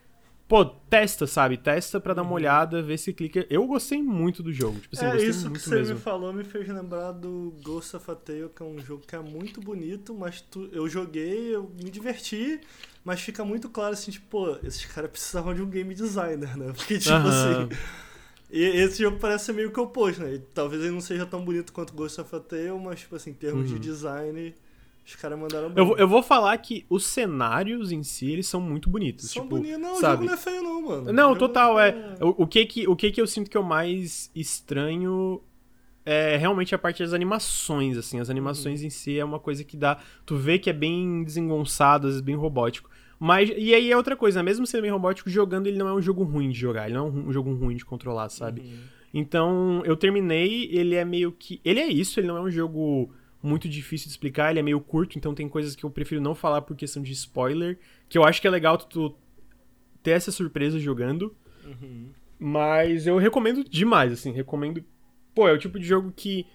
[0.48, 1.58] Pô, testa, sabe?
[1.58, 2.36] Testa pra dar uma uhum.
[2.36, 3.48] olhada, ver se clica.
[3.50, 4.80] Eu gostei muito do jogo.
[4.80, 5.96] Tipo assim, é, isso que você mesmo.
[5.96, 9.16] me falou me fez lembrar do Ghost of a Tale, que é um jogo que
[9.16, 12.62] é muito bonito, mas tu, eu joguei, eu me diverti,
[13.04, 16.72] mas fica muito claro assim, tipo, pô, esses caras precisavam de um game designer, né?
[16.78, 17.70] Porque, tipo assim.
[18.52, 20.39] E esse jogo parece meio que oposto, né?
[20.54, 23.34] talvez ele não seja tão bonito quanto Ghost of a Tale, mas, tipo assim, em
[23.34, 23.80] termos uhum.
[23.80, 24.56] de design
[25.06, 25.86] os caras mandaram bem.
[25.86, 29.30] Eu, eu vou falar que os cenários em si, eles são muito bonitos.
[29.30, 29.80] São tipo, bonitos.
[29.80, 30.06] Não, sabe?
[30.06, 31.14] o jogo não é feio não, mano.
[31.14, 31.89] Não, total, é...
[31.89, 32.26] é...
[32.26, 35.41] O, o, que que, o que que eu sinto que o mais estranho
[36.03, 38.20] é realmente a parte das animações, assim.
[38.20, 38.88] As animações uhum.
[38.88, 39.99] em si é uma coisa que dá...
[40.26, 42.89] Tu vê que é bem desengonçado, às vezes bem robótico.
[43.20, 44.43] Mas, e aí é outra coisa, né?
[44.43, 46.86] mesmo sendo bem robótico, jogando ele não é um jogo ruim de jogar.
[46.86, 48.62] Ele não é um, um jogo ruim de controlar, sabe?
[48.62, 48.78] Uhum.
[49.14, 51.62] Então, eu terminei, ele é meio que...
[51.64, 53.12] Ele é isso, ele não é um jogo
[53.46, 56.36] muito difícil de explicar, ele é meio curto, então tem coisas que eu prefiro não
[56.36, 57.80] falar por questão de spoiler,
[58.10, 59.16] que eu acho que é legal tu,
[60.02, 61.36] ter essa surpresa jogando.
[61.66, 62.10] Uhum.
[62.38, 64.84] Mas eu recomendo demais, assim, recomendo.
[65.34, 66.46] Pô, é o tipo de jogo que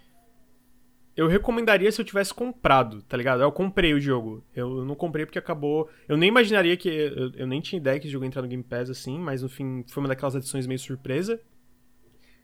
[1.16, 3.42] eu recomendaria se eu tivesse comprado, tá ligado?
[3.42, 4.44] Eu comprei o jogo.
[4.54, 5.88] Eu não comprei porque acabou.
[6.08, 6.88] Eu nem imaginaria que.
[6.88, 9.42] Eu, eu nem tinha ideia que esse jogo ia entrar no Game Pass assim, mas
[9.42, 11.40] no fim foi uma daquelas edições meio surpresa.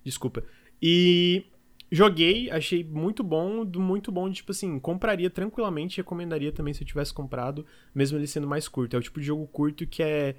[0.04, 0.42] Desculpa.
[0.82, 1.46] E
[1.90, 7.14] Joguei, achei muito bom, muito bom, tipo assim, compraria tranquilamente, recomendaria também se eu tivesse
[7.14, 7.64] comprado,
[7.94, 8.96] mesmo ele sendo mais curto.
[8.96, 10.34] É o tipo de jogo curto que é,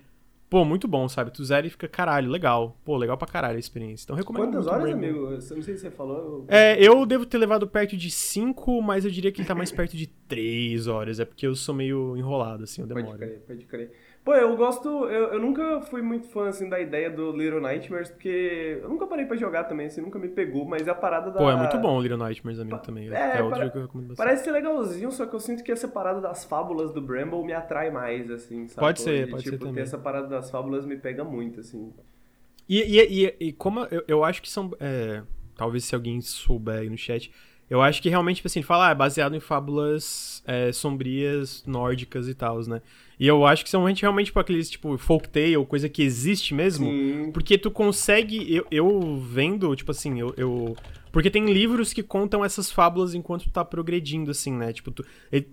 [0.50, 1.32] pô, muito bom, sabe?
[1.32, 2.78] Tu zera e fica, caralho, legal.
[2.84, 4.04] Pô, legal pra caralho a experiência.
[4.06, 5.10] Então recomendo Quantas horas, Rainbow.
[5.10, 5.26] amigo?
[5.28, 6.46] Eu não sei se você falou.
[6.50, 9.72] É, eu devo ter levado perto de 5, mas eu diria que ele tá mais
[9.72, 11.20] perto de 3 horas.
[11.20, 13.08] É porque eu sou meio enrolado, assim, eu demoro.
[13.08, 13.92] Pode crer, pode crer.
[14.28, 14.90] Pô, eu gosto.
[15.06, 19.08] Eu, eu nunca fui muito fã assim da ideia do Little Nightmares, porque eu nunca
[19.08, 21.38] parei pra jogar também, assim, nunca me pegou, mas é a parada da.
[21.38, 23.10] Pô, é muito bom o Little Nightmares a mim também.
[23.10, 23.60] É, é outro para...
[23.60, 24.26] jogo que eu recomendo bastante.
[24.28, 27.54] Parece ser legalzinho, só que eu sinto que essa parada das fábulas do Bramble me
[27.54, 28.86] atrai mais, assim, sabe?
[28.86, 29.82] Pode ser, pode tipo, ser também.
[29.82, 31.94] essa parada das fábulas me pega muito, assim.
[32.68, 34.70] E, e, e, e como eu, eu acho que são.
[34.82, 35.24] É,
[35.56, 37.32] talvez se alguém souber aí no chat.
[37.70, 42.28] Eu acho que realmente, tipo assim, falar ah, é baseado em fábulas é, sombrias, nórdicas
[42.28, 42.82] e tal, né?
[43.20, 46.86] E eu acho que são realmente tipo, aqueles, tipo, folktale, coisa que existe mesmo.
[46.86, 47.32] Sim.
[47.34, 48.54] Porque tu consegue.
[48.54, 50.76] Eu, eu vendo, tipo assim, eu, eu.
[51.12, 54.72] Porque tem livros que contam essas fábulas enquanto tu tá progredindo, assim, né?
[54.72, 55.04] Tipo, tu,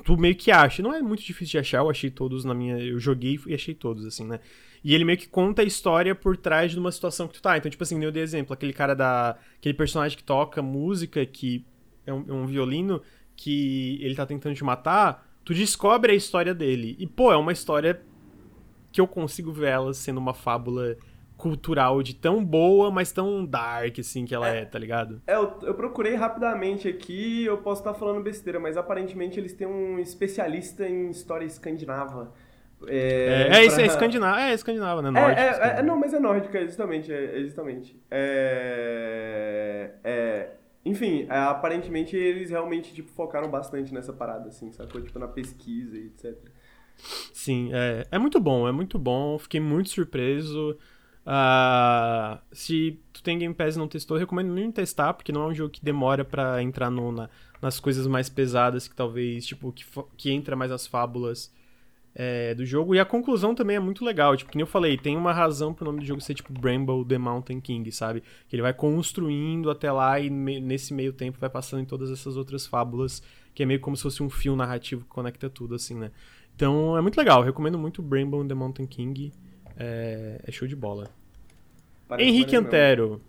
[0.05, 0.83] tu meio que acha.
[0.83, 2.79] Não é muito difícil de achar, eu achei todos na minha.
[2.79, 4.41] Eu joguei e achei todos, assim, né?
[4.83, 7.57] E ele meio que conta a história por trás de uma situação que tu tá.
[7.57, 9.39] Então, tipo assim, eu dei exemplo, aquele cara da.
[9.57, 11.65] Aquele personagem que toca música, que
[12.05, 13.01] é um, é um violino,
[13.35, 16.97] que ele tá tentando te matar tu descobre a história dele.
[16.99, 18.01] E, pô, é uma história
[18.91, 20.97] que eu consigo ver ela sendo uma fábula
[21.37, 25.21] cultural de tão boa, mas tão dark, assim, que ela é, é tá ligado?
[25.27, 29.67] É, eu, eu, procurei rapidamente aqui, eu posso estar falando besteira, mas aparentemente eles têm
[29.67, 32.33] um especialista em história escandinava.
[32.87, 33.83] É, é, é, pra...
[33.83, 35.11] é escandinava, é escandinava, né?
[35.21, 38.01] É, é, é, não, mas é nórdica, justamente, é, justamente.
[38.11, 40.51] É, é,
[40.85, 45.01] enfim, é, aparentemente eles realmente, tipo, focaram bastante nessa parada, assim, sacou?
[45.01, 46.37] Tipo, na pesquisa e etc.
[47.32, 49.39] Sim, é, é muito bom, é muito bom.
[49.39, 50.76] Fiquei muito surpreso.
[51.26, 55.47] Uh, se tu tem Game Pass e não testou, recomendo nem testar, porque não é
[55.47, 57.30] um jogo que demora para entrar no, na,
[57.62, 59.85] nas coisas mais pesadas, que talvez, tipo, que,
[60.16, 61.51] que entra mais as fábulas
[62.15, 62.95] é, do jogo.
[62.95, 64.37] E a conclusão também é muito legal.
[64.37, 67.05] Tipo, que nem eu falei, tem uma razão pro nome do jogo ser tipo Bramble
[67.05, 68.23] the Mountain King, sabe?
[68.49, 72.11] Que ele vai construindo até lá e me, nesse meio tempo vai passando em todas
[72.11, 73.23] essas outras fábulas,
[73.55, 76.11] que é meio como se fosse um fio narrativo que conecta tudo, assim, né?
[76.55, 79.32] Então é muito legal, eu recomendo muito Bramble the Mountain King.
[79.77, 81.11] É, é show de bola.
[82.07, 83.20] Parece Henrique Antero.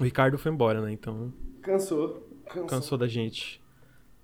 [0.00, 0.92] O Ricardo foi embora, né?
[0.92, 1.32] Então.
[1.60, 2.28] Cansou.
[2.46, 3.60] Cansou, Cansou da gente.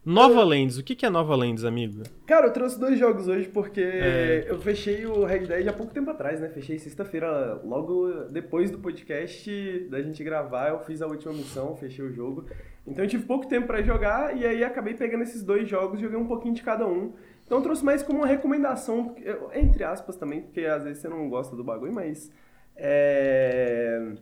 [0.04, 2.04] Nova Lands, o que é Nova Lands, amigo?
[2.26, 4.46] Cara, eu trouxe dois jogos hoje porque é.
[4.48, 6.48] eu fechei o Red Dead há pouco tempo atrás, né?
[6.48, 12.02] Fechei sexta-feira, logo depois do podcast da gente gravar, eu fiz a última missão, fechei
[12.02, 12.46] o jogo.
[12.86, 16.16] Então eu tive pouco tempo para jogar e aí acabei pegando esses dois jogos, joguei
[16.16, 17.12] um pouquinho de cada um.
[17.44, 19.14] Então eu trouxe mais como uma recomendação,
[19.52, 22.32] entre aspas também, porque às vezes você não gosta do bagulho, mas.
[22.74, 24.12] É...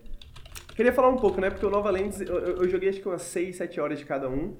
[0.75, 1.49] Queria falar um pouco, né?
[1.49, 4.27] Porque o Nova Lands, eu, eu joguei acho que umas 6, 7 horas de cada
[4.27, 4.57] um.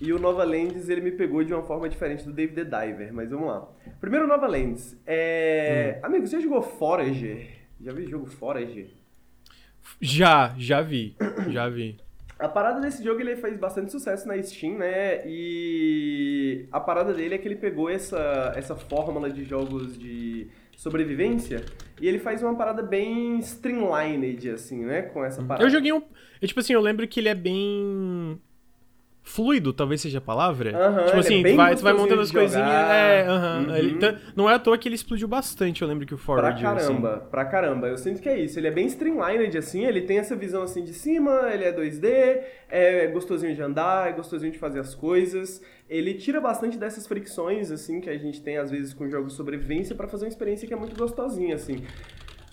[0.00, 3.12] E o Nova Lands, ele me pegou de uma forma diferente do David the Diver,
[3.12, 3.68] mas vamos lá.
[4.00, 4.96] Primeiro, Nova Lands.
[5.06, 5.98] É...
[5.98, 6.06] Hum.
[6.06, 7.48] Amigo, você já jogou Forager?
[7.80, 8.90] Já viu o jogo Forager?
[10.00, 11.16] Já, já vi.
[11.48, 11.98] Já vi.
[12.38, 15.26] A parada desse jogo ele fez bastante sucesso na Steam, né?
[15.26, 20.46] E a parada dele é que ele pegou essa, essa fórmula de jogos de
[20.76, 21.64] sobrevivência
[22.00, 25.02] e ele faz uma parada bem streamlined, assim, né?
[25.02, 25.64] Com essa parada.
[25.64, 26.00] Eu joguei um.
[26.40, 28.40] Eu, tipo assim, eu lembro que ele é bem.
[29.28, 30.70] Fluido, talvez seja a palavra.
[30.76, 32.66] Aham, tipo ele assim, é vai, tu vai montando as coisinhas.
[32.68, 33.66] É, aham.
[33.68, 33.76] Uhum.
[33.76, 36.24] Ele tá- não é à toa que ele explodiu bastante, eu lembro que o Pra
[36.24, 36.62] Forward.
[36.62, 37.86] caramba, pra caramba.
[37.88, 38.58] Eu sinto que é isso.
[38.58, 42.40] Ele é bem streamlined, assim, ele tem essa visão assim de cima, ele é 2D,
[42.70, 45.60] é gostosinho de andar, é gostosinho de fazer as coisas.
[45.90, 49.36] Ele tira bastante dessas fricções, assim, que a gente tem às vezes com jogos de
[49.36, 51.82] sobrevivência pra fazer uma experiência que é muito gostosinha, assim.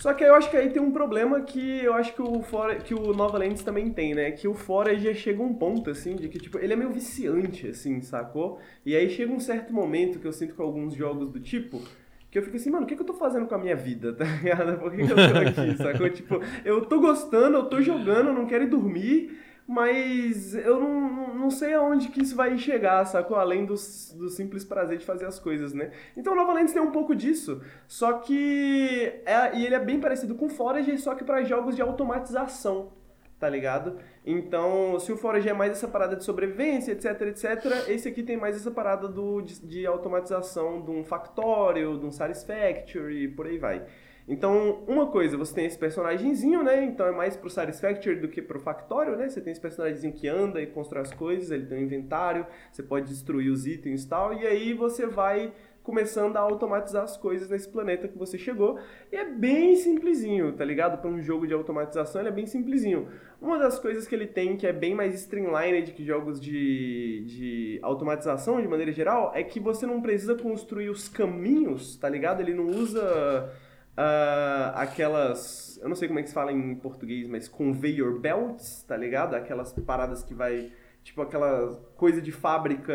[0.05, 2.75] Só que eu acho que aí tem um problema que eu acho que o, For
[2.75, 4.29] que o Nova Lands também tem, né?
[4.29, 7.99] Que o Forage chega um ponto, assim, de que, tipo, ele é meio viciante, assim,
[8.01, 8.59] sacou?
[8.85, 11.81] E aí chega um certo momento que eu sinto com alguns jogos do tipo,
[12.29, 14.13] que eu fico assim, mano, o que, que eu tô fazendo com a minha vida,
[14.13, 14.77] tá ligado?
[14.77, 16.07] Por que, que eu tô aqui, sacou?
[16.11, 19.35] Tipo, eu tô gostando, eu tô jogando, eu não quero ir dormir,
[19.67, 23.35] mas eu não, não sei aonde que isso vai chegar, sacou?
[23.35, 25.91] Além do, do simples prazer de fazer as coisas, né?
[26.15, 29.21] Então Nova Lands tem um pouco disso, só que...
[29.25, 32.93] É, e ele é bem parecido com o Forager, só que para jogos de automatização,
[33.39, 33.97] tá ligado?
[34.23, 38.37] Então, se o Forage é mais essa parada de sobrevivência, etc, etc, esse aqui tem
[38.37, 43.57] mais essa parada do, de, de automatização de um Factorial, de um Satisfactory, por aí
[43.57, 43.85] vai.
[44.27, 46.83] Então, uma coisa, você tem esse personagemzinho, né?
[46.83, 49.29] Então é mais pro Satisfactory do que pro Factorial, né?
[49.29, 52.81] Você tem esse personagemzinho que anda e constrói as coisas, ele tem um inventário, você
[52.81, 55.53] pode destruir os itens e tal, e aí você vai
[55.85, 58.79] começando a automatizar as coisas nesse planeta que você chegou.
[59.11, 60.99] E é bem simplesinho, tá ligado?
[60.99, 63.07] Para um jogo de automatização, ele é bem simplesinho.
[63.39, 67.79] Uma das coisas que ele tem que é bem mais streamlined que jogos de, de
[67.83, 72.41] automatização, de maneira geral, é que você não precisa construir os caminhos, tá ligado?
[72.41, 73.53] Ele não usa
[73.97, 75.79] ah, aquelas.
[75.81, 79.35] Eu não sei como é que se fala em português, mas conveyor belts, tá ligado?
[79.35, 80.71] Aquelas paradas que vai.
[81.03, 82.93] Tipo aquela coisa de fábrica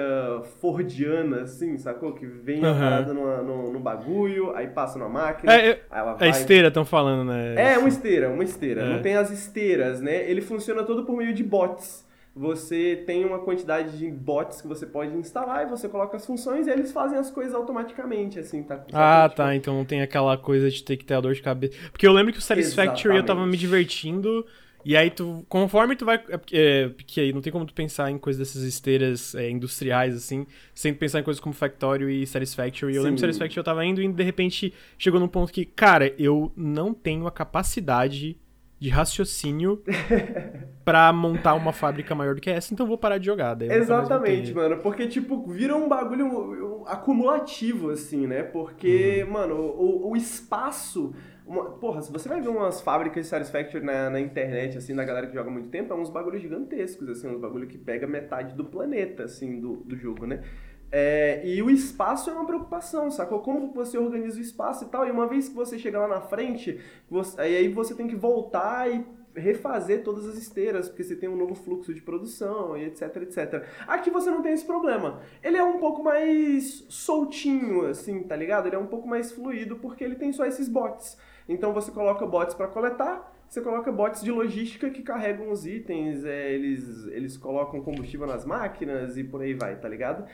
[0.61, 2.13] fordiana, assim, sacou?
[2.13, 2.81] Que vem Aham.
[2.81, 6.31] parada numa- no, no bagulho, aí passa numa máquina, É, é, aí ela a vai.
[6.31, 7.55] esteira estão falando, né?
[7.75, 8.83] É, uma esteira, uma esteira.
[8.83, 8.89] É.
[8.95, 10.29] Não tem as esteiras, né?
[10.29, 12.05] Ele funciona todo por meio de bots.
[12.41, 16.67] Você tem uma quantidade de bots que você pode instalar e você coloca as funções
[16.67, 18.83] e eles fazem as coisas automaticamente, assim, tá?
[18.95, 19.55] Ah, tá.
[19.55, 21.77] Então não tem aquela coisa de ter que ter a dor de cabeça.
[21.93, 24.47] Porque eu lembro que o Satisfactory eu tava me divertindo.
[24.83, 26.15] E aí tu, conforme tu vai.
[26.31, 29.51] É porque, é, porque aí não tem como tu pensar em coisas dessas esteiras é,
[29.51, 32.97] industriais, assim, sem pensar em coisas como Factorio e Satisfactory.
[32.97, 33.21] Eu lembro que.
[33.21, 37.27] Satisfactory eu tava indo e de repente chegou num ponto que, cara, eu não tenho
[37.27, 38.39] a capacidade
[38.81, 39.83] de raciocínio
[40.85, 43.55] pra montar uma fábrica maior do que essa, então vou parar de jogar.
[43.55, 44.79] Daí Exatamente, mano.
[44.79, 48.43] Porque, tipo, vira um bagulho acumulativo, assim, né?
[48.43, 49.33] Porque, Uhum.
[49.33, 51.15] mano, o, o espaço.
[51.47, 55.05] uma- porra, se você vai ver umas fábricas de Satisfactory na, na internet, assim, da
[55.05, 58.07] galera que joga há muito tempo, é uns bagulhos gigantescos, assim, uns bagulho que pega
[58.07, 60.43] metade do planeta, assim, do, do jogo, né?
[60.93, 63.41] É, e o espaço é uma preocupação, sacou?
[63.41, 65.07] Como você organiza o espaço e tal.
[65.07, 68.91] E uma vez que você chega lá na frente, você, aí você tem que voltar
[68.91, 69.05] e
[69.35, 73.65] refazer todas as esteiras, porque você tem um novo fluxo de produção e etc, etc.
[73.87, 75.21] Aqui você não tem esse problema.
[75.43, 78.67] Ele é um pouco mais soltinho, assim, tá ligado?
[78.67, 81.17] Ele é um pouco mais fluido porque ele tem só esses bots.
[81.49, 86.25] Então você coloca bots para coletar, você coloca bots de logística que carregam os itens,
[86.25, 90.25] é, eles, eles colocam combustível nas máquinas e por aí vai, tá ligado?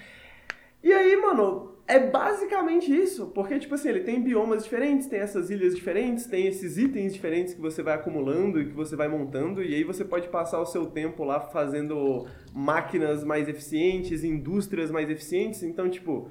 [0.82, 5.50] E aí, mano, é basicamente isso, porque, tipo assim, ele tem biomas diferentes, tem essas
[5.50, 9.62] ilhas diferentes, tem esses itens diferentes que você vai acumulando e que você vai montando,
[9.62, 15.08] e aí você pode passar o seu tempo lá fazendo máquinas mais eficientes, indústrias mais
[15.10, 16.28] eficientes, então, tipo...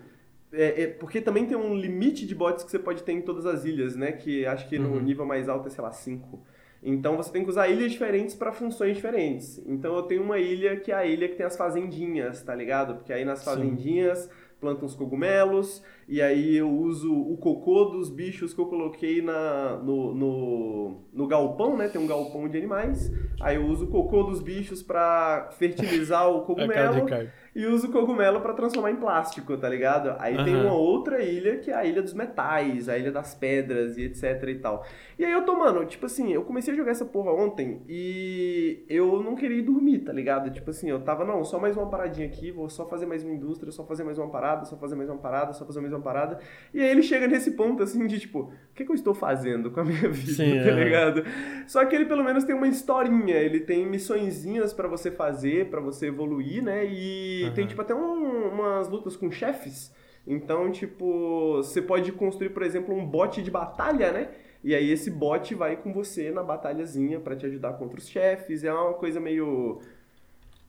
[0.53, 3.45] É, é- porque também tem um limite de bots que você pode ter em todas
[3.45, 4.13] as ilhas, né?
[4.13, 5.01] Que acho que no Uhum.
[5.01, 6.39] nível mais alto é, sei lá, 5.
[6.85, 9.59] Então você tem que usar ilhas diferentes para funções diferentes.
[9.65, 12.95] Então eu tenho uma ilha que é a ilha que tem as fazendinhas, tá ligado?
[12.95, 13.45] Porque aí nas Sim.
[13.45, 14.29] fazendinhas
[14.59, 19.77] plantam os cogumelos, e aí eu uso o cocô dos bichos que eu coloquei na,
[19.77, 21.87] no, no, no galpão, né?
[21.87, 23.11] Tem um galpão de animais.
[23.41, 27.07] Aí eu uso o cocô dos bichos para fertilizar o cogumelo
[27.55, 30.15] e usa o cogumelo pra transformar em plástico, tá ligado?
[30.19, 30.65] Aí tem Aham.
[30.65, 34.43] uma outra ilha que é a ilha dos metais, a ilha das pedras e etc
[34.47, 34.85] e tal.
[35.17, 38.85] E aí eu tô, mano, tipo assim, eu comecei a jogar essa porra ontem e
[38.89, 40.51] eu não queria ir dormir, tá ligado?
[40.51, 43.33] Tipo assim, eu tava, não, só mais uma paradinha aqui, vou só fazer mais uma
[43.33, 45.94] indústria, só fazer mais uma parada, só fazer mais uma parada, só fazer mais uma
[45.99, 46.39] parada.
[46.73, 49.71] E aí ele chega nesse ponto assim de tipo, o que, que eu estou fazendo
[49.71, 50.83] com a minha vida, Sim, tá é.
[50.83, 51.23] ligado?
[51.67, 55.79] Só que ele pelo menos tem uma historinha, ele tem missõezinhas pra você fazer, pra
[55.81, 56.85] você evoluir, né?
[56.85, 57.53] E Aham.
[57.53, 59.93] tem tipo até um- umas lutas com chefes.
[60.27, 64.29] Então, tipo, você pode construir, por exemplo, um bote de batalha, né?
[64.63, 68.63] E aí esse bot vai com você na batalhazinha pra te ajudar contra os chefes.
[68.63, 69.79] É uma coisa meio.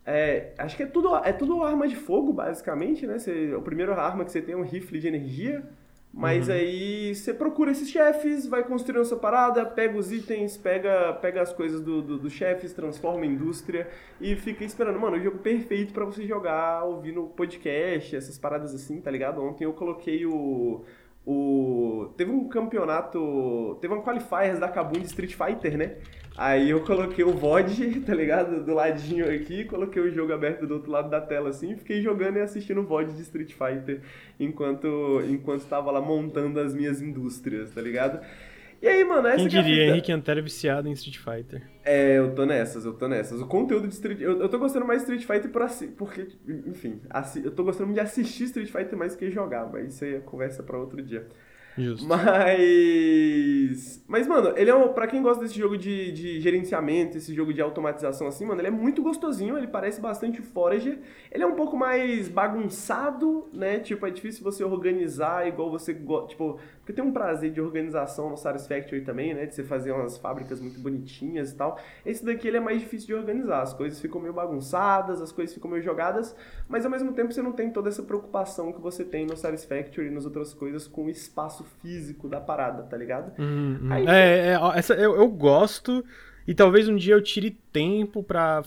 [0.06, 3.18] É, acho que é tudo, é tudo arma de fogo, basicamente, né?
[3.18, 5.64] Você, o primeiro arma que você tem é um rifle de energia.
[6.16, 11.42] Mas aí você procura esses chefes, vai construindo essa parada, pega os itens, pega, pega
[11.42, 13.86] as coisas dos do, dos chefes, transforma em indústria
[14.18, 14.98] e fica esperando.
[14.98, 19.42] Mano, o jogo perfeito pra você jogar ouvindo podcast, essas paradas assim, tá ligado?
[19.42, 20.86] Ontem eu coloquei o.
[21.26, 23.76] o teve um campeonato.
[23.80, 25.96] Teve um qualifiers da Kabum de Street Fighter, né?
[26.36, 28.62] Aí eu coloquei o VOD, tá ligado?
[28.62, 32.36] Do ladinho aqui, coloquei o jogo aberto do outro lado da tela assim, fiquei jogando
[32.36, 34.02] e assistindo o VOD de Street Fighter
[34.38, 38.20] enquanto enquanto estava lá montando as minhas indústrias, tá ligado?
[38.80, 39.92] E aí, mano, essa Quem que é a diria, fita.
[39.92, 41.62] Henrique Antero é viciado em Street Fighter.
[41.84, 43.40] É, eu tô nessas, eu tô nessas.
[43.40, 44.20] O conteúdo de Street...
[44.20, 45.88] Eu, eu tô gostando mais de Street Fighter por assi...
[45.88, 46.28] porque,
[46.66, 47.42] enfim, assi...
[47.44, 50.20] eu tô gostando de assistir Street Fighter mais do que jogar, mas isso aí é
[50.20, 51.26] conversa pra outro dia.
[51.78, 52.08] Justo.
[52.08, 54.02] Mas.
[54.08, 54.94] Mas, mano, ele é um.
[54.94, 58.68] Pra quem gosta desse jogo de, de gerenciamento, esse jogo de automatização assim, mano, ele
[58.68, 60.98] é muito gostosinho, ele parece bastante Forager.
[61.30, 63.78] Ele é um pouco mais bagunçado, né?
[63.78, 65.92] Tipo, é difícil você organizar igual você.
[65.94, 69.44] Tipo, porque tem um prazer de organização no Satisfactory também, né?
[69.44, 71.80] De você fazer umas fábricas muito bonitinhas e tal.
[72.04, 73.62] Esse daqui ele é mais difícil de organizar.
[73.62, 76.36] As coisas ficam meio bagunçadas, as coisas ficam meio jogadas,
[76.68, 80.06] mas ao mesmo tempo você não tem toda essa preocupação que você tem no Satisfactory
[80.06, 83.36] e nas outras coisas com o espaço físico da parada, tá ligado?
[83.36, 83.92] Uhum, uhum.
[83.92, 86.04] Aí- É, é, ó, essa, eu, eu gosto,
[86.46, 88.62] e talvez um dia eu tire tempo pra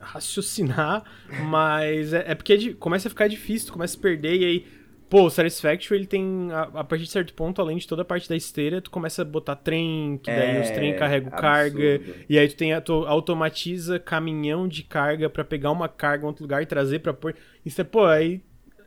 [0.00, 1.04] raciocinar,
[1.50, 4.66] mas é, é porque é começa a ficar difícil, tu começa a perder, e aí,
[5.12, 8.04] pô, o Satisfactory, ele tem, a, a partir de certo ponto, além de toda a
[8.04, 11.42] parte da esteira, tu começa a botar trem, que daí os trem carregam É, absurdo.
[11.42, 16.26] carga, e aí tu tem tu automatiza caminhão de carga pra pegar uma carga em
[16.28, 17.34] outro lugar e trazer pra pôr.
[17.62, 18.40] Isso é, pô, aí.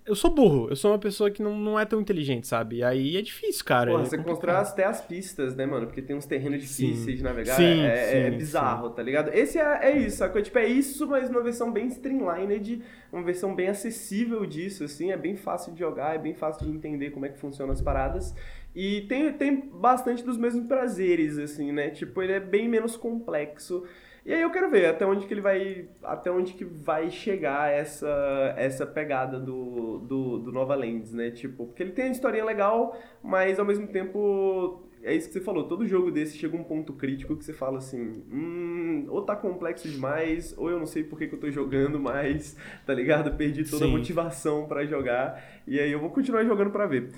[0.06, 2.84] Eu sou burro, eu sou uma pessoa que não, não é tão inteligente, sabe?
[2.84, 3.90] Aí é difícil, cara.
[3.90, 5.88] Porra, é você constrói até as pistas, né, mano?
[5.88, 7.15] Porque tem uns terrenos difíceis Sim.
[7.15, 7.56] de navegar.
[7.56, 9.30] Sim, é, é sim, bizarro, tá ligado?
[9.34, 10.40] Esse é, é isso, sacou?
[10.44, 15.11] Tipo, é isso, mas numa versão bem streamlined, uma versão bem acessível disso, assim.
[15.11, 17.82] É bem fácil de jogar, é bem fácil de entender como é que funcionam as
[17.82, 18.36] paradas.
[18.76, 21.90] E tem, tem bastante dos mesmos prazeres, assim, né?
[21.90, 23.84] Tipo, ele é bem menos complexo.
[24.26, 25.88] E aí eu quero ver até onde que ele vai.
[26.04, 31.30] Até onde que vai chegar essa, essa pegada do, do, do Nova Lands, né?
[31.30, 34.82] Tipo, porque ele tem uma historinha legal, mas ao mesmo tempo.
[35.04, 37.78] É isso que você falou, todo jogo desse chega um ponto crítico que você fala
[37.78, 41.52] assim, hum, ou tá complexo demais, ou eu não sei por que, que eu tô
[41.52, 42.58] jogando mais,
[42.88, 43.32] tá ligado?
[43.38, 43.94] Perdi toda a Sim.
[43.96, 47.12] motivação pra jogar, e aí eu vou continuar jogando pra ver.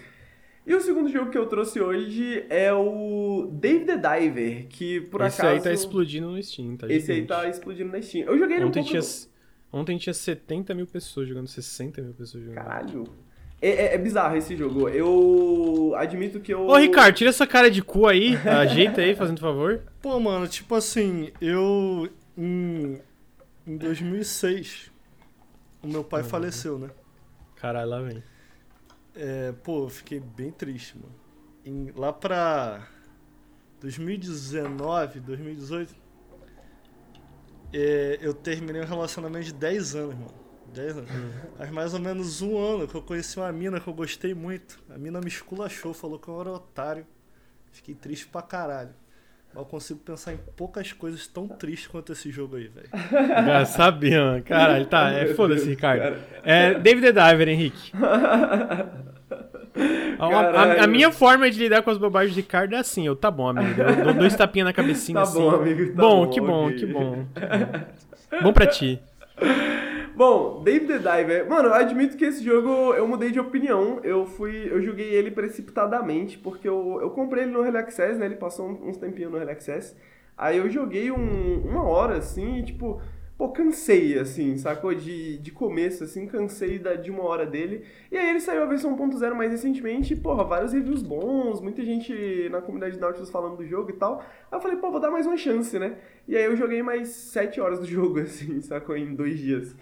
[0.67, 5.21] E o segundo jogo que eu trouxe hoje é o Dave the Diver, que por
[5.21, 5.55] Esse acaso...
[5.55, 6.87] aí tá explodindo no Steam, tá?
[6.91, 7.41] Esse aí gigante.
[7.41, 8.25] tá explodindo na Steam.
[8.27, 8.99] Eu joguei ele um Ontem pouco...
[8.99, 9.29] tinha,
[9.71, 12.55] ontem tinha 70 mil pessoas jogando, 60 mil pessoas jogando.
[12.65, 13.03] Caralho.
[13.61, 14.89] É, é- é bizarro esse jogo.
[14.89, 16.67] Eu admito que eu...
[16.67, 19.81] Ô, Ricardo, tira essa cara de cu aí, ajeita aí, fazendo favor.
[20.01, 22.09] Pô, mano, tipo assim, eu.
[22.37, 22.99] Em,
[23.65, 24.91] em 2006,
[25.81, 26.89] o meu pai faleceu, né?
[27.55, 28.21] Caralho, lá vem.
[29.17, 31.15] É, pô, eu fiquei bem triste, mano.
[31.65, 32.87] Em- lá pra
[33.81, 35.95] 2019, 2018,
[37.73, 40.33] é, eu terminei um relacionamento de 10 anos, mano.
[40.73, 41.09] 10 anos.
[41.57, 44.79] Faz mais ou menos um ano que eu conheci uma mina que eu gostei muito.
[44.89, 47.05] A mina me esculachou, falou que eu era otário.
[47.71, 48.93] Fiquei triste pra caralho.
[49.53, 52.89] Mas eu consigo pensar em poucas coisas tão tristes quanto esse jogo aí, velho.
[53.45, 54.43] Já sabia, mano.
[54.43, 56.01] Caralho, tá, é foda-se, Ricardo.
[56.01, 56.19] cara.
[56.43, 57.91] É David the Diver, Henrique.
[60.19, 63.29] A, a- minha forma de lidar com as bobagens de Ricardo é assim, eu, tá
[63.29, 63.79] bom, amigo.
[63.79, 65.37] Eu dou dois tapinhas na cabecinha Tá assim.
[65.39, 66.75] bom, amigo, tá bom, bom, que bom, ok.
[66.79, 67.25] que bom.
[68.41, 68.99] Bom pra ti.
[70.17, 71.47] Bom, Dave the Diver.
[71.47, 73.99] Mano, eu admito que esse jogo eu mudei de opinião.
[74.03, 74.67] Eu fui.
[74.71, 78.25] Eu joguei ele precipitadamente, porque eu, eu comprei ele no Early né?
[78.25, 79.55] Ele passou uns tempinhos no Early.
[80.35, 82.99] Aí eu joguei um- uma hora, assim, e, tipo,
[83.37, 84.93] pô, cansei, assim, sacou?
[84.93, 87.83] De, de começo, assim, cansei da, de uma hora dele.
[88.11, 91.83] E aí ele saiu a versão 1.0 mais recentemente, e, porra, vários reviews bons, muita
[91.83, 94.19] gente na comunidade de Nautilus falando do jogo e tal.
[94.51, 95.97] Aí eu falei, pô, vou dar mais uma chance, né?
[96.27, 98.95] E aí eu joguei mais 7 horas do jogo, assim, sacou?
[98.97, 99.75] Em dois dias.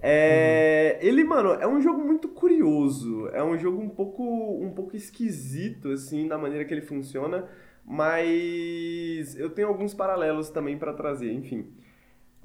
[0.00, 3.28] É, Ele, mano, é um jogo muito curioso.
[3.32, 4.22] É um jogo um pouco,
[4.62, 7.48] um pouco esquisito, assim, da maneira que ele funciona.
[7.84, 11.66] Mas eu tenho alguns paralelos também pra trazer, enfim.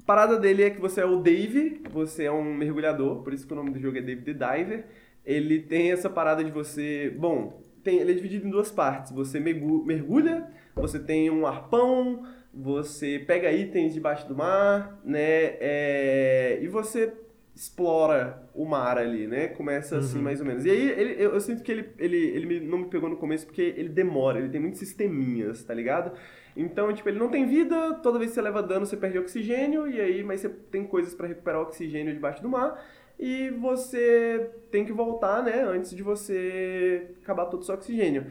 [0.00, 3.46] A parada dele é que você é o Dave, você é um mergulhador, por isso
[3.46, 4.86] que o nome do jogo é Dave the Diver.
[5.24, 7.14] Ele tem essa parada de você.
[7.18, 9.12] Bom, tem, ele é dividido em duas partes.
[9.12, 12.22] Você mergu- mergulha, você tem um arpão,
[12.52, 15.56] você pega itens debaixo do mar, né?
[15.60, 17.12] é, e você
[17.54, 19.48] explora o mar ali, né?
[19.48, 20.24] Começa assim, Uhum.
[20.24, 20.64] mais ou menos.
[20.64, 23.16] E aí, ele, eu, eu sinto que ele, ele, ele me- não me pegou no
[23.16, 26.12] começo porque ele demora, ele tem muitos sisteminhas, tá ligado?
[26.56, 29.86] Então, tipo, ele não tem vida, toda vez que você leva dano você perde oxigênio,
[29.88, 32.84] e aí, mas você tem coisas pra recuperar oxigênio debaixo do mar,
[33.18, 38.26] e você tem que voltar, né, antes de você acabar todo o seu oxigênio.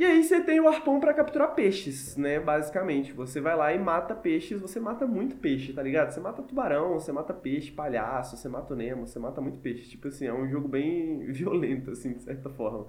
[0.00, 3.12] E aí você tem o arpão pra capturar peixes, né, basicamente.
[3.12, 6.10] Você vai lá e mata peixes, você mata muito peixe, tá ligado?
[6.10, 9.90] Você mata tubarão, você mata peixe, palhaço, você mata o Nemo, você mata muito peixe.
[9.90, 12.86] Tipo assim, é um jogo bem violento, assim, de certa forma.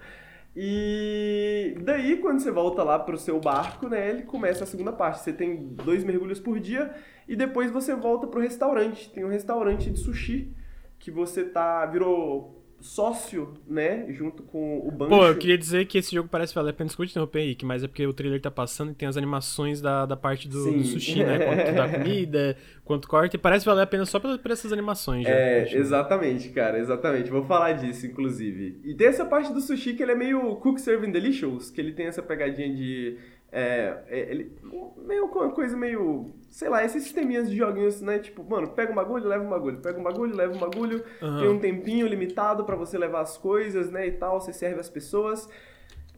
[0.55, 5.19] E daí, quando você volta lá pro seu barco, né, ele começa a segunda parte.
[5.19, 6.95] Você tem dois mergulhos por dia
[7.27, 9.11] e depois você volta pro restaurante.
[9.11, 10.55] Tem um restaurante de sushi
[10.97, 15.09] que você tá virou sócio, né, junto com o Bancho.
[15.09, 16.89] Pô, eu queria dizer que esse jogo parece valer a pena.
[16.89, 20.05] Te interromper, Henrique, mas é porque o trailer tá passando e tem as animações da,
[20.05, 21.39] da parte do, do sushi, né?
[21.45, 25.23] Quanto dá comida, quanto corta, e parece valer a pena só por, por essas animações.
[25.23, 25.29] já.
[25.29, 25.77] É, Acho.
[25.77, 27.29] exatamente, cara, exatamente.
[27.29, 28.79] Vou falar disso, inclusive.
[28.83, 31.93] E tem essa parte do sushi que ele é meio Cook Serving Delicious, que ele
[31.93, 33.17] tem essa pegadinha de.
[33.51, 34.57] É, é, ele,
[34.97, 36.27] meio uma coisa meio.
[36.49, 38.19] Sei lá, esses sisteminhas de joguinhos, né?
[38.19, 39.77] Tipo, mano, pega um bagulho, leva um bagulho.
[39.79, 41.03] Pega um bagulho, leva um bagulho.
[41.21, 41.39] Aham.
[41.39, 44.07] Tem um tempinho limitado pra você levar as coisas, né?
[44.07, 45.49] E tal, você serve as pessoas.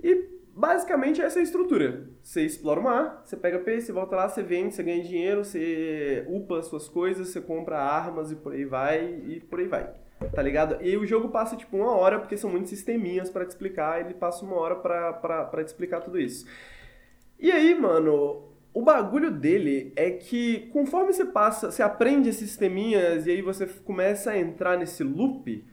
[0.04, 2.08] E basicamente essa é a estrutura.
[2.22, 5.44] Você explora o mar, você pega peixe, você volta lá, você vende, você ganha dinheiro,
[5.44, 9.68] você upa as suas coisas, você compra armas e por aí vai, e por aí
[9.68, 9.90] vai.
[10.34, 10.78] Tá ligado?
[10.82, 14.14] E o jogo passa tipo uma hora, porque são muitos sisteminhas pra te explicar, ele
[14.14, 16.46] passa uma hora pra te explicar tudo isso.
[17.44, 23.28] E aí, mano, o bagulho dele é que conforme você passa, você aprende esses sisteminhas
[23.28, 25.66] e aí você começa a entrar nesse loop,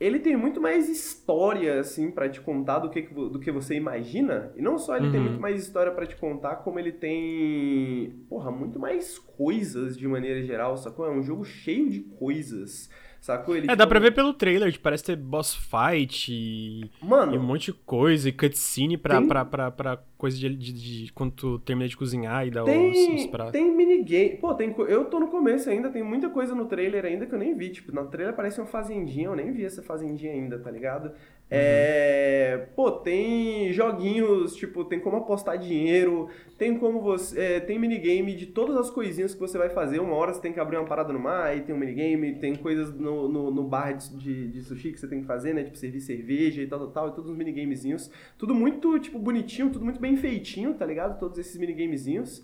[0.00, 4.52] ele tem muito mais história, assim, pra te contar do que, do que você imagina.
[4.56, 5.26] E não só ele tem Uhum.
[5.26, 10.42] muito mais história pra te contar, como ele tem, porra, muito mais coisas de maneira
[10.44, 11.06] geral, sacou?
[11.06, 12.88] É um jogo cheio de coisas,
[13.26, 13.56] sacou?
[13.56, 17.38] Ele, É, dá pra ver pelo trailer, que parece ter boss fight e, Mano, e
[17.38, 20.72] um monte de coisa, e cutscene pra, Tem- pra, pra, pra coisa de, de,
[21.04, 23.52] de quando tu termina de cozinhar e dá os, os Tem, pratos.
[23.52, 24.36] tem minigame.
[24.36, 27.38] Pô, tem, eu tô no começo ainda, tem muita coisa no trailer ainda que eu
[27.38, 27.68] nem vi.
[27.70, 31.12] Tipo, no trailer parece uma fazendinha, eu nem vi essa fazendinha ainda, tá ligado?
[31.48, 32.66] É.
[32.74, 36.28] Pô, tem joguinhos, tipo, tem como apostar dinheiro,
[36.58, 37.40] tem como você.
[37.40, 40.00] é, tem minigame de todas as coisinhas que você vai fazer.
[40.00, 42.56] Uma hora você tem que abrir uma parada no mar, aí tem um minigame, tem
[42.56, 45.62] coisas no, no, no bar de, de, de sushi que você tem que fazer, né?
[45.62, 48.10] Tipo, servir cerveja e tal, tal, tal, e todos os minigamezinhos.
[48.36, 51.18] Tudo muito, tipo, bonitinho, tudo muito bem feitinho, tá ligado?
[51.18, 52.42] Todos esses minigamezinhos.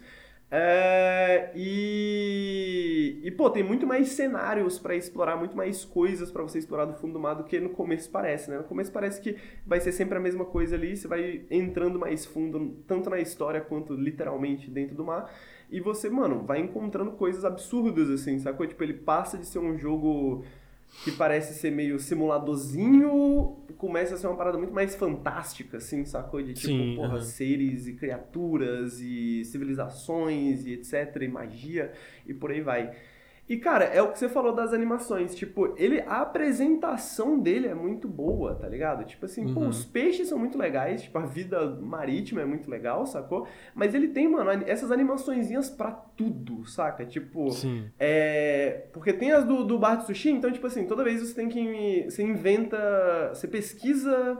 [0.55, 6.59] É, e, e, pô, tem muito mais cenários pra explorar, muito mais coisas pra você
[6.59, 8.59] explorar do fundo do mar do que no começo parece, né?
[8.59, 9.35] No começo parece que
[9.67, 13.63] vai ser sempre a mesma coisa ali, você vai entrando mais fundo, tanto na história
[13.63, 15.33] quanto literalmente dentro do mar,
[15.71, 18.67] e você, mano, vai encontrando coisas absurdas, assim, sacou?
[18.67, 20.45] Tipo, ele passa de ser um jogo
[21.05, 26.41] que parece ser meio simuladorzinho, começa a ser uma parada muito mais fantástica, assim, sacou?
[26.41, 31.93] De tipo, Sim, porra, seres e criaturas e civilizações e etc, e magia
[32.27, 32.95] e por aí vai.
[33.53, 37.75] E cara, é o que você falou das animações, tipo, ele a apresentação dele é
[37.75, 39.05] muito boa, tá ligado?
[39.05, 39.69] Tipo assim, pô, Uhum.
[39.69, 43.47] os peixes são muito legais, tipo, a vida marítima é muito legal, sacou?
[43.75, 47.05] Mas ele tem, mano, essas animaçõezinhas pra tudo, saca?
[47.05, 47.91] Tipo, Sim.
[47.99, 51.35] é, porque tem as do, do bar de sushi, então, tipo assim, toda vez você
[51.35, 52.05] tem que.
[52.09, 52.79] Você inventa.
[53.35, 54.39] Você pesquisa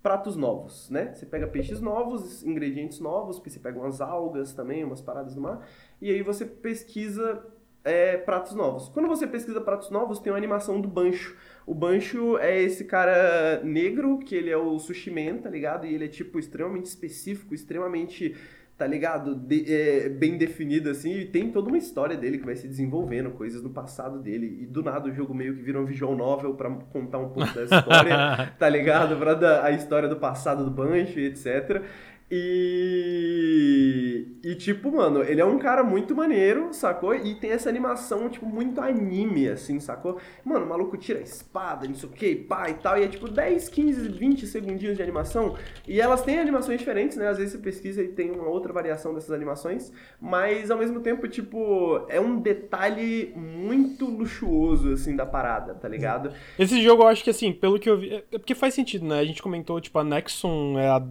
[0.00, 1.12] pratos novos, né?
[1.12, 5.40] Você pega peixes novos, ingredientes novos, porque você pega umas algas também, umas paradas do
[5.40, 5.66] mar,
[6.00, 7.44] e aí você pesquisa
[7.88, 8.88] é, pratos novos.
[8.88, 11.36] Quando você pesquisa pratos novos, tem uma animação do Bancho.
[11.66, 15.86] O Bancho é esse cara negro, que ele é o sushi man, tá ligado?
[15.86, 18.34] E ele é, tipo, extremamente específico, extremamente
[18.76, 19.34] tá ligado?
[19.34, 23.32] De- é, bem definido assim, e tem toda uma história dele que vai se desenvolvendo,
[23.32, 26.54] coisas do passado dele, e do nada o jogo meio que vira um visual novel
[26.54, 29.16] pra contar um pouco da história, tá ligado?
[29.18, 31.82] Pra dar a história do passado do Bancho e etc.
[32.30, 34.26] E.
[34.42, 37.14] E tipo, mano, ele é um cara muito maneiro, sacou?
[37.14, 40.18] E tem essa animação, tipo, muito anime, assim, sacou?
[40.44, 43.08] Mano, o maluco tira a espada, não sei o que, pá e tal, e é
[43.08, 45.56] tipo 10, 15, 20 segundinhos de animação.
[45.86, 47.28] E elas têm animações diferentes, né?
[47.28, 51.26] Às vezes você pesquisa e tem uma outra variação dessas animações, mas ao mesmo tempo,
[51.28, 56.32] tipo, é um detalhe muito luxuoso, assim, da parada, tá ligado?
[56.58, 58.14] Esse jogo eu acho que, assim, pelo que eu vi.
[58.14, 59.18] É é porque faz sentido, né?
[59.18, 61.04] A gente comentou, tipo, a Nexon é a.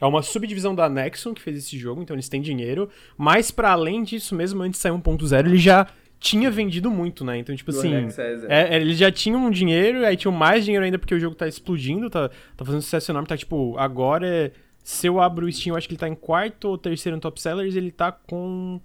[0.00, 2.88] É uma subdivisão da Nexon que fez esse jogo, então eles têm dinheiro.
[3.16, 5.86] Mas, pra além disso, mesmo antes de sair 1.0, ele já
[6.18, 7.38] tinha vendido muito, né?
[7.38, 7.94] Então, tipo Do assim.
[7.94, 8.08] É.
[8.48, 11.36] É, é, eles já tinham um dinheiro, aí tinham mais dinheiro ainda porque o jogo
[11.36, 14.50] tá explodindo, tá, tá fazendo sucesso enorme, tá tipo, agora é-
[14.82, 17.20] se eu abro o Steam, eu acho que ele tá em quarto ou terceiro no
[17.20, 18.80] top sellers, ele tá com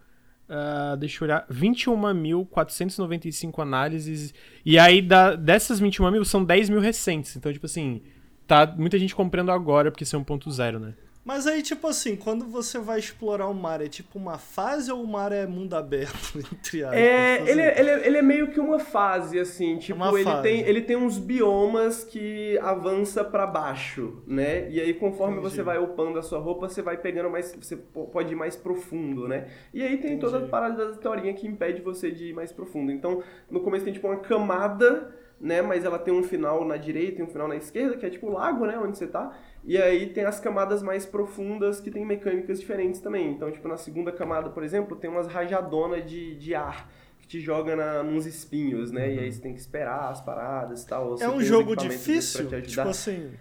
[0.50, 1.46] Uh, deixa eu olhar.
[1.48, 4.34] 21.495 análises.
[4.66, 7.36] E aí, da, dessas 21 mil, são 10 mil recentes.
[7.36, 8.02] Então, tipo assim,
[8.50, 10.94] tá muita gente comprando agora porque isso é 1.0, né?
[11.24, 15.04] Mas aí, tipo assim, quando você vai explorar o mar, é tipo uma fase ou
[15.04, 16.98] o mar é mundo aberto, entre aspas?
[17.00, 20.42] É, ele, ele, ele é meio que uma fase, assim, tipo, Uma ele, fase.
[20.42, 24.72] Tem, ele tem uns biomas que avança pra baixo, né?
[24.72, 25.54] E aí, conforme Entendi.
[25.56, 27.54] você vai upando a sua roupa, você vai pegando mais.
[27.62, 29.50] Você po- pode ir mais profundo, né?
[29.72, 30.52] E aí tem toda a Entendi.
[30.52, 32.92] parada da historinha que impede você de ir mais profundo.
[32.92, 33.22] Então,
[33.52, 35.62] no começo tem tipo uma camada, né?
[35.62, 38.28] Mas ela tem um final na direita e um final na esquerda, que é tipo
[38.28, 38.78] o lago, né?
[38.78, 39.38] Onde você tá.
[39.64, 43.32] E aí tem as camadas mais profundas que tem mecânicas diferentes também.
[43.32, 47.40] Então, tipo, na segunda camada, por exemplo, tem umas rajadonas de, de ar que te
[47.40, 49.14] joga na, nos espinhos, né?
[49.14, 51.16] E aí você tem que esperar as paradas e tal.
[51.20, 52.48] É um jogo difícil?
[52.62, 53.32] Tipo assim.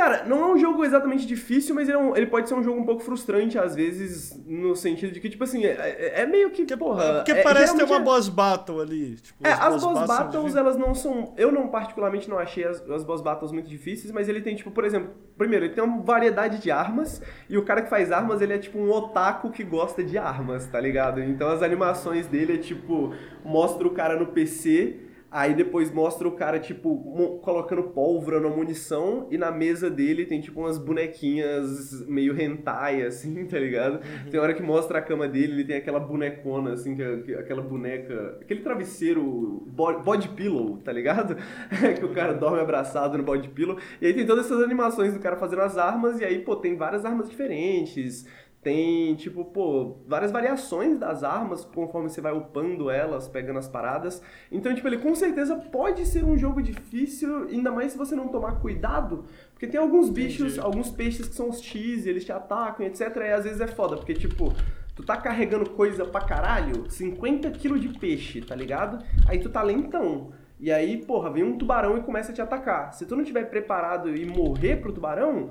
[0.00, 2.62] Cara, não é um jogo exatamente difícil, mas ele, é um- ele pode ser um
[2.62, 6.26] jogo um pouco frustrante às vezes, no sentido de que, tipo assim, é, é- é
[6.26, 7.16] meio que, porra...
[7.16, 9.16] porque é- parece ter uma é- boss battle ali.
[9.16, 11.34] Tipo, é, as boss são battles, elas não são.
[11.36, 14.70] Eu não, particularmente, não achei as, as boss battles muito difíceis, mas ele tem, tipo,
[14.70, 18.40] por exemplo, primeiro, ele tem uma variedade de armas, e o cara que faz armas,
[18.40, 21.20] ele é tipo um otaku que gosta de armas, tá ligado?
[21.22, 23.12] Então as animações dele é tipo,
[23.44, 25.09] mostra o cara no PC.
[25.32, 30.40] Aí depois mostra o cara, tipo, colocando pólvora na munição e na mesa dele tem,
[30.40, 34.00] tipo, umas bonequinhas meio hentai, assim, tá ligado?
[34.30, 37.34] Tem hora que mostra a cama dele, ele tem aquela bonecona, assim, que, é- que-
[37.34, 38.38] aquela boneca...
[38.40, 41.36] Aquele travesseiro body, body pillow, tá ligado?
[41.98, 43.78] que o cara dorme abraçado no body pillow.
[44.00, 46.76] E aí tem todas essas animações do cara fazendo as armas e aí, pô, tem
[46.76, 48.26] várias armas diferentes.
[48.62, 54.22] Tem, tipo, pô, várias variações das armas conforme você vai upando elas, pegando as paradas.
[54.52, 58.28] Então, tipo, ele com certeza pode ser um jogo difícil, ainda mais se você não
[58.28, 59.24] tomar cuidado.
[59.54, 63.16] Porque tem alguns bichos, alguns peixes que são os X, eles te atacam, etc.
[63.16, 64.52] E às vezes é foda, porque, tipo,
[64.94, 69.02] tu tá carregando coisa pra caralho, 50 kg de peixe, tá ligado?
[69.26, 70.32] Aí tu tá lentão.
[70.58, 72.92] E aí, porra, vem um tubarão e começa a te atacar.
[72.92, 75.48] Se tu não tiver preparado e morrer pro tubarão,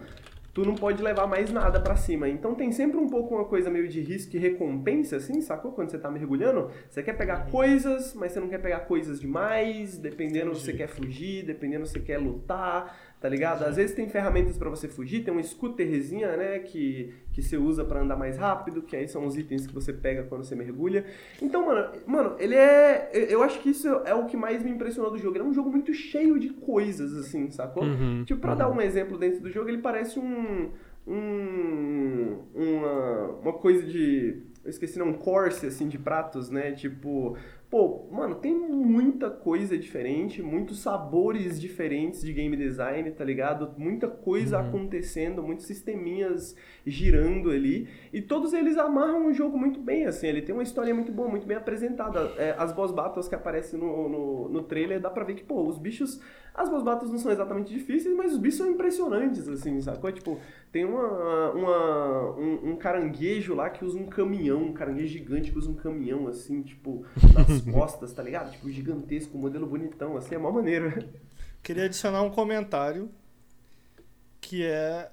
[0.60, 2.28] tu não pode levar mais nada pra cima.
[2.28, 5.72] Então tem sempre um pouco uma coisa meio de risco e recompensa, assim, sacou?
[5.72, 9.98] Quando você tá mergulhando, você quer pegar coisas, mas você não quer pegar coisas demais,
[9.98, 13.64] dependendo se você quer fugir, dependendo se você quer lutar, tá ligado?
[13.64, 17.84] Às vezes tem ferramentas pra você fugir, tem um scooterzinha, né, que, que você usa
[17.84, 21.06] pra andar mais rápido, que aí são os itens que você pega quando você mergulha.
[21.42, 23.10] Então, mano, mano, ele é.
[23.14, 25.36] eu- acho que isso é o que mais me impressionou do jogo.
[25.36, 27.84] Ele é um jogo muito cheio de coisas, assim, sacou?
[27.84, 30.70] Uhum, Tipo, pra dar um exemplo dentro do jogo, ele parece um.
[31.08, 34.44] um uma, uma coisa de.
[34.64, 36.72] Eu esqueci, não, um corse, assim, de pratos, né?
[36.72, 37.36] Tipo.
[37.70, 43.76] Pô, mano, tem muita coisa diferente, muitos sabores diferentes de game design, tá ligado?
[43.78, 47.88] Muita coisa acontecendo, muitos sisteminhas girando ali.
[48.12, 50.26] E todos eles amarram o jogo muito bem, assim.
[50.26, 52.34] Ele tem uma história muito boa, muito bem apresentada.
[52.38, 55.62] É, as boss battles que aparecem no, no, no trailer, dá pra ver que, pô,
[55.68, 56.20] os bichos...
[56.52, 60.12] As boss battles não são exatamente difíceis, mas os bichos são impressionantes, assim, sacou?
[60.12, 60.40] Tipo,
[60.72, 65.58] tem uma, uma, um, um caranguejo lá que usa um caminhão, um caranguejo gigante que
[65.58, 68.52] usa um caminhão, assim, tipo, nas costas, tá ligado?
[68.52, 71.04] Tipo, gigantesco, um modelo bonitão, assim, é mó maneiro.
[71.64, 73.10] Queria adicionar um comentário
[74.40, 75.10] que é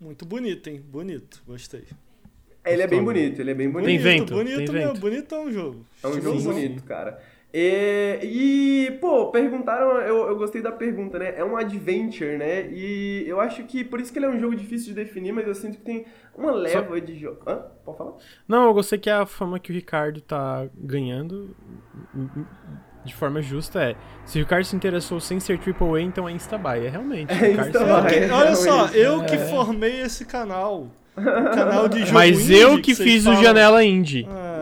[0.00, 0.80] muito bonito, hein?
[0.80, 1.84] Bonito, gostei.
[2.64, 3.86] Ele é bem bonito, ele é bem bonito.
[3.86, 5.00] Tem bonito, vento, bonito tem vento.
[5.00, 5.86] bonitão o jogo.
[6.02, 6.46] É um jogo sim.
[6.46, 7.22] bonito, cara.
[7.52, 11.32] É, e, pô, perguntaram, eu, eu gostei da pergunta, né?
[11.36, 12.68] É um adventure, né?
[12.70, 15.46] E eu acho que, por isso que ele é um jogo difícil de definir, mas
[15.46, 16.04] eu sinto que tem
[16.36, 17.38] uma leva de jogo.
[17.46, 17.62] Hã?
[17.84, 18.12] Pode falar?
[18.46, 21.56] Não, eu gostei que a fama que o Ricardo tá ganhando
[23.04, 23.96] de forma justa é.
[24.26, 26.84] Se o Ricardo se interessou sem ser AAA, então é Instabuy.
[26.84, 27.32] É realmente.
[27.32, 28.10] É o Ricardo Instabuy.
[28.10, 30.88] Que- olha só, eu que formei esse canal.
[31.16, 33.40] Um canal de jogo Mas indie eu que vocês fiz falam.
[33.40, 34.28] o Janela Indie.
[34.30, 34.57] Ah, hein?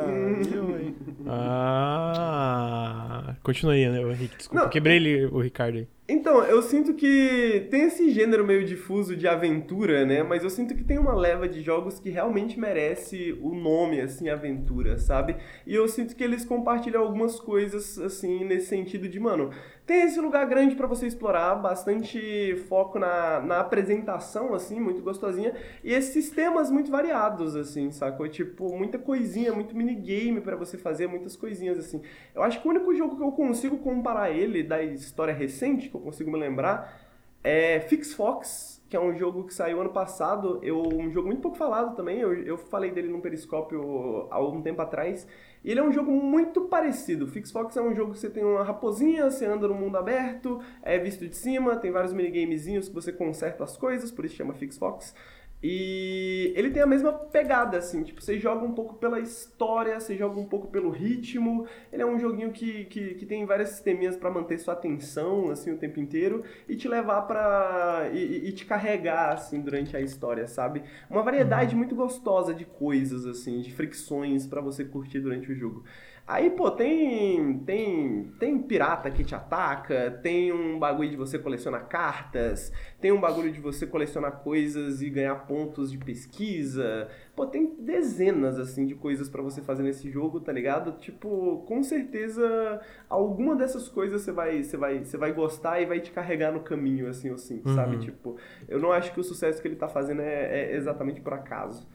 [1.29, 3.07] Ah.
[3.43, 4.37] Continua aí, né, o Henrique.
[4.37, 4.65] Desculpa.
[4.65, 4.71] Não.
[4.71, 5.89] Quebrei ele, o Ricardo aí.
[6.09, 10.23] Então, eu sinto que tem esse gênero meio difuso de aventura, né?
[10.23, 14.29] Mas eu sinto que tem uma leva de jogos que realmente merece o nome, assim,
[14.29, 15.35] aventura, sabe?
[15.67, 19.51] E eu sinto que eles compartilham algumas coisas, assim, nesse sentido de, mano,
[19.87, 25.55] tem esse lugar grande pra você explorar, bastante foco na, na apresentação, assim, muito gostosinha,
[25.85, 28.29] e esses sistemas muito variados, assim, sacou?
[28.29, 32.03] Tipo, muita coisinha, muito minigame pra você fazer, muitas coisinhas, assim.
[32.35, 35.95] Eu acho que o único jogo que eu consigo comparar ele da história recente, que
[35.95, 37.01] eu consigo me lembrar,
[37.45, 41.41] é Fix Fox, que é um jogo que saiu ano passado, eu, um jogo muito
[41.41, 45.29] pouco falado também, eu, eu falei dele num periscópio há algum tempo atrás,
[45.71, 47.27] ele é um jogo muito parecido.
[47.27, 50.61] Fix Fox é um jogo que você tem uma raposinha, você anda no mundo aberto,
[50.83, 54.55] é visto de cima, tem vários minigamezinhos que você conserta as coisas, por isso chama
[54.55, 55.15] Fix Fox.
[55.63, 60.15] E ele tem a mesma pegada, assim, tipo, você joga um pouco pela história, você
[60.15, 61.67] joga um pouco pelo ritmo.
[61.91, 65.73] Ele é um joguinho que, que, que tem várias sisteminhas para manter sua atenção, assim,
[65.73, 68.11] o tempo inteiro e te levar pra.
[68.13, 70.83] E, e, te carregar, assim, durante a história, sabe?
[71.09, 75.85] Uma variedade muito gostosa de coisas, assim, de fricções para você curtir durante o jogo.
[76.27, 81.87] Aí, pô, tem, tem, tem pirata que te ataca, tem um bagulho de você colecionar
[81.89, 87.09] cartas, tem um bagulho de você colecionar coisas e ganhar pontos de pesquisa.
[87.37, 90.99] Pô, tem dezenas, assim, de coisas para você fazer nesse jogo, tá ligado?
[90.99, 96.01] Tipo, com certeza alguma dessas coisas você vai, você vai, você vai gostar e vai
[96.01, 97.73] te carregar no caminho, assim, assim, uhum.
[97.77, 97.99] sabe?
[97.99, 98.37] Tipo,
[98.67, 101.87] eu não acho que o sucesso que ele tá fazendo é, é exatamente por acaso.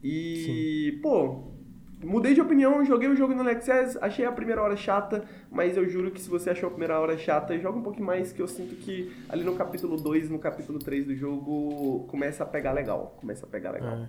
[0.00, 1.02] E, Sim.
[1.02, 1.59] pô,
[2.02, 5.86] Mudei de opinião, joguei o jogo no Access, achei a primeira hora chata, mas eu
[5.88, 8.48] juro que se você achou a primeira hora chata, joga um pouquinho mais, que eu
[8.48, 13.16] sinto que ali no capítulo 2 no capítulo 3 do jogo começa a pegar legal.
[13.20, 13.98] Começa a pegar legal.
[13.98, 14.08] É.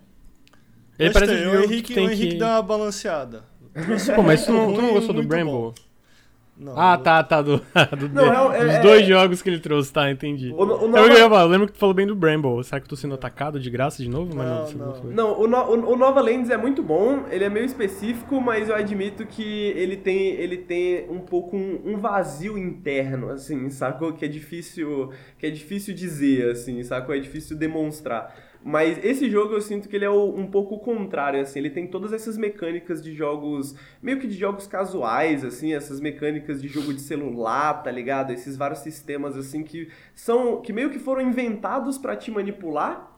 [0.99, 2.38] Ele parece tem, o Henrique, o Henrique que...
[2.38, 3.43] dá uma balanceada.
[4.15, 5.73] Pô, mas tu não, tu não gostou do Bramble?
[6.61, 7.41] Não, ah, tá, tá.
[7.41, 7.57] Do,
[7.97, 10.51] do não, é, dos é, dois é, jogos que ele trouxe, tá, entendi.
[10.51, 11.07] O, o Nova...
[11.07, 12.63] eu, eu, lembro que tu falou bem do Bramble.
[12.63, 14.35] Será que eu tô sendo atacado de graça de novo?
[14.35, 15.03] Não, mas não, não.
[15.05, 18.75] não o, no, o, Nova Lands é muito bom, ele é meio específico, mas eu
[18.75, 24.13] admito que ele tem, ele tem um pouco um, um vazio interno, assim, sacou?
[24.13, 27.15] Que é difícil, que é difícil dizer, assim, sacou?
[27.15, 28.35] É difícil demonstrar.
[28.63, 32.13] Mas esse jogo eu sinto que ele é um pouco contrário, assim, ele tem todas
[32.13, 37.01] essas mecânicas de jogos, meio que de jogos casuais, assim, essas mecânicas de jogo de
[37.01, 38.31] celular, tá ligado?
[38.31, 43.10] Esses vários sistemas, assim, que são, que meio que foram inventados para te manipular,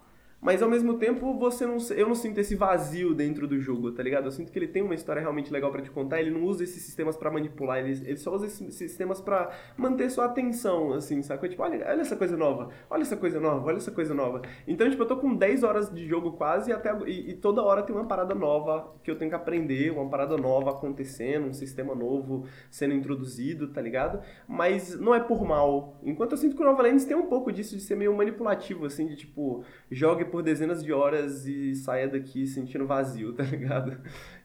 [0.44, 4.04] mas ao mesmo tempo você não eu não sinto esse vazio dentro do jogo, tá
[4.04, 4.26] ligado?
[4.26, 6.64] Eu sinto que ele tem uma história realmente legal para te contar, ele não usa
[6.64, 11.22] esses sistemas para manipular, ele, ele só usa esses sistemas para manter sua atenção, assim,
[11.22, 11.48] sabe?
[11.48, 14.42] Tipo, olha, olha essa coisa nova, olha essa coisa nova, olha essa coisa nova.
[14.68, 17.82] Então, tipo, eu tô com 10 horas de jogo quase até, e, e toda hora
[17.82, 21.96] tem uma parada nova que eu tenho que aprender, uma parada nova acontecendo, um sistema
[21.96, 24.20] novo sendo introduzido, tá ligado?
[24.46, 25.98] Mas não é por mal.
[26.04, 28.86] Enquanto eu sinto que o Nova Lands tem um pouco disso de ser meio manipulativo,
[28.86, 34.02] assim, de tipo, jogue por dezenas de horas e saia daqui sentindo vazio, tá ligado?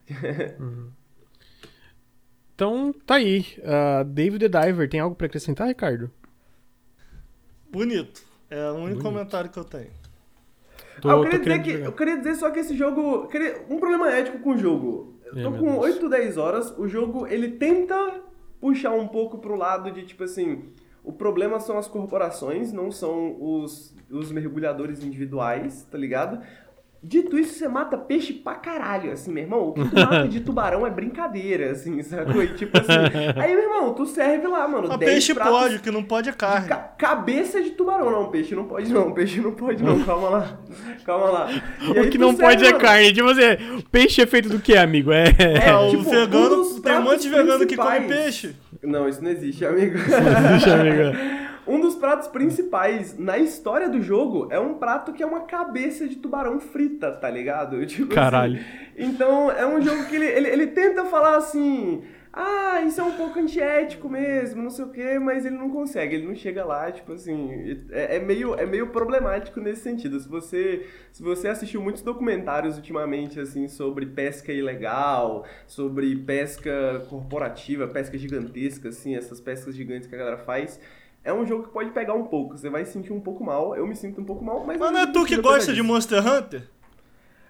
[0.60, 0.90] uhum.
[2.54, 3.46] Então, tá aí.
[3.60, 6.10] Uh, David the Diver, tem algo para acrescentar, Ricardo?
[7.72, 8.22] Bonito.
[8.50, 9.02] É o único Bonito.
[9.02, 9.90] comentário que eu tenho.
[11.00, 13.26] Tô, ah, eu, queria dizer que, eu queria dizer só que esse jogo.
[13.28, 15.18] Queria, um problema ético com o jogo.
[15.24, 16.70] Eu tô com 8, 10 horas.
[16.76, 18.20] O jogo ele tenta
[18.60, 20.70] puxar um pouco pro lado de tipo assim.
[21.08, 26.38] O problema são as corporações, não são os, os mergulhadores individuais, tá ligado?
[27.02, 29.68] Dito isso, você mata peixe pra caralho, assim, meu irmão.
[29.68, 32.42] O que tu mata de tubarão é brincadeira, assim, sacou?
[32.42, 32.92] E, tipo assim.
[33.40, 34.92] Aí, meu irmão, tu serve lá, mano.
[34.92, 36.68] A peixe pode, o que não pode é carne.
[36.68, 38.30] Ca cabeça de tubarão, não.
[38.30, 39.12] Peixe não pode, não.
[39.12, 40.04] Peixe não pode, não.
[40.04, 40.58] Calma lá.
[41.06, 41.48] Calma lá.
[41.80, 43.14] E o que não pode é carne.
[43.14, 45.10] Tipo assim, peixe é feito do que, amigo?
[45.10, 45.32] É.
[45.68, 46.62] é o tipo, vegano.
[46.62, 48.54] Um tem um monte de vegano que come peixe.
[48.82, 49.98] Não, isso não existe, amigo.
[49.98, 51.38] Isso não existe, amigo.
[51.68, 56.08] Um dos pratos principais na história do jogo é um prato que é uma cabeça
[56.08, 57.84] de tubarão frita, tá ligado?
[57.84, 58.54] Tipo assim, Caralho.
[58.54, 58.64] Assim,
[58.96, 62.02] então é um jogo que ele, ele, ele tenta falar assim
[62.32, 66.16] ah, isso é um pouco antiético mesmo, não sei o quê, mas ele não consegue,
[66.16, 70.20] ele não chega lá, tipo assim, é, é, meio, é meio problemático nesse sentido.
[70.20, 77.88] Se você, se você assistiu muitos documentários ultimamente, assim, sobre pesca ilegal, sobre pesca corporativa,
[77.88, 80.78] pesca gigantesca, assim, essas pescas gigantes que a galera faz,
[81.24, 82.56] é um jogo que pode pegar um pouco.
[82.56, 84.78] Você vai se sentir um pouco mal, eu me sinto um pouco mal, mas.
[84.78, 86.68] Mas não é tu que gosta de Monster Hunter?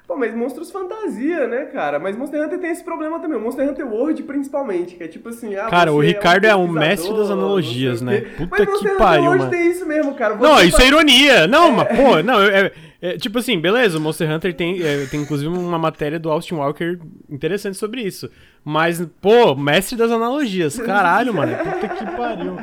[0.09, 1.99] Pô, mas monstros fantasia, né, cara?
[1.99, 3.39] Mas Monster Hunter tem esse problema também.
[3.39, 5.55] Monster Hunter World, principalmente, que é tipo assim.
[5.55, 8.23] Ah, cara, o Ricardo é um, é um mestre das analogias, né?
[8.23, 9.33] Puta mas que Monster pariu.
[9.33, 10.35] Hunter World tem isso mesmo, cara.
[10.35, 11.47] Você não, isso é ironia.
[11.47, 11.71] Não, é...
[11.73, 12.73] mas, pô, não, é,
[13.03, 16.55] é, tipo assim, beleza, o Monster Hunter tem, é, tem inclusive uma matéria do Austin
[16.55, 16.99] Walker
[17.29, 18.31] interessante sobre isso.
[18.65, 20.79] Mas, pô, mestre das analogias.
[20.79, 21.55] Caralho, mano.
[21.55, 22.57] Puta que pariu.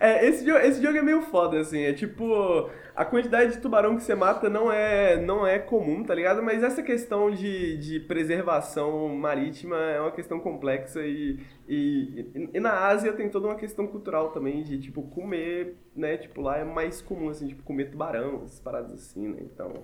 [0.00, 1.80] É, esse jogo, esse jogo é meio foda, assim.
[1.80, 2.70] É tipo.
[2.94, 6.42] A quantidade de tubarão que você mata não é, não é comum, tá ligado?
[6.42, 12.86] Mas essa questão de, de preservação marítima é uma questão complexa e, e, e, na
[12.86, 16.16] Ásia tem toda uma questão cultural também de, tipo, comer, né?
[16.16, 19.40] Tipo, lá é mais comum, assim, tipo, comer tubarão, essas paradas assim, né?
[19.42, 19.74] Então,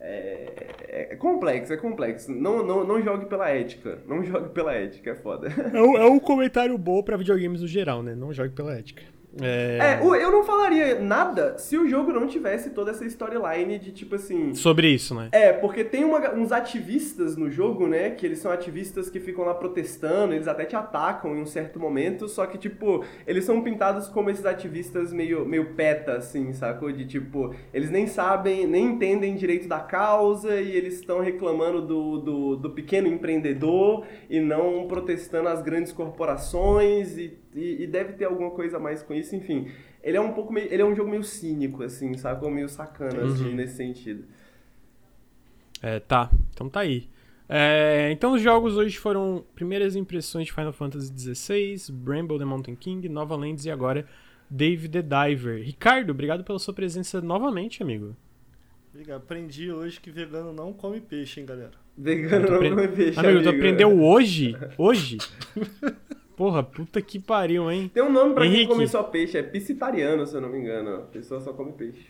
[0.00, 2.30] é, é, complexo, é complexo.
[2.30, 3.98] Não, não, não jogue pela ética.
[4.06, 5.48] Não jogue pela ética, é foda.
[5.48, 8.14] É um, é um comentário bom pra videogames no geral, né?
[8.14, 9.02] Não jogue pela ética.
[9.40, 13.92] É, o- eu não falaria nada se o jogo não tivesse toda essa storyline de
[13.92, 14.54] tipo assim.
[14.54, 15.28] Sobre isso, né?
[15.32, 18.10] É, porque tem uma- uns ativistas no jogo, né?
[18.10, 21.78] Que eles são ativistas que ficam lá protestando, eles até te atacam em um certo
[21.78, 26.90] momento, só que, tipo, eles são pintados como esses ativistas meio, meio peta, assim, sacou?
[26.90, 32.18] De tipo, eles nem sabem, nem entendem direito da causa e eles estão reclamando do,
[32.18, 38.24] do, do pequeno empreendedor e não protestando as grandes corporações e, e, e deve ter
[38.24, 39.70] alguma coisa a mais com isso, enfim.
[40.02, 42.50] Ele é um pouco meio, ele é um jogo meio cínico, assim, sacou?
[42.50, 44.24] Meio sacana, assim, nesse sentido.
[45.82, 46.30] É, tá.
[46.52, 47.08] Então tá aí.
[47.48, 52.74] É, então os jogos hoje foram primeiras impressões de Final Fantasy XVI, Bramble the Mountain
[52.76, 54.06] King, Nova Lands e agora
[54.50, 55.62] Dave the Diver.
[55.62, 58.14] Ricardo, obrigado pela sua presença novamente, amigo.
[58.92, 59.18] Obrigado.
[59.18, 61.72] Aprendi hoje que vegano não come peixe, hein, galera.
[61.96, 63.56] Vegano Tu não come peixe, Amigo, tu amigo.
[63.56, 64.56] aprendeu hoje?
[64.76, 65.18] Hoje?
[66.38, 67.90] Porra, puta que pariu, hein?
[67.92, 68.60] Tem um nome pra Henrique.
[68.66, 70.94] quem come só peixe, é piscitariano, se eu não me engano.
[70.94, 72.06] A pessoa só come peixe.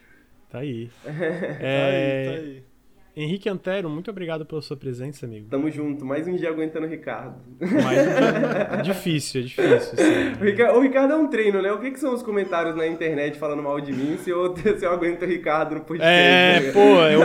[0.51, 0.91] Tá aí.
[1.03, 2.63] Tá É, aí, tá aí.
[3.21, 5.49] Henrique Antero, muito obrigado pela sua presença, amigo.
[5.51, 7.35] Tamo junto, mais um dia aguentando o Ricardo.
[7.61, 9.95] Mas é difícil, é difícil.
[9.95, 10.45] O sim.
[10.45, 11.73] Ricardo, o Ricardo é um treino, né?
[11.73, 14.87] O que, que são os comentários na internet falando mal de mim se eu, se
[14.87, 16.17] eu aguento o Ricardo no podcast?
[16.17, 16.73] É, né?
[16.73, 17.21] pô, eu,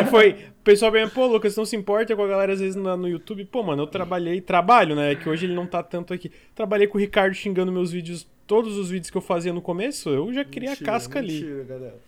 [0.00, 0.32] eu foi.
[0.60, 3.08] O pessoal bem, pô, Lucas, não se importa com a galera às vezes no, no
[3.08, 3.42] YouTube.
[3.46, 5.14] Pô, mano, eu trabalhei, trabalho, né?
[5.14, 6.30] Que hoje ele não tá tanto aqui.
[6.54, 10.10] Trabalhei com o Ricardo xingando meus vídeos, todos os vídeos que eu fazia no começo,
[10.10, 11.40] eu já queria a Mentira, casca ali.
[11.40, 12.07] Mentira, galera.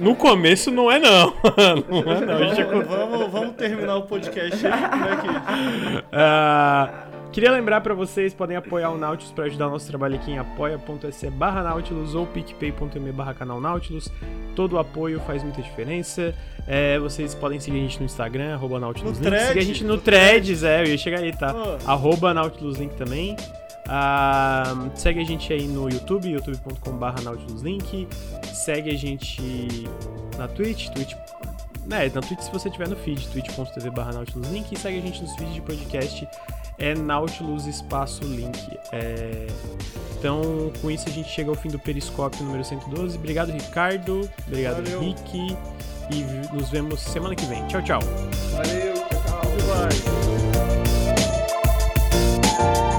[0.00, 1.32] No começo não é não.
[1.88, 2.38] Não é não.
[2.38, 4.72] Gente Vamos, vamos, terminar o podcast aí.
[4.72, 6.04] Como é que...
[6.12, 10.30] Ah, queria lembrar pra vocês, podem apoiar o Nautilus pra ajudar o nosso trabalho aqui
[10.32, 14.12] em apoia.se barra Nautilus ou picpay.me barra canal Nautilus.
[14.54, 16.34] Todo o apoio faz muita diferença.
[16.66, 19.30] É, vocês podem seguir a gente no Instagram, arroba Nautilus No Link.
[19.30, 21.52] thread, Seguir a gente no, no Threads, é, eu ia chegar aí, tá?
[21.52, 21.78] Pô.
[21.90, 23.36] Arroba Nautilus Link também.
[24.94, 28.08] Segue a gente aí no YouTube, youtube.com.br nautiluslink.
[28.52, 29.88] Segue a gente
[30.36, 31.14] na Twitch, Twitch
[31.86, 35.02] né, na Twitch se você tiver no feed, twitch.tv barra Nautilus Link, e segue a
[35.02, 36.28] gente nos feeds de podcast,
[36.78, 38.58] é Nautilus Espaço Link.
[38.92, 39.46] É...
[40.18, 43.18] Então, com isso a gente chega ao fim do Periscópio número 112.
[43.18, 44.28] Obrigado, Ricardo.
[44.46, 45.00] Obrigado, Valeu.
[45.00, 45.56] Rick.
[46.10, 47.66] E nos vemos semana que vem.
[47.66, 48.00] Tchau, tchau.
[48.52, 49.48] Valeu, tchau,
[52.56, 52.93] tchau.